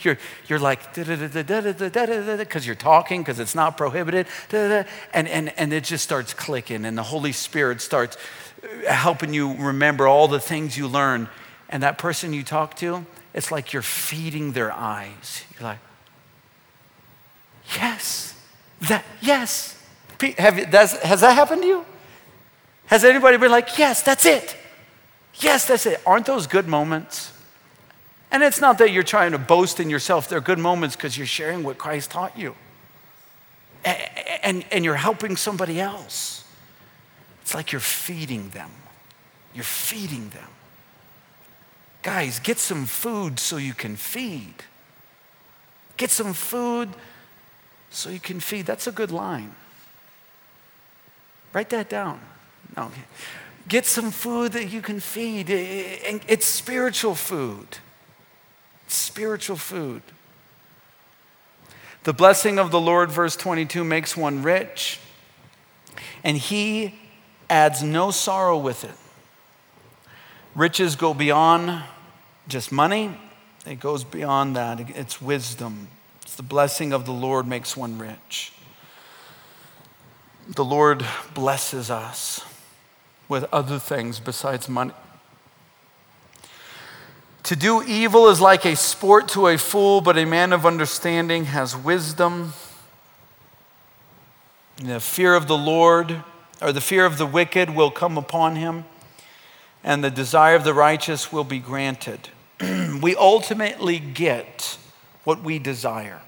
You're, 0.00 0.18
you're 0.46 0.58
like, 0.58 0.94
because 0.94 2.66
you're 2.66 2.74
talking, 2.74 3.22
because 3.22 3.40
it's 3.40 3.54
not 3.54 3.76
prohibited, 3.76 4.26
and, 4.52 4.86
and, 5.12 5.48
and 5.58 5.72
it 5.72 5.84
just 5.84 6.04
starts 6.04 6.34
clicking, 6.34 6.84
and 6.84 6.98
the 6.98 7.02
Holy 7.02 7.32
Spirit 7.32 7.80
starts 7.80 8.18
uh, 8.62 8.92
helping 8.92 9.32
you 9.32 9.54
remember 9.54 10.06
all 10.06 10.28
the 10.28 10.40
things 10.40 10.76
you 10.76 10.86
learned. 10.86 11.28
And 11.68 11.82
that 11.82 11.98
person 11.98 12.32
you 12.32 12.44
talk 12.44 12.76
to, 12.76 13.06
it's 13.34 13.50
like 13.50 13.72
you're 13.72 13.82
feeding 13.82 14.52
their 14.52 14.70
eyes. 14.70 15.44
You're 15.54 15.68
like, 15.68 15.78
yes, 17.74 18.34
that, 18.88 19.04
yes. 19.20 19.82
Have, 20.38 20.54
has 20.56 21.20
that 21.22 21.34
happened 21.34 21.62
to 21.62 21.68
you? 21.68 21.84
Has 22.86 23.04
anybody 23.04 23.36
been 23.36 23.50
like, 23.50 23.78
yes, 23.78 24.02
that's 24.02 24.24
it? 24.24 24.56
Yes, 25.40 25.66
that's 25.66 25.86
it. 25.86 26.00
Aren't 26.06 26.26
those 26.26 26.46
good 26.46 26.68
moments? 26.68 27.32
And 28.30 28.42
it's 28.42 28.60
not 28.60 28.78
that 28.78 28.90
you're 28.90 29.02
trying 29.02 29.32
to 29.32 29.38
boast 29.38 29.80
in 29.80 29.88
yourself, 29.88 30.28
they're 30.28 30.40
good 30.40 30.58
moments 30.58 30.96
because 30.96 31.16
you're 31.16 31.26
sharing 31.26 31.62
what 31.62 31.78
Christ 31.78 32.10
taught 32.10 32.36
you. 32.36 32.54
And, 33.84 33.98
and, 34.42 34.64
and 34.72 34.84
you're 34.84 34.96
helping 34.96 35.36
somebody 35.36 35.80
else. 35.80 36.44
It's 37.42 37.54
like 37.54 37.72
you're 37.72 37.80
feeding 37.80 38.50
them. 38.50 38.70
You're 39.54 39.64
feeding 39.64 40.28
them. 40.30 40.48
Guys, 42.02 42.40
get 42.40 42.58
some 42.58 42.84
food 42.84 43.38
so 43.38 43.56
you 43.56 43.74
can 43.74 43.96
feed. 43.96 44.54
Get 45.96 46.10
some 46.10 46.32
food 46.34 46.90
so 47.90 48.10
you 48.10 48.20
can 48.20 48.40
feed. 48.40 48.66
That's 48.66 48.86
a 48.86 48.92
good 48.92 49.10
line. 49.10 49.54
Write 51.52 51.70
that 51.70 51.88
down. 51.88 52.20
No. 52.76 52.90
Get 53.68 53.86
some 53.86 54.10
food 54.10 54.52
that 54.52 54.70
you 54.70 54.82
can 54.82 55.00
feed. 55.00 55.46
It's 55.48 56.46
spiritual 56.46 57.14
food 57.14 57.78
spiritual 58.86 59.56
food. 59.56 60.02
The 62.04 62.12
blessing 62.12 62.58
of 62.58 62.70
the 62.70 62.80
Lord, 62.80 63.10
verse 63.10 63.36
22, 63.36 63.82
makes 63.82 64.16
one 64.16 64.42
rich, 64.42 65.00
and 66.22 66.36
he 66.36 66.94
adds 67.50 67.82
no 67.82 68.10
sorrow 68.10 68.58
with 68.58 68.84
it. 68.84 68.94
Riches 70.54 70.96
go 70.96 71.12
beyond 71.14 71.82
just 72.48 72.70
money, 72.70 73.16
it 73.66 73.80
goes 73.80 74.04
beyond 74.04 74.54
that. 74.54 74.78
It's 74.90 75.20
wisdom. 75.20 75.88
It's 76.22 76.36
the 76.36 76.44
blessing 76.44 76.92
of 76.92 77.04
the 77.04 77.12
Lord 77.12 77.46
makes 77.46 77.76
one 77.76 77.98
rich. 77.98 78.52
The 80.48 80.64
Lord 80.64 81.04
blesses 81.34 81.90
us 81.90 82.44
with 83.28 83.44
other 83.52 83.80
things 83.80 84.20
besides 84.20 84.68
money. 84.68 84.92
To 87.46 87.54
do 87.54 87.80
evil 87.80 88.26
is 88.28 88.40
like 88.40 88.64
a 88.64 88.74
sport 88.74 89.28
to 89.28 89.46
a 89.46 89.56
fool, 89.56 90.00
but 90.00 90.18
a 90.18 90.24
man 90.24 90.52
of 90.52 90.66
understanding 90.66 91.44
has 91.44 91.76
wisdom. 91.76 92.54
The 94.82 94.98
fear 94.98 95.36
of 95.36 95.46
the 95.46 95.56
Lord, 95.56 96.24
or 96.60 96.72
the 96.72 96.80
fear 96.80 97.06
of 97.06 97.18
the 97.18 97.26
wicked, 97.26 97.70
will 97.70 97.92
come 97.92 98.18
upon 98.18 98.56
him, 98.56 98.84
and 99.84 100.02
the 100.02 100.10
desire 100.10 100.56
of 100.56 100.64
the 100.64 100.74
righteous 100.74 101.30
will 101.30 101.44
be 101.44 101.60
granted. 101.60 102.30
we 103.00 103.14
ultimately 103.14 104.00
get 104.00 104.76
what 105.22 105.44
we 105.44 105.60
desire. 105.60 106.22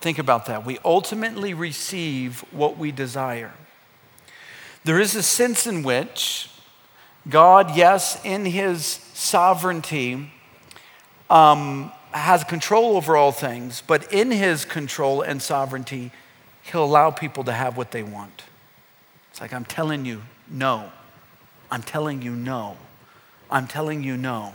Think 0.00 0.20
about 0.20 0.46
that. 0.46 0.64
We 0.64 0.78
ultimately 0.84 1.52
receive 1.52 2.44
what 2.52 2.78
we 2.78 2.92
desire. 2.92 3.54
There 4.84 5.00
is 5.00 5.16
a 5.16 5.22
sense 5.24 5.66
in 5.66 5.82
which 5.82 6.48
God, 7.28 7.76
yes, 7.76 8.24
in 8.24 8.44
his 8.44 9.00
sovereignty, 9.16 10.30
um, 11.30 11.90
has 12.12 12.44
control 12.44 12.96
over 12.96 13.16
all 13.16 13.32
things, 13.32 13.82
but 13.86 14.12
in 14.12 14.30
his 14.30 14.64
control 14.66 15.22
and 15.22 15.40
sovereignty, 15.40 16.12
he'll 16.62 16.84
allow 16.84 17.10
people 17.10 17.42
to 17.44 17.52
have 17.52 17.76
what 17.76 17.92
they 17.92 18.02
want. 18.02 18.44
It's 19.30 19.40
like, 19.40 19.54
I'm 19.54 19.64
telling 19.64 20.04
you, 20.04 20.22
no. 20.50 20.92
I'm 21.70 21.82
telling 21.82 22.20
you, 22.20 22.32
no. 22.32 22.76
I'm 23.50 23.66
telling 23.66 24.04
you, 24.04 24.16
no. 24.16 24.54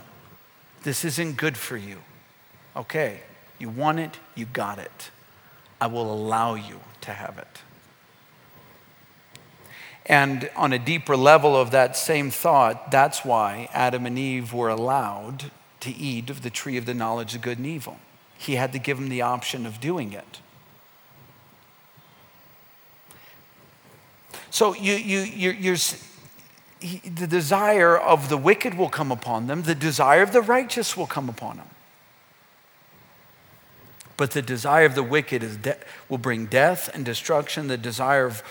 This 0.84 1.04
isn't 1.04 1.36
good 1.36 1.56
for 1.56 1.76
you. 1.76 1.98
Okay, 2.76 3.20
you 3.58 3.68
want 3.68 3.98
it, 3.98 4.18
you 4.36 4.46
got 4.46 4.78
it. 4.78 5.10
I 5.80 5.88
will 5.88 6.12
allow 6.12 6.54
you 6.54 6.80
to 7.02 7.10
have 7.10 7.36
it. 7.36 7.62
And 10.06 10.50
on 10.56 10.72
a 10.72 10.78
deeper 10.78 11.16
level 11.16 11.56
of 11.56 11.70
that 11.70 11.96
same 11.96 12.30
thought, 12.30 12.90
that's 12.90 13.24
why 13.24 13.68
Adam 13.72 14.04
and 14.04 14.18
Eve 14.18 14.52
were 14.52 14.68
allowed 14.68 15.50
to 15.80 15.90
eat 15.90 16.30
of 16.30 16.42
the 16.42 16.50
tree 16.50 16.76
of 16.76 16.86
the 16.86 16.94
knowledge 16.94 17.34
of 17.34 17.42
good 17.42 17.58
and 17.58 17.66
evil. 17.66 17.98
He 18.36 18.56
had 18.56 18.72
to 18.72 18.78
give 18.78 18.98
them 18.98 19.08
the 19.08 19.22
option 19.22 19.66
of 19.66 19.80
doing 19.80 20.12
it. 20.12 20.40
So 24.50 24.74
you, 24.74 24.94
you, 24.94 25.20
you're, 25.20 25.54
you're 25.54 25.76
the 26.82 27.26
desire 27.26 27.96
of 27.96 28.28
the 28.28 28.36
wicked 28.36 28.74
will 28.74 28.88
come 28.88 29.12
upon 29.12 29.46
them, 29.46 29.62
the 29.62 29.74
desire 29.74 30.22
of 30.22 30.32
the 30.32 30.42
righteous 30.42 30.96
will 30.96 31.06
come 31.06 31.28
upon 31.28 31.58
them. 31.58 31.68
But 34.16 34.32
the 34.32 34.42
desire 34.42 34.84
of 34.84 34.94
the 34.94 35.02
wicked 35.02 35.42
is 35.42 35.56
de- 35.56 35.78
will 36.08 36.18
bring 36.18 36.46
death 36.46 36.90
and 36.94 37.04
destruction. 37.04 37.68
The 37.68 37.78
desire 37.78 38.26
of 38.26 38.42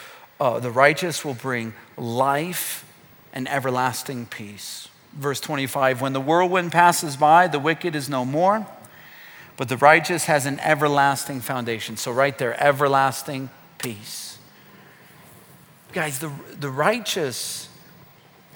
uh, 0.41 0.59
the 0.59 0.71
righteous 0.71 1.23
will 1.23 1.35
bring 1.35 1.71
life 1.95 2.83
and 3.31 3.47
everlasting 3.47 4.25
peace. 4.25 4.89
Verse 5.13 5.39
25 5.39 6.01
When 6.01 6.13
the 6.13 6.19
whirlwind 6.19 6.71
passes 6.71 7.15
by, 7.15 7.47
the 7.47 7.59
wicked 7.59 7.95
is 7.95 8.09
no 8.09 8.25
more, 8.25 8.65
but 9.55 9.69
the 9.69 9.77
righteous 9.77 10.25
has 10.25 10.47
an 10.47 10.59
everlasting 10.61 11.41
foundation. 11.41 11.95
So, 11.95 12.11
right 12.11 12.35
there, 12.39 12.59
everlasting 12.61 13.51
peace. 13.77 14.39
Guys, 15.93 16.17
the, 16.17 16.31
the 16.59 16.71
righteous, 16.71 17.69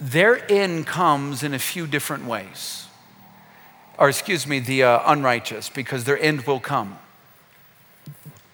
their 0.01 0.51
end 0.51 0.87
comes 0.87 1.43
in 1.43 1.53
a 1.53 1.59
few 1.59 1.85
different 1.85 2.25
ways. 2.25 2.87
Or, 3.99 4.09
excuse 4.09 4.47
me, 4.47 4.59
the 4.59 4.81
uh, 4.81 5.01
unrighteous, 5.05 5.69
because 5.69 6.05
their 6.05 6.19
end 6.19 6.47
will 6.47 6.59
come. 6.59 6.97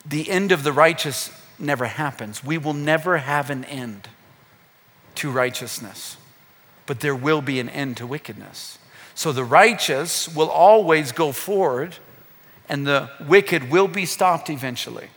The 0.06 0.30
end 0.30 0.52
of 0.52 0.64
the 0.64 0.74
righteous 0.74 1.32
never 1.62 1.86
happens. 1.86 2.44
We 2.44 2.58
will 2.58 2.74
never 2.74 3.18
have 3.18 3.50
an 3.50 3.64
end 3.66 4.10
to 5.16 5.30
righteousness, 5.30 6.18
but 6.86 7.00
there 7.00 7.16
will 7.16 7.42
be 7.42 7.60
an 7.60 7.70
end 7.70 7.98
to 7.98 8.08
wickedness. 8.08 8.80
So 9.14 9.32
the 9.32 9.44
righteous 9.44 10.34
will 10.34 10.50
always 10.50 11.12
go 11.12 11.32
forward, 11.32 11.98
and 12.70 12.88
the 12.88 13.10
wicked 13.28 13.70
will 13.70 13.88
be 13.88 14.06
stopped 14.06 14.50
eventually. 14.50 15.10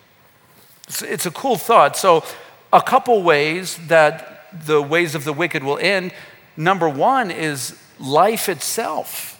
It's, 0.88 1.02
it's 1.02 1.26
a 1.26 1.30
cool 1.30 1.56
thought. 1.56 1.96
So, 1.96 2.24
a 2.72 2.82
couple 2.82 3.22
ways 3.22 3.78
that 3.86 4.50
the 4.66 4.82
ways 4.82 5.14
of 5.14 5.22
the 5.22 5.32
wicked 5.32 5.62
will 5.62 5.78
end. 5.78 6.12
Number 6.56 6.88
one 6.88 7.30
is 7.30 7.78
life 8.00 8.48
itself 8.48 9.34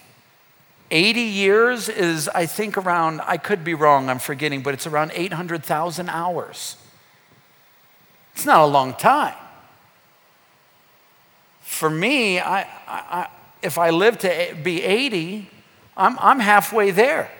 80 0.90 1.20
years 1.20 1.88
is, 1.88 2.28
I 2.28 2.46
think, 2.46 2.76
around, 2.76 3.20
I 3.22 3.36
could 3.36 3.64
be 3.64 3.74
wrong, 3.74 4.08
I'm 4.08 4.18
forgetting, 4.18 4.62
but 4.62 4.74
it's 4.74 4.86
around 4.86 5.12
800,000 5.14 6.08
hours. 6.08 6.76
It's 8.34 8.46
not 8.46 8.60
a 8.60 8.66
long 8.66 8.94
time. 8.94 9.34
for 11.60 11.90
me, 11.90 12.38
I, 12.38 12.62
I, 12.86 13.28
if 13.62 13.78
I 13.78 13.90
live 13.90 14.18
to 14.18 14.56
be 14.62 14.82
80, 14.82 15.50
I'm, 15.96 16.18
I'm 16.20 16.40
halfway 16.40 16.90
there. 16.90 17.30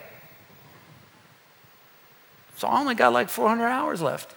So 2.56 2.68
I 2.68 2.80
only 2.80 2.94
got 2.94 3.12
like 3.12 3.28
400 3.28 3.66
hours 3.66 4.00
left. 4.00 4.34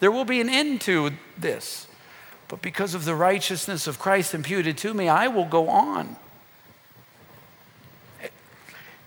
There 0.00 0.10
will 0.10 0.24
be 0.24 0.40
an 0.40 0.48
end 0.48 0.80
to 0.82 1.12
this. 1.38 1.86
But 2.48 2.62
because 2.62 2.94
of 2.94 3.04
the 3.04 3.14
righteousness 3.14 3.86
of 3.86 3.98
Christ 3.98 4.34
imputed 4.34 4.76
to 4.78 4.92
me, 4.92 5.08
I 5.08 5.28
will 5.28 5.44
go 5.44 5.68
on. 5.68 6.16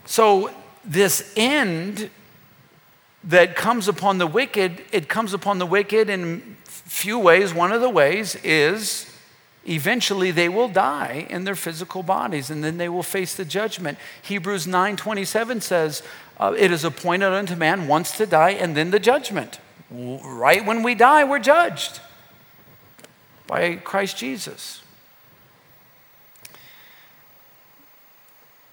So, 0.05 0.51
this 0.85 1.33
end 1.35 2.09
that 3.23 3.55
comes 3.55 3.87
upon 3.87 4.17
the 4.17 4.27
wicked, 4.27 4.81
it 4.91 5.07
comes 5.07 5.33
upon 5.33 5.59
the 5.59 5.65
wicked 5.65 6.09
in 6.09 6.52
few 6.73 7.19
ways. 7.19 7.53
One 7.53 7.71
of 7.71 7.81
the 7.81 7.89
ways 7.89 8.35
is 8.43 9.09
eventually 9.67 10.31
they 10.31 10.49
will 10.49 10.67
die 10.67 11.27
in 11.29 11.43
their 11.43 11.55
physical 11.55 12.03
bodies 12.03 12.49
and 12.49 12.63
then 12.63 12.77
they 12.77 12.89
will 12.89 13.03
face 13.03 13.35
the 13.35 13.45
judgment. 13.45 13.97
Hebrews 14.21 14.67
9:27 14.67 15.61
says, 15.61 16.03
uh, 16.39 16.53
"It 16.57 16.71
is 16.71 16.83
appointed 16.83 17.33
unto 17.33 17.55
man 17.55 17.87
once 17.87 18.11
to 18.17 18.25
die 18.25 18.51
and 18.51 18.75
then 18.75 18.91
the 18.91 18.99
judgment." 18.99 19.59
Right 19.91 20.65
when 20.65 20.83
we 20.83 20.95
die, 20.95 21.23
we're 21.23 21.39
judged 21.39 21.99
by 23.47 23.75
Christ 23.75 24.17
Jesus. 24.17 24.81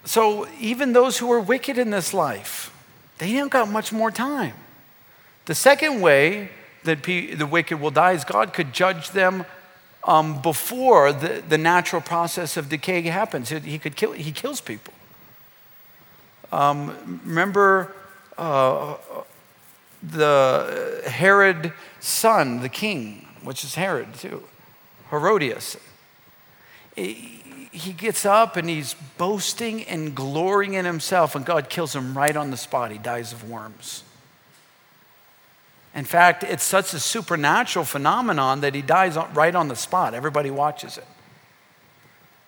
So 0.04 0.48
even 0.58 0.92
those 0.92 1.18
who 1.18 1.30
are 1.30 1.40
wicked 1.40 1.76
in 1.76 1.90
this 1.90 2.14
life, 2.14 2.72
they 3.18 3.32
don't 3.34 3.50
got 3.50 3.68
much 3.68 3.92
more 3.92 4.10
time. 4.10 4.54
The 5.44 5.54
second 5.54 6.00
way 6.00 6.50
that 6.84 7.02
the 7.02 7.46
wicked 7.50 7.80
will 7.80 7.90
die 7.90 8.12
is 8.12 8.24
God 8.24 8.52
could 8.52 8.72
judge 8.72 9.10
them 9.10 9.44
um, 10.04 10.40
before 10.40 11.12
the, 11.12 11.42
the 11.46 11.58
natural 11.58 12.00
process 12.00 12.56
of 12.56 12.68
decay 12.68 13.02
happens. 13.02 13.50
He, 13.50 13.78
could 13.78 13.96
kill, 13.96 14.12
he 14.12 14.32
kills 14.32 14.60
people. 14.60 14.94
Um, 16.52 17.20
remember 17.24 17.94
uh, 18.38 18.96
the 20.02 21.02
Herod 21.06 21.72
son, 22.00 22.60
the 22.60 22.68
king, 22.68 23.28
which 23.42 23.62
is 23.62 23.74
Herod 23.74 24.14
too, 24.14 24.42
Herodias. 25.10 25.76
He 26.96 27.92
gets 27.92 28.26
up 28.26 28.56
and 28.56 28.68
he's 28.68 28.94
boasting 29.16 29.84
and 29.84 30.14
glorying 30.14 30.74
in 30.74 30.84
himself, 30.84 31.36
and 31.36 31.46
God 31.46 31.68
kills 31.68 31.94
him 31.94 32.18
right 32.18 32.36
on 32.36 32.50
the 32.50 32.56
spot. 32.56 32.90
He 32.90 32.98
dies 32.98 33.32
of 33.32 33.48
worms. 33.48 34.02
In 35.94 36.04
fact, 36.04 36.44
it's 36.44 36.62
such 36.62 36.94
a 36.94 37.00
supernatural 37.00 37.84
phenomenon 37.84 38.60
that 38.60 38.74
he 38.74 38.82
dies 38.82 39.16
right 39.34 39.54
on 39.54 39.68
the 39.68 39.76
spot. 39.76 40.14
Everybody 40.14 40.50
watches 40.50 40.98
it. 40.98 41.06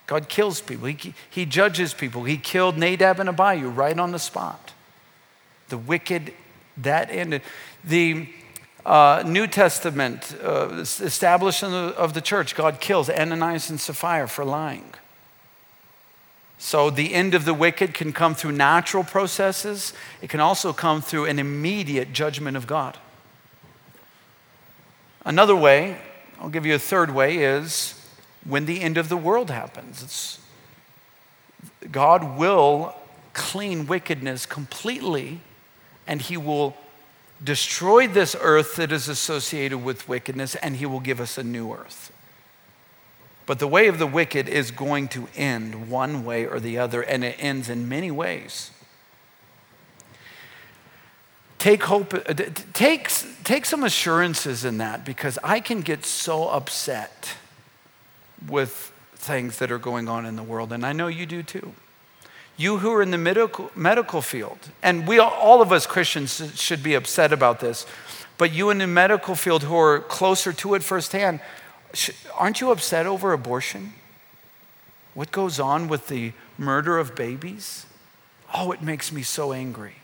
God 0.07 0.28
kills 0.28 0.61
people, 0.61 0.88
he, 0.88 1.14
he 1.30 1.47
judges 1.47 1.95
people. 1.95 2.24
He 2.24 2.36
killed 2.36 2.76
Nadab 2.76 3.18
and 3.18 3.28
Abihu 3.28 3.68
right 3.68 3.99
on 3.99 4.12
the 4.12 4.18
spot. 4.18 4.72
The 5.68 5.78
wicked, 5.78 6.34
that 6.76 7.11
ended. 7.11 7.43
The 7.84 8.28
uh, 8.84 9.22
New 9.24 9.47
Testament 9.47 10.36
uh, 10.43 10.68
establishment 10.80 11.97
of 11.97 12.14
the 12.14 12.20
church, 12.20 12.55
God 12.55 12.80
kills 12.80 13.09
Ananias 13.09 13.70
and 13.70 13.80
Sapphira 13.80 14.28
for 14.28 14.45
lying. 14.45 14.93
So 16.59 16.90
the 16.90 17.14
end 17.14 17.34
of 17.34 17.45
the 17.45 17.55
wicked 17.55 17.95
can 17.95 18.12
come 18.12 18.34
through 18.34 18.53
natural 18.53 19.05
processes, 19.05 19.93
it 20.20 20.30
can 20.30 20.40
also 20.40 20.72
come 20.72 21.01
through 21.03 21.24
an 21.24 21.38
immediate 21.38 22.12
judgment 22.12 22.57
of 22.57 22.66
God. 22.66 22.99
Another 25.25 25.55
way, 25.55 25.99
I'll 26.41 26.49
give 26.49 26.66
you 26.66 26.75
a 26.75 26.81
third 26.81 27.14
way, 27.14 27.39
is 27.39 27.95
when 28.45 28.66
the 28.66 28.81
end 28.81 28.99
of 28.99 29.09
the 29.09 29.16
world 29.16 29.51
happens. 29.51 30.03
It's, 30.03 30.39
God 31.91 32.39
will 32.39 32.95
clean 33.33 33.87
wickedness 33.87 34.47
completely, 34.47 35.41
and 36.07 36.20
He 36.20 36.37
will 36.37 36.77
destroy 37.43 38.09
this 38.09 38.37
earth 38.41 38.77
that 38.77 38.91
is 38.91 39.09
associated 39.09 39.85
with 39.85 40.09
wickedness, 40.09 40.55
and 40.57 40.77
He 40.77 40.87
will 40.87 41.01
give 41.01 41.20
us 41.20 41.39
a 41.39 41.45
new 41.45 41.73
earth. 41.73 42.12
But 43.47 43.59
the 43.59 43.68
way 43.68 43.89
of 43.89 43.99
the 43.99 44.07
wicked 44.07 44.49
is 44.49 44.70
going 44.70 45.09
to 45.09 45.29
end 45.37 45.89
one 45.89 46.25
way 46.25 46.47
or 46.47 46.61
the 46.61 46.79
other, 46.79 47.03
and 47.03 47.25
it 47.25 47.37
ends 47.39 47.68
in 47.68 47.89
many 47.89 48.11
ways. 48.11 48.70
Take 51.62 51.84
hope, 51.84 52.12
uh, 52.12 52.34
take, 52.72 53.08
take 53.44 53.66
some 53.66 53.84
assurances 53.84 54.64
in 54.64 54.78
that 54.78 55.04
because 55.04 55.38
I 55.44 55.60
can 55.60 55.82
get 55.82 56.04
so 56.04 56.48
upset 56.48 57.36
with 58.48 58.92
things 59.14 59.60
that 59.60 59.70
are 59.70 59.78
going 59.78 60.08
on 60.08 60.26
in 60.26 60.34
the 60.34 60.42
world, 60.42 60.72
and 60.72 60.84
I 60.84 60.92
know 60.92 61.06
you 61.06 61.24
do 61.24 61.44
too. 61.44 61.72
You 62.56 62.78
who 62.78 62.90
are 62.90 63.00
in 63.00 63.12
the 63.12 63.16
medical, 63.16 63.70
medical 63.76 64.22
field, 64.22 64.58
and 64.82 65.06
we 65.06 65.20
all 65.20 65.62
of 65.62 65.70
us 65.70 65.86
Christians 65.86 66.60
should 66.60 66.82
be 66.82 66.94
upset 66.94 67.32
about 67.32 67.60
this, 67.60 67.86
but 68.38 68.52
you 68.52 68.70
in 68.70 68.78
the 68.78 68.88
medical 68.88 69.36
field 69.36 69.62
who 69.62 69.76
are 69.76 70.00
closer 70.00 70.52
to 70.52 70.74
it 70.74 70.82
firsthand, 70.82 71.38
aren't 72.34 72.60
you 72.60 72.72
upset 72.72 73.06
over 73.06 73.32
abortion? 73.32 73.92
What 75.14 75.30
goes 75.30 75.60
on 75.60 75.86
with 75.86 76.08
the 76.08 76.32
murder 76.58 76.98
of 76.98 77.14
babies? 77.14 77.86
Oh, 78.52 78.72
it 78.72 78.82
makes 78.82 79.12
me 79.12 79.22
so 79.22 79.52
angry. 79.52 80.01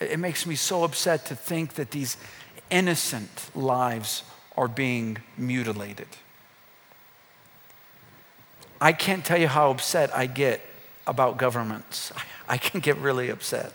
It 0.00 0.18
makes 0.18 0.46
me 0.46 0.56
so 0.56 0.84
upset 0.84 1.26
to 1.26 1.36
think 1.36 1.74
that 1.74 1.90
these 1.90 2.16
innocent 2.70 3.50
lives 3.54 4.24
are 4.56 4.68
being 4.68 5.18
mutilated. 5.36 6.08
I 8.80 8.92
can't 8.92 9.24
tell 9.24 9.38
you 9.38 9.48
how 9.48 9.70
upset 9.70 10.14
I 10.14 10.26
get 10.26 10.60
about 11.06 11.38
governments. 11.38 12.12
I 12.48 12.58
can 12.58 12.80
get 12.80 12.96
really 12.98 13.30
upset. 13.30 13.72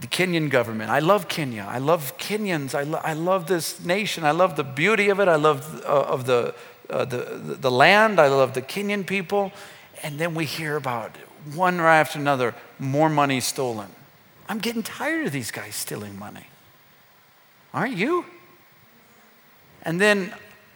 The 0.00 0.06
Kenyan 0.06 0.48
government. 0.48 0.90
I 0.90 1.00
love 1.00 1.28
Kenya. 1.28 1.66
I 1.68 1.78
love 1.78 2.16
Kenyans. 2.16 2.74
I, 2.74 2.84
lo- 2.84 3.02
I 3.04 3.12
love 3.12 3.46
this 3.46 3.84
nation. 3.84 4.24
I 4.24 4.30
love 4.30 4.56
the 4.56 4.64
beauty 4.64 5.10
of 5.10 5.20
it. 5.20 5.28
I 5.28 5.36
love 5.36 5.84
uh, 5.84 5.88
of 5.88 6.24
the, 6.24 6.54
uh, 6.88 7.04
the, 7.04 7.56
the 7.60 7.70
land. 7.70 8.18
I 8.18 8.28
love 8.28 8.54
the 8.54 8.62
Kenyan 8.62 9.06
people. 9.06 9.52
And 10.02 10.18
then 10.18 10.34
we 10.34 10.46
hear 10.46 10.76
about 10.76 11.14
one 11.54 11.80
right 11.80 12.00
after 12.00 12.18
another 12.18 12.54
more 12.78 13.08
money 13.08 13.40
stolen. 13.40 13.88
I'm 14.48 14.58
getting 14.58 14.82
tired 14.82 15.26
of 15.26 15.32
these 15.32 15.50
guys 15.50 15.74
stealing 15.74 16.18
money. 16.18 16.46
Aren't 17.72 17.96
you? 17.96 18.24
And 19.82 20.00
then 20.00 20.34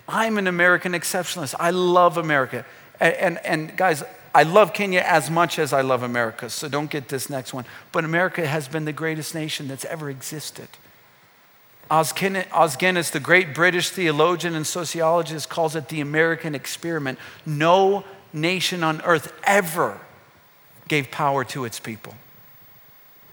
I'm 0.09 0.39
an 0.39 0.47
American 0.47 0.93
exceptionalist. 0.93 1.55
I 1.59 1.71
love 1.71 2.17
America. 2.17 2.65
And, 3.01 3.15
and, 3.15 3.39
and, 3.45 3.77
guys, 3.77 4.05
I 4.35 4.45
love 4.45 4.73
Kenya 4.73 5.03
as 5.05 5.31
much 5.31 5.59
as 5.59 5.73
I 5.73 5.81
love 5.81 6.03
America, 6.03 6.51
so 6.51 6.69
don't 6.69 6.91
get 6.91 7.09
this 7.09 7.29
next 7.29 7.53
one. 7.53 7.65
But 7.93 8.05
America 8.05 8.47
has 8.47 8.69
been 8.69 8.85
the 8.85 8.93
greatest 8.93 9.35
nation 9.35 9.69
that's 9.69 9.85
ever 9.85 10.11
existed. 10.11 10.69
Os 11.91 12.13
Guinness, 12.13 13.11
the 13.11 13.21
great 13.21 13.55
British 13.55 13.91
theologian 13.91 14.55
and 14.55 14.67
sociologist, 14.67 15.49
calls 15.49 15.77
it 15.77 15.89
the 15.89 16.01
American 16.01 16.55
experiment. 16.55 17.19
No 17.45 18.05
nation 18.33 18.83
on 18.83 19.01
earth 19.03 19.33
ever 19.45 20.01
gave 20.89 21.11
power 21.11 21.45
to 21.45 21.65
its 21.65 21.81
people. 21.81 22.15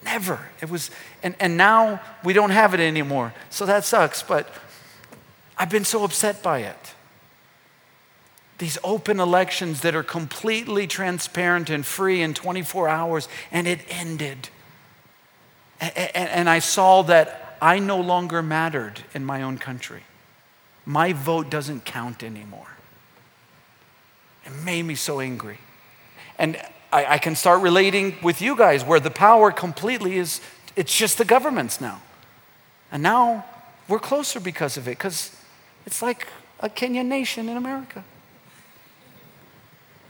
Never. 0.04 0.40
It 0.62 0.70
was, 0.70 0.90
and, 1.22 1.36
and 1.40 1.58
now 1.58 2.02
we 2.24 2.34
don't 2.34 2.50
have 2.50 2.74
it 2.74 2.80
anymore. 2.80 3.34
So 3.50 3.66
that 3.66 3.86
sucks, 3.86 4.24
but 4.24 4.50
I've 5.58 5.70
been 5.70 5.86
so 5.86 6.04
upset 6.04 6.42
by 6.42 6.60
it. 6.60 6.96
These 8.58 8.78
open 8.84 9.20
elections 9.20 9.82
that 9.82 9.96
are 9.96 10.04
completely 10.04 10.88
transparent 10.88 11.70
and 11.70 11.86
free 11.86 12.22
in 12.22 12.34
24 12.34 12.88
hours, 12.88 13.28
and 13.52 13.68
it 13.68 13.80
ended. 13.90 14.50
And, 15.80 16.16
and, 16.16 16.50
I 16.50 16.60
saw 16.60 17.02
that 17.04 17.58
I 17.60 17.80
no 17.80 18.00
longer 18.00 18.44
mattered 18.44 19.02
in 19.16 19.26
my 19.26 19.42
own 19.42 19.58
country. 19.58 20.04
My 20.86 21.12
vote 21.12 21.50
doesn't 21.50 21.86
count 21.86 22.22
anymore. 22.22 22.68
It 24.46 24.54
made 24.64 24.84
me 24.84 24.94
so 24.94 25.20
angry. 25.20 25.58
And 26.38 26.62
I, 26.92 27.14
I 27.14 27.18
can 27.18 27.36
start 27.36 27.62
relating 27.62 28.16
with 28.22 28.42
you 28.42 28.56
guys 28.56 28.84
where 28.84 29.00
the 29.00 29.12
power 29.12 29.52
completely 29.52 30.18
is, 30.18 30.42
it's 30.76 30.96
just 30.96 31.18
the 31.18 31.26
governments 31.26 31.80
now. 31.80 32.02
And 32.92 33.02
now 33.02 33.46
we're 33.88 34.00
closer 34.00 34.40
because 34.40 34.78
of 34.78 34.88
it, 34.88 34.92
because 34.92 35.36
it's 35.86 36.02
like 36.02 36.28
a 36.60 36.70
Kenyan 36.70 37.06
nation 37.06 37.50
in 37.50 37.58
America. 37.58 38.04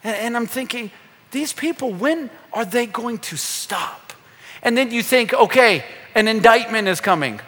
And, 0.03 0.15
and 0.15 0.37
I'm 0.37 0.47
thinking, 0.47 0.91
these 1.31 1.53
people, 1.53 1.93
when 1.93 2.29
are 2.53 2.65
they 2.65 2.85
going 2.85 3.19
to 3.19 3.37
stop? 3.37 4.13
And 4.63 4.77
then 4.77 4.91
you 4.91 5.01
think, 5.01 5.33
okay, 5.33 5.83
an 6.15 6.27
indictment 6.27 6.87
is 6.87 6.99
coming. 6.99 7.39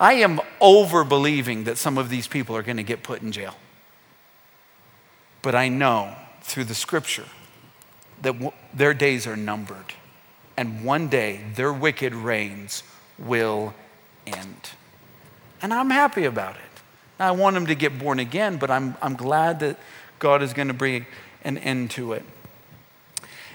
I 0.00 0.14
am 0.14 0.40
over 0.60 1.04
believing 1.04 1.64
that 1.64 1.76
some 1.76 1.98
of 1.98 2.08
these 2.08 2.28
people 2.28 2.56
are 2.56 2.62
going 2.62 2.76
to 2.76 2.82
get 2.82 3.02
put 3.02 3.20
in 3.20 3.32
jail. 3.32 3.56
But 5.42 5.54
I 5.54 5.68
know 5.68 6.14
through 6.42 6.64
the 6.64 6.74
scripture 6.74 7.26
that 8.22 8.32
w- 8.32 8.52
their 8.74 8.94
days 8.94 9.26
are 9.26 9.36
numbered. 9.36 9.94
And 10.56 10.84
one 10.84 11.08
day 11.08 11.40
their 11.54 11.72
wicked 11.72 12.14
reigns 12.14 12.82
will 13.18 13.74
end. 14.26 14.70
And 15.62 15.72
I'm 15.72 15.90
happy 15.90 16.24
about 16.24 16.56
it 16.56 16.62
I 17.20 17.32
want 17.32 17.54
them 17.54 17.66
to 17.66 17.74
get 17.74 17.98
born 17.98 18.18
again, 18.20 18.58
but 18.58 18.70
I'm, 18.70 18.96
I'm 19.02 19.16
glad 19.16 19.60
that 19.60 19.76
God 20.18 20.42
is 20.42 20.52
going 20.52 20.68
to 20.68 20.74
bring 20.74 21.06
an 21.42 21.58
end 21.58 21.90
to 21.92 22.12
it. 22.12 22.24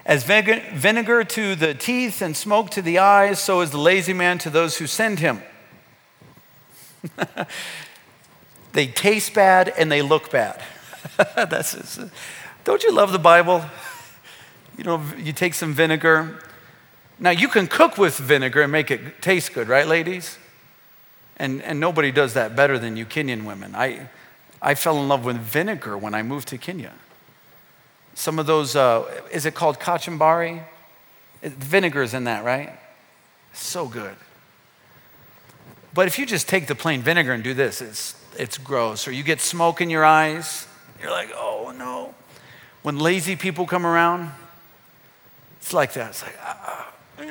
As 0.06 0.26
vinegar 0.26 1.24
to 1.24 1.56
the 1.56 1.74
teeth 1.74 2.22
and 2.22 2.36
smoke 2.36 2.72
to 2.72 2.82
the 2.82 3.00
eyes, 3.00 3.40
so 3.40 3.62
is 3.62 3.72
the 3.72 3.78
lazy 3.78 4.12
man 4.12 4.38
to 4.40 4.50
those 4.50 4.78
who 4.78 4.88
send 4.88 5.20
him. 5.20 5.42
they 8.74 8.88
taste 8.88 9.34
bad 9.34 9.74
and 9.78 9.90
they 9.90 10.02
look 10.02 10.30
bad. 10.30 10.62
That's 11.36 12.00
don't 12.66 12.84
you 12.84 12.94
love 12.94 13.12
the 13.12 13.20
Bible? 13.20 13.64
You 14.78 14.84
know, 14.84 15.02
you 15.18 15.34
take 15.34 15.54
some 15.54 15.74
vinegar. 15.74 16.40
Now 17.20 17.30
you 17.30 17.48
can 17.48 17.68
cook 17.68 17.98
with 17.98 18.18
vinegar 18.18 18.62
and 18.62 18.72
make 18.72 18.90
it 18.92 19.22
taste 19.22 19.54
good, 19.54 19.68
right, 19.68 19.88
ladies? 19.88 20.38
And, 21.38 21.62
and 21.64 21.80
nobody 21.80 22.12
does 22.12 22.34
that 22.34 22.56
better 22.56 22.78
than 22.80 22.98
you 22.98 23.06
Kenyan 23.06 23.46
women. 23.46 23.76
I, 23.76 24.10
I 24.62 24.76
fell 24.76 24.98
in 25.00 25.08
love 25.08 25.26
with 25.26 25.38
vinegar 25.38 25.98
when 25.98 26.14
I 26.14 26.24
moved 26.24 26.48
to 26.50 26.58
Kenya. 26.58 26.94
Some 28.16 28.40
of 28.40 28.46
those, 28.46 28.76
uh, 28.76 29.04
is 29.32 29.46
it 29.46 29.56
called 29.56 29.80
kachumbari? 29.80 30.64
Vinegar's 31.42 32.14
in 32.14 32.26
that, 32.26 32.44
right? 32.44 32.78
So 33.54 33.88
good. 33.88 34.16
But 35.94 36.08
if 36.08 36.18
you 36.18 36.26
just 36.26 36.48
take 36.48 36.68
the 36.68 36.76
plain 36.76 37.02
vinegar 37.02 37.34
and 37.34 37.44
do 37.44 37.54
this, 37.54 37.82
it's, 37.82 38.16
it's 38.38 38.58
gross. 38.58 39.08
Or 39.08 39.12
you 39.12 39.24
get 39.24 39.42
smoke 39.42 39.82
in 39.82 39.90
your 39.90 40.06
eyes, 40.06 40.68
you're 41.02 41.12
like, 41.12 41.30
oh 41.36 41.74
no. 41.78 42.16
When 42.82 43.00
lazy 43.00 43.36
people 43.36 43.66
come 43.66 43.86
around, 43.86 44.32
it's 45.64 45.72
like 45.72 45.94
that. 45.94 46.10
It's 46.10 46.22
like, 46.22 46.38
ah. 46.42 46.92
ah. 47.18 47.26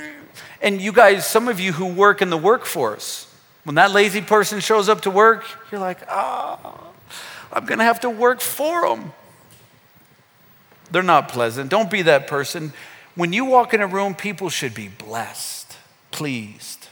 And 0.62 0.80
you 0.80 0.90
guys, 0.90 1.26
some 1.26 1.48
of 1.48 1.60
you 1.60 1.72
who 1.72 1.84
work 1.84 2.22
in 2.22 2.30
the 2.30 2.38
workforce, 2.38 3.30
when 3.64 3.74
that 3.74 3.90
lazy 3.90 4.22
person 4.22 4.60
shows 4.60 4.88
up 4.88 5.02
to 5.02 5.10
work, 5.10 5.44
you're 5.70 5.80
like, 5.80 5.98
ah, 6.08 6.58
oh, 6.64 6.94
I'm 7.52 7.66
going 7.66 7.78
to 7.78 7.84
have 7.84 8.00
to 8.00 8.10
work 8.10 8.40
for 8.40 8.88
them. 8.88 9.12
They're 10.90 11.02
not 11.02 11.28
pleasant. 11.28 11.68
Don't 11.68 11.90
be 11.90 12.00
that 12.02 12.26
person. 12.26 12.72
When 13.16 13.34
you 13.34 13.44
walk 13.44 13.74
in 13.74 13.82
a 13.82 13.86
room, 13.86 14.14
people 14.14 14.48
should 14.48 14.72
be 14.72 14.88
blessed, 14.88 15.76
pleased. 16.10 16.88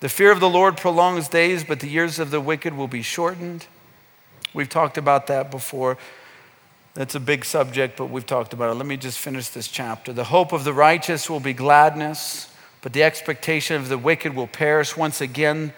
The 0.00 0.08
fear 0.08 0.32
of 0.32 0.40
the 0.40 0.48
Lord 0.48 0.78
prolongs 0.78 1.28
days, 1.28 1.64
but 1.64 1.80
the 1.80 1.88
years 1.88 2.18
of 2.18 2.30
the 2.30 2.40
wicked 2.40 2.74
will 2.74 2.88
be 2.88 3.02
shortened. 3.02 3.66
We've 4.54 4.70
talked 4.70 4.96
about 4.96 5.26
that 5.26 5.50
before. 5.50 5.98
That's 6.94 7.16
a 7.16 7.20
big 7.20 7.44
subject, 7.44 7.96
but 7.96 8.06
we've 8.06 8.24
talked 8.24 8.52
about 8.52 8.70
it. 8.70 8.74
Let 8.74 8.86
me 8.86 8.96
just 8.96 9.18
finish 9.18 9.48
this 9.48 9.66
chapter. 9.66 10.12
The 10.12 10.24
hope 10.24 10.52
of 10.52 10.62
the 10.62 10.72
righteous 10.72 11.28
will 11.28 11.40
be 11.40 11.52
gladness, 11.52 12.54
but 12.82 12.92
the 12.92 13.02
expectation 13.02 13.74
of 13.76 13.88
the 13.88 13.98
wicked 13.98 14.36
will 14.36 14.46
perish. 14.46 14.96
Once 14.96 15.20
again, 15.20 15.72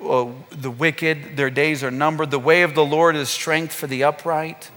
uh, 0.00 0.28
the 0.52 0.70
wicked, 0.70 1.36
their 1.36 1.50
days 1.50 1.82
are 1.82 1.90
numbered. 1.90 2.30
The 2.30 2.38
way 2.38 2.62
of 2.62 2.76
the 2.76 2.84
Lord 2.84 3.16
is 3.16 3.28
strength 3.28 3.74
for 3.74 3.88
the 3.88 4.04
upright. 4.04 4.70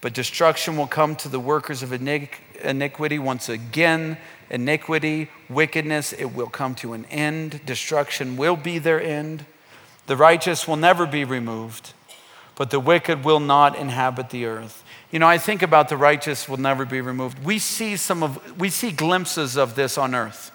But 0.00 0.14
destruction 0.14 0.76
will 0.76 0.86
come 0.86 1.14
to 1.16 1.28
the 1.28 1.40
workers 1.40 1.82
of 1.82 1.92
iniquity. 1.92 3.18
Once 3.18 3.48
again, 3.48 4.16
iniquity, 4.48 5.28
wickedness, 5.50 6.12
it 6.12 6.34
will 6.34 6.48
come 6.48 6.74
to 6.76 6.94
an 6.94 7.04
end. 7.06 7.60
Destruction 7.66 8.36
will 8.36 8.56
be 8.56 8.78
their 8.78 9.02
end. 9.02 9.44
The 10.06 10.16
righteous 10.16 10.66
will 10.66 10.76
never 10.76 11.04
be 11.04 11.24
removed, 11.24 11.92
but 12.54 12.70
the 12.70 12.80
wicked 12.80 13.24
will 13.24 13.40
not 13.40 13.76
inhabit 13.76 14.30
the 14.30 14.46
earth. 14.46 14.84
You 15.10 15.18
know, 15.18 15.26
I 15.26 15.38
think 15.38 15.62
about 15.62 15.88
the 15.88 15.96
righteous 15.96 16.48
will 16.48 16.58
never 16.58 16.84
be 16.84 17.00
removed. 17.00 17.42
We 17.42 17.58
see 17.58 17.96
some 17.96 18.22
of 18.22 18.58
we 18.60 18.68
see 18.68 18.90
glimpses 18.90 19.56
of 19.56 19.74
this 19.74 19.96
on 19.96 20.14
earth. 20.14 20.52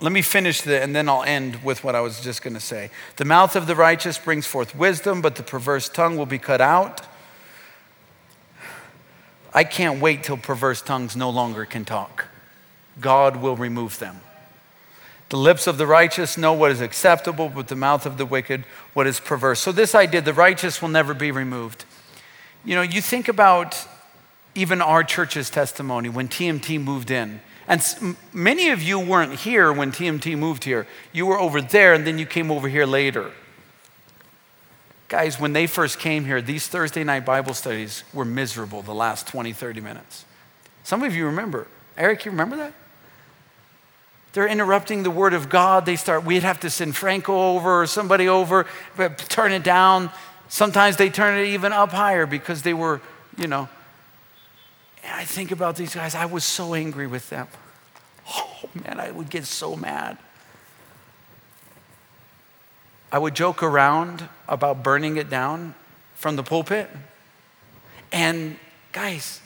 Let 0.00 0.12
me 0.12 0.22
finish 0.22 0.60
the, 0.62 0.80
and 0.80 0.94
then 0.94 1.08
I'll 1.08 1.24
end 1.24 1.64
with 1.64 1.82
what 1.82 1.96
I 1.96 2.00
was 2.00 2.20
just 2.20 2.40
going 2.40 2.54
to 2.54 2.60
say. 2.60 2.90
The 3.16 3.24
mouth 3.24 3.56
of 3.56 3.66
the 3.66 3.74
righteous 3.74 4.16
brings 4.16 4.46
forth 4.46 4.74
wisdom, 4.76 5.20
but 5.20 5.34
the 5.34 5.42
perverse 5.42 5.88
tongue 5.88 6.16
will 6.16 6.26
be 6.26 6.38
cut 6.38 6.60
out. 6.60 7.02
I 9.52 9.64
can't 9.64 10.00
wait 10.00 10.22
till 10.22 10.36
perverse 10.36 10.82
tongues 10.82 11.16
no 11.16 11.30
longer 11.30 11.64
can 11.64 11.84
talk. 11.84 12.26
God 13.00 13.36
will 13.36 13.56
remove 13.56 13.98
them. 13.98 14.20
The 15.28 15.36
lips 15.36 15.66
of 15.66 15.76
the 15.76 15.86
righteous 15.86 16.38
know 16.38 16.52
what 16.54 16.70
is 16.70 16.80
acceptable, 16.80 17.48
but 17.48 17.68
the 17.68 17.76
mouth 17.76 18.06
of 18.06 18.16
the 18.16 18.24
wicked 18.24 18.64
what 18.94 19.06
is 19.06 19.20
perverse. 19.20 19.60
So, 19.60 19.72
this 19.72 19.94
idea, 19.94 20.22
the 20.22 20.32
righteous 20.32 20.80
will 20.80 20.88
never 20.88 21.12
be 21.12 21.30
removed. 21.30 21.84
You 22.64 22.74
know, 22.74 22.82
you 22.82 23.00
think 23.00 23.28
about 23.28 23.86
even 24.54 24.80
our 24.80 25.04
church's 25.04 25.50
testimony 25.50 26.08
when 26.08 26.28
TMT 26.28 26.82
moved 26.82 27.10
in. 27.10 27.40
And 27.68 28.16
many 28.32 28.70
of 28.70 28.82
you 28.82 28.98
weren't 28.98 29.34
here 29.40 29.70
when 29.70 29.92
TMT 29.92 30.38
moved 30.38 30.64
here. 30.64 30.86
You 31.12 31.26
were 31.26 31.38
over 31.38 31.60
there, 31.60 31.92
and 31.92 32.06
then 32.06 32.18
you 32.18 32.24
came 32.24 32.50
over 32.50 32.66
here 32.66 32.86
later. 32.86 33.30
Guys, 35.08 35.38
when 35.38 35.52
they 35.52 35.66
first 35.66 35.98
came 35.98 36.24
here, 36.24 36.40
these 36.40 36.66
Thursday 36.66 37.04
night 37.04 37.26
Bible 37.26 37.52
studies 37.52 38.04
were 38.14 38.24
miserable 38.24 38.80
the 38.82 38.94
last 38.94 39.26
20, 39.26 39.52
30 39.52 39.80
minutes. 39.82 40.24
Some 40.82 41.02
of 41.02 41.14
you 41.14 41.26
remember. 41.26 41.66
Eric, 41.96 42.24
you 42.24 42.30
remember 42.30 42.56
that? 42.56 42.72
They're 44.38 44.46
interrupting 44.46 45.02
the 45.02 45.10
word 45.10 45.34
of 45.34 45.48
God. 45.48 45.84
They 45.84 45.96
start, 45.96 46.22
we'd 46.22 46.44
have 46.44 46.60
to 46.60 46.70
send 46.70 46.94
Franco 46.94 47.56
over 47.56 47.82
or 47.82 47.88
somebody 47.88 48.28
over, 48.28 48.66
but 48.96 49.18
turn 49.18 49.50
it 49.50 49.64
down. 49.64 50.12
Sometimes 50.46 50.96
they 50.96 51.10
turn 51.10 51.36
it 51.40 51.46
even 51.46 51.72
up 51.72 51.90
higher 51.90 52.24
because 52.24 52.62
they 52.62 52.72
were, 52.72 53.00
you 53.36 53.48
know, 53.48 53.68
and 55.02 55.12
I 55.12 55.24
think 55.24 55.50
about 55.50 55.74
these 55.74 55.92
guys, 55.92 56.14
I 56.14 56.26
was 56.26 56.44
so 56.44 56.74
angry 56.74 57.08
with 57.08 57.28
them. 57.30 57.48
Oh 58.28 58.68
man, 58.74 59.00
I 59.00 59.10
would 59.10 59.28
get 59.28 59.44
so 59.44 59.74
mad. 59.74 60.18
I 63.10 63.18
would 63.18 63.34
joke 63.34 63.60
around 63.60 64.28
about 64.46 64.84
burning 64.84 65.16
it 65.16 65.28
down 65.28 65.74
from 66.14 66.36
the 66.36 66.44
pulpit. 66.44 66.88
And 68.12 68.56
guys, 68.92 69.40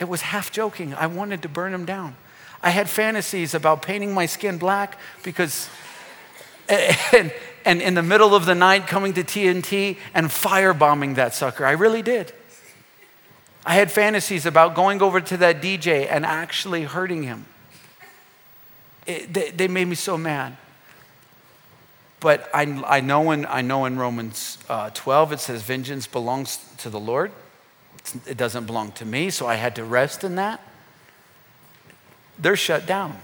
it 0.00 0.08
was 0.08 0.22
half 0.22 0.50
joking. 0.50 0.94
I 0.94 1.06
wanted 1.06 1.42
to 1.42 1.48
burn 1.48 1.70
them 1.70 1.84
down. 1.84 2.16
I 2.62 2.70
had 2.70 2.88
fantasies 2.88 3.54
about 3.54 3.82
painting 3.82 4.12
my 4.12 4.26
skin 4.26 4.58
black 4.58 4.98
because, 5.22 5.68
and, 6.68 7.32
and 7.64 7.80
in 7.80 7.94
the 7.94 8.02
middle 8.02 8.34
of 8.34 8.46
the 8.46 8.54
night 8.54 8.86
coming 8.86 9.12
to 9.14 9.22
TMT 9.22 9.96
and 10.14 10.26
firebombing 10.26 11.14
that 11.16 11.34
sucker. 11.34 11.64
I 11.64 11.72
really 11.72 12.02
did. 12.02 12.32
I 13.64 13.74
had 13.74 13.92
fantasies 13.92 14.46
about 14.46 14.74
going 14.74 15.02
over 15.02 15.20
to 15.20 15.36
that 15.38 15.60
DJ 15.60 16.06
and 16.10 16.24
actually 16.24 16.84
hurting 16.84 17.24
him. 17.24 17.46
It, 19.06 19.32
they, 19.32 19.50
they, 19.50 19.68
made 19.68 19.86
me 19.86 19.94
so 19.94 20.18
mad. 20.18 20.56
But 22.20 22.50
I, 22.52 22.62
I, 22.86 23.00
know, 23.00 23.30
in, 23.30 23.46
I 23.46 23.62
know 23.62 23.84
in 23.84 23.98
Romans 23.98 24.58
uh, 24.68 24.90
12 24.92 25.32
it 25.32 25.40
says, 25.40 25.62
Vengeance 25.62 26.06
belongs 26.06 26.58
to 26.78 26.90
the 26.90 26.98
Lord. 27.00 27.30
it 28.26 28.36
doesn't 28.36 28.66
belong 28.66 28.92
to 28.92 29.04
me, 29.04 29.30
so 29.30 29.46
I 29.46 29.54
had 29.54 29.76
to 29.76 29.84
rest 29.84 30.24
in 30.24 30.34
that. 30.34 30.60
They're 32.38 32.56
shut 32.56 32.86
down. 32.86 33.18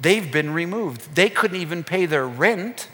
They've 0.00 0.30
been 0.30 0.50
removed. 0.52 1.14
They 1.14 1.28
couldn't 1.28 1.60
even 1.60 1.84
pay 1.84 2.06
their 2.06 2.26
rent, 2.26 2.88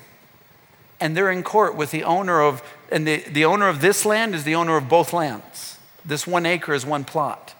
and 1.01 1.17
they're 1.17 1.31
in 1.31 1.43
court 1.43 1.75
with 1.75 1.91
the 1.91 2.05
owner 2.05 2.43
of, 2.43 2.63
and 2.91 3.07
the, 3.07 3.19
the 3.29 3.45
owner 3.45 3.69
of 3.69 3.81
this 3.81 4.05
land 4.05 4.35
is 4.35 4.45
the 4.45 4.55
owner 4.55 4.77
of 4.77 4.89
both 4.89 5.13
lands. 5.13 5.79
This 6.05 6.27
one 6.27 6.47
acre 6.47 6.75
is 6.75 6.85
one 6.85 7.05
plot. 7.05 7.55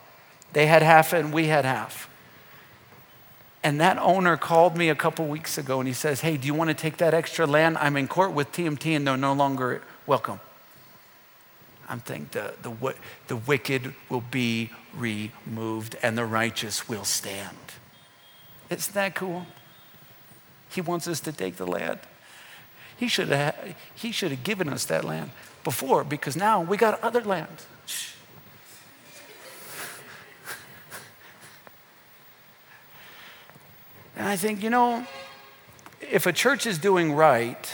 They 0.53 0.67
had 0.67 0.83
half 0.83 1.13
and 1.13 1.33
we 1.33 1.47
had 1.47 1.65
half. 1.65 2.09
And 3.63 3.81
that 3.81 3.99
owner 3.99 4.37
called 4.37 4.77
me 4.77 4.89
a 4.89 4.95
couple 4.95 5.27
weeks 5.27 5.59
ago 5.59 5.81
and 5.81 5.87
he 5.87 5.93
says, 5.93 6.23
Hey, 6.23 6.37
do 6.37 6.47
you 6.47 6.55
want 6.55 6.69
to 6.69 6.75
take 6.75 6.97
that 6.97 7.13
extra 7.13 7.47
land? 7.47 7.77
I'm 7.79 7.97
in 7.97 8.09
court 8.09 8.33
with 8.33 8.51
TMT 8.53 8.97
and 8.97 9.07
they're 9.07 9.17
no 9.17 9.35
longer 9.35 9.83
welcome. 10.07 10.41
I'm 11.91 11.99
thinking 11.99 12.29
the, 12.31 12.55
the, 12.63 12.95
the 13.27 13.37
wicked 13.37 13.95
will 14.09 14.21
be 14.21 14.71
removed 14.95 15.97
and 16.05 16.17
the 16.17 16.25
righteous 16.25 16.89
will 16.89 17.05
stand. 17.05 17.57
Isn't 18.71 18.95
that 18.95 19.17
cool? 19.17 19.47
He 20.71 20.81
wants 20.81 21.09
us 21.09 21.19
to 21.21 21.33
take 21.33 21.57
the 21.57 21.67
land. 21.67 21.99
He 22.97 23.09
should 23.09 23.29
have, 23.31 23.75
he 23.93 24.13
should 24.13 24.31
have 24.31 24.45
given 24.45 24.69
us 24.69 24.85
that 24.85 25.05
land 25.05 25.33
before 25.65 26.05
because 26.05 26.37
now 26.37 26.61
we 26.61 26.77
got 26.77 27.03
other 27.03 27.23
land. 27.23 27.49
And 34.17 34.29
I 34.29 34.37
think, 34.37 34.63
you 34.63 34.69
know, 34.69 35.07
if 36.03 36.27
a 36.27 36.33
church 36.33 36.67
is 36.67 36.77
doing 36.77 37.15
right, 37.15 37.73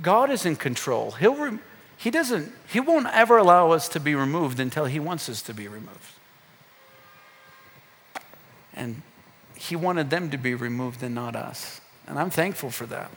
God 0.00 0.30
is 0.30 0.46
in 0.46 0.56
control. 0.56 1.10
He'll 1.10 1.58
he 1.96 2.10
doesn't, 2.10 2.52
he 2.68 2.80
won't 2.80 3.06
ever 3.12 3.38
allow 3.38 3.70
us 3.70 3.88
to 3.88 4.00
be 4.00 4.14
removed 4.14 4.60
until 4.60 4.84
he 4.84 5.00
wants 5.00 5.28
us 5.28 5.42
to 5.42 5.54
be 5.54 5.66
removed. 5.66 6.12
And 8.74 9.02
he 9.54 9.74
wanted 9.74 10.10
them 10.10 10.30
to 10.30 10.36
be 10.36 10.54
removed 10.54 11.02
and 11.02 11.14
not 11.14 11.34
us. 11.34 11.80
And 12.06 12.18
I'm 12.18 12.30
thankful 12.30 12.70
for 12.70 12.86
that. 12.86 13.10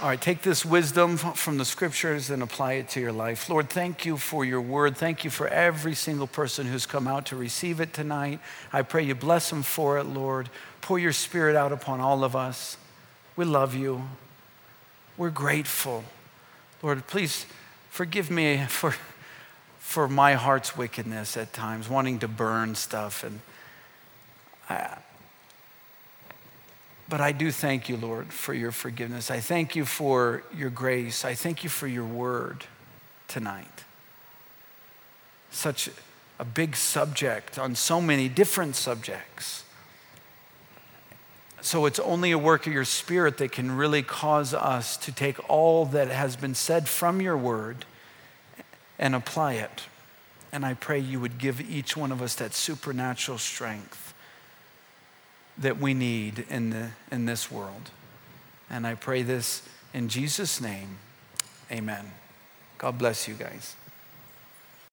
All 0.00 0.08
right, 0.08 0.20
take 0.20 0.40
this 0.40 0.64
wisdom 0.64 1.18
from 1.18 1.58
the 1.58 1.64
scriptures 1.66 2.30
and 2.30 2.42
apply 2.42 2.74
it 2.74 2.88
to 2.90 3.00
your 3.00 3.12
life. 3.12 3.50
Lord, 3.50 3.68
thank 3.68 4.06
you 4.06 4.16
for 4.16 4.46
your 4.46 4.62
word. 4.62 4.96
Thank 4.96 5.24
you 5.24 5.30
for 5.30 5.46
every 5.46 5.94
single 5.94 6.26
person 6.26 6.66
who's 6.66 6.86
come 6.86 7.06
out 7.06 7.26
to 7.26 7.36
receive 7.36 7.80
it 7.80 7.92
tonight. 7.92 8.40
I 8.72 8.80
pray 8.80 9.02
you 9.02 9.14
bless 9.14 9.50
them 9.50 9.62
for 9.62 9.98
it, 9.98 10.04
Lord. 10.04 10.48
Pour 10.80 10.98
your 10.98 11.12
spirit 11.12 11.54
out 11.54 11.70
upon 11.70 12.00
all 12.00 12.24
of 12.24 12.34
us. 12.34 12.78
We 13.36 13.44
love 13.44 13.74
you. 13.74 14.04
We're 15.18 15.28
grateful. 15.28 16.04
Lord, 16.82 17.06
please 17.06 17.46
forgive 17.90 18.30
me 18.30 18.64
for, 18.68 18.94
for 19.78 20.08
my 20.08 20.34
heart's 20.34 20.76
wickedness 20.76 21.36
at 21.36 21.52
times, 21.52 21.88
wanting 21.88 22.18
to 22.20 22.28
burn 22.28 22.74
stuff. 22.74 23.22
And 23.22 23.40
I, 24.68 24.96
but 27.08 27.20
I 27.20 27.32
do 27.32 27.50
thank 27.50 27.88
you, 27.88 27.96
Lord, 27.96 28.32
for 28.32 28.54
your 28.54 28.72
forgiveness. 28.72 29.30
I 29.30 29.40
thank 29.40 29.74
you 29.74 29.84
for 29.84 30.42
your 30.56 30.70
grace. 30.70 31.24
I 31.24 31.34
thank 31.34 31.64
you 31.64 31.70
for 31.70 31.86
your 31.88 32.04
word 32.04 32.64
tonight. 33.26 33.84
Such 35.50 35.90
a 36.38 36.44
big 36.44 36.76
subject 36.76 37.58
on 37.58 37.74
so 37.74 38.00
many 38.00 38.28
different 38.28 38.76
subjects. 38.76 39.64
So 41.62 41.86
it's 41.86 41.98
only 41.98 42.30
a 42.30 42.38
work 42.38 42.66
of 42.66 42.72
your 42.72 42.84
spirit 42.84 43.38
that 43.38 43.52
can 43.52 43.76
really 43.76 44.02
cause 44.02 44.54
us 44.54 44.96
to 44.98 45.12
take 45.12 45.50
all 45.50 45.84
that 45.86 46.08
has 46.08 46.36
been 46.36 46.54
said 46.54 46.88
from 46.88 47.20
your 47.20 47.36
word 47.36 47.84
and 48.98 49.14
apply 49.14 49.54
it. 49.54 49.82
And 50.52 50.64
I 50.64 50.74
pray 50.74 50.98
you 50.98 51.20
would 51.20 51.38
give 51.38 51.60
each 51.60 51.96
one 51.96 52.12
of 52.12 52.22
us 52.22 52.34
that 52.36 52.54
supernatural 52.54 53.38
strength 53.38 54.14
that 55.58 55.78
we 55.78 55.94
need 55.94 56.46
in, 56.48 56.70
the, 56.70 56.90
in 57.12 57.26
this 57.26 57.50
world. 57.50 57.90
And 58.70 58.86
I 58.86 58.94
pray 58.94 59.22
this 59.22 59.62
in 59.92 60.08
Jesus' 60.08 60.60
name. 60.60 60.98
Amen. 61.70 62.10
God 62.78 62.98
bless 62.98 63.28
you 63.28 63.34
guys. 63.34 63.76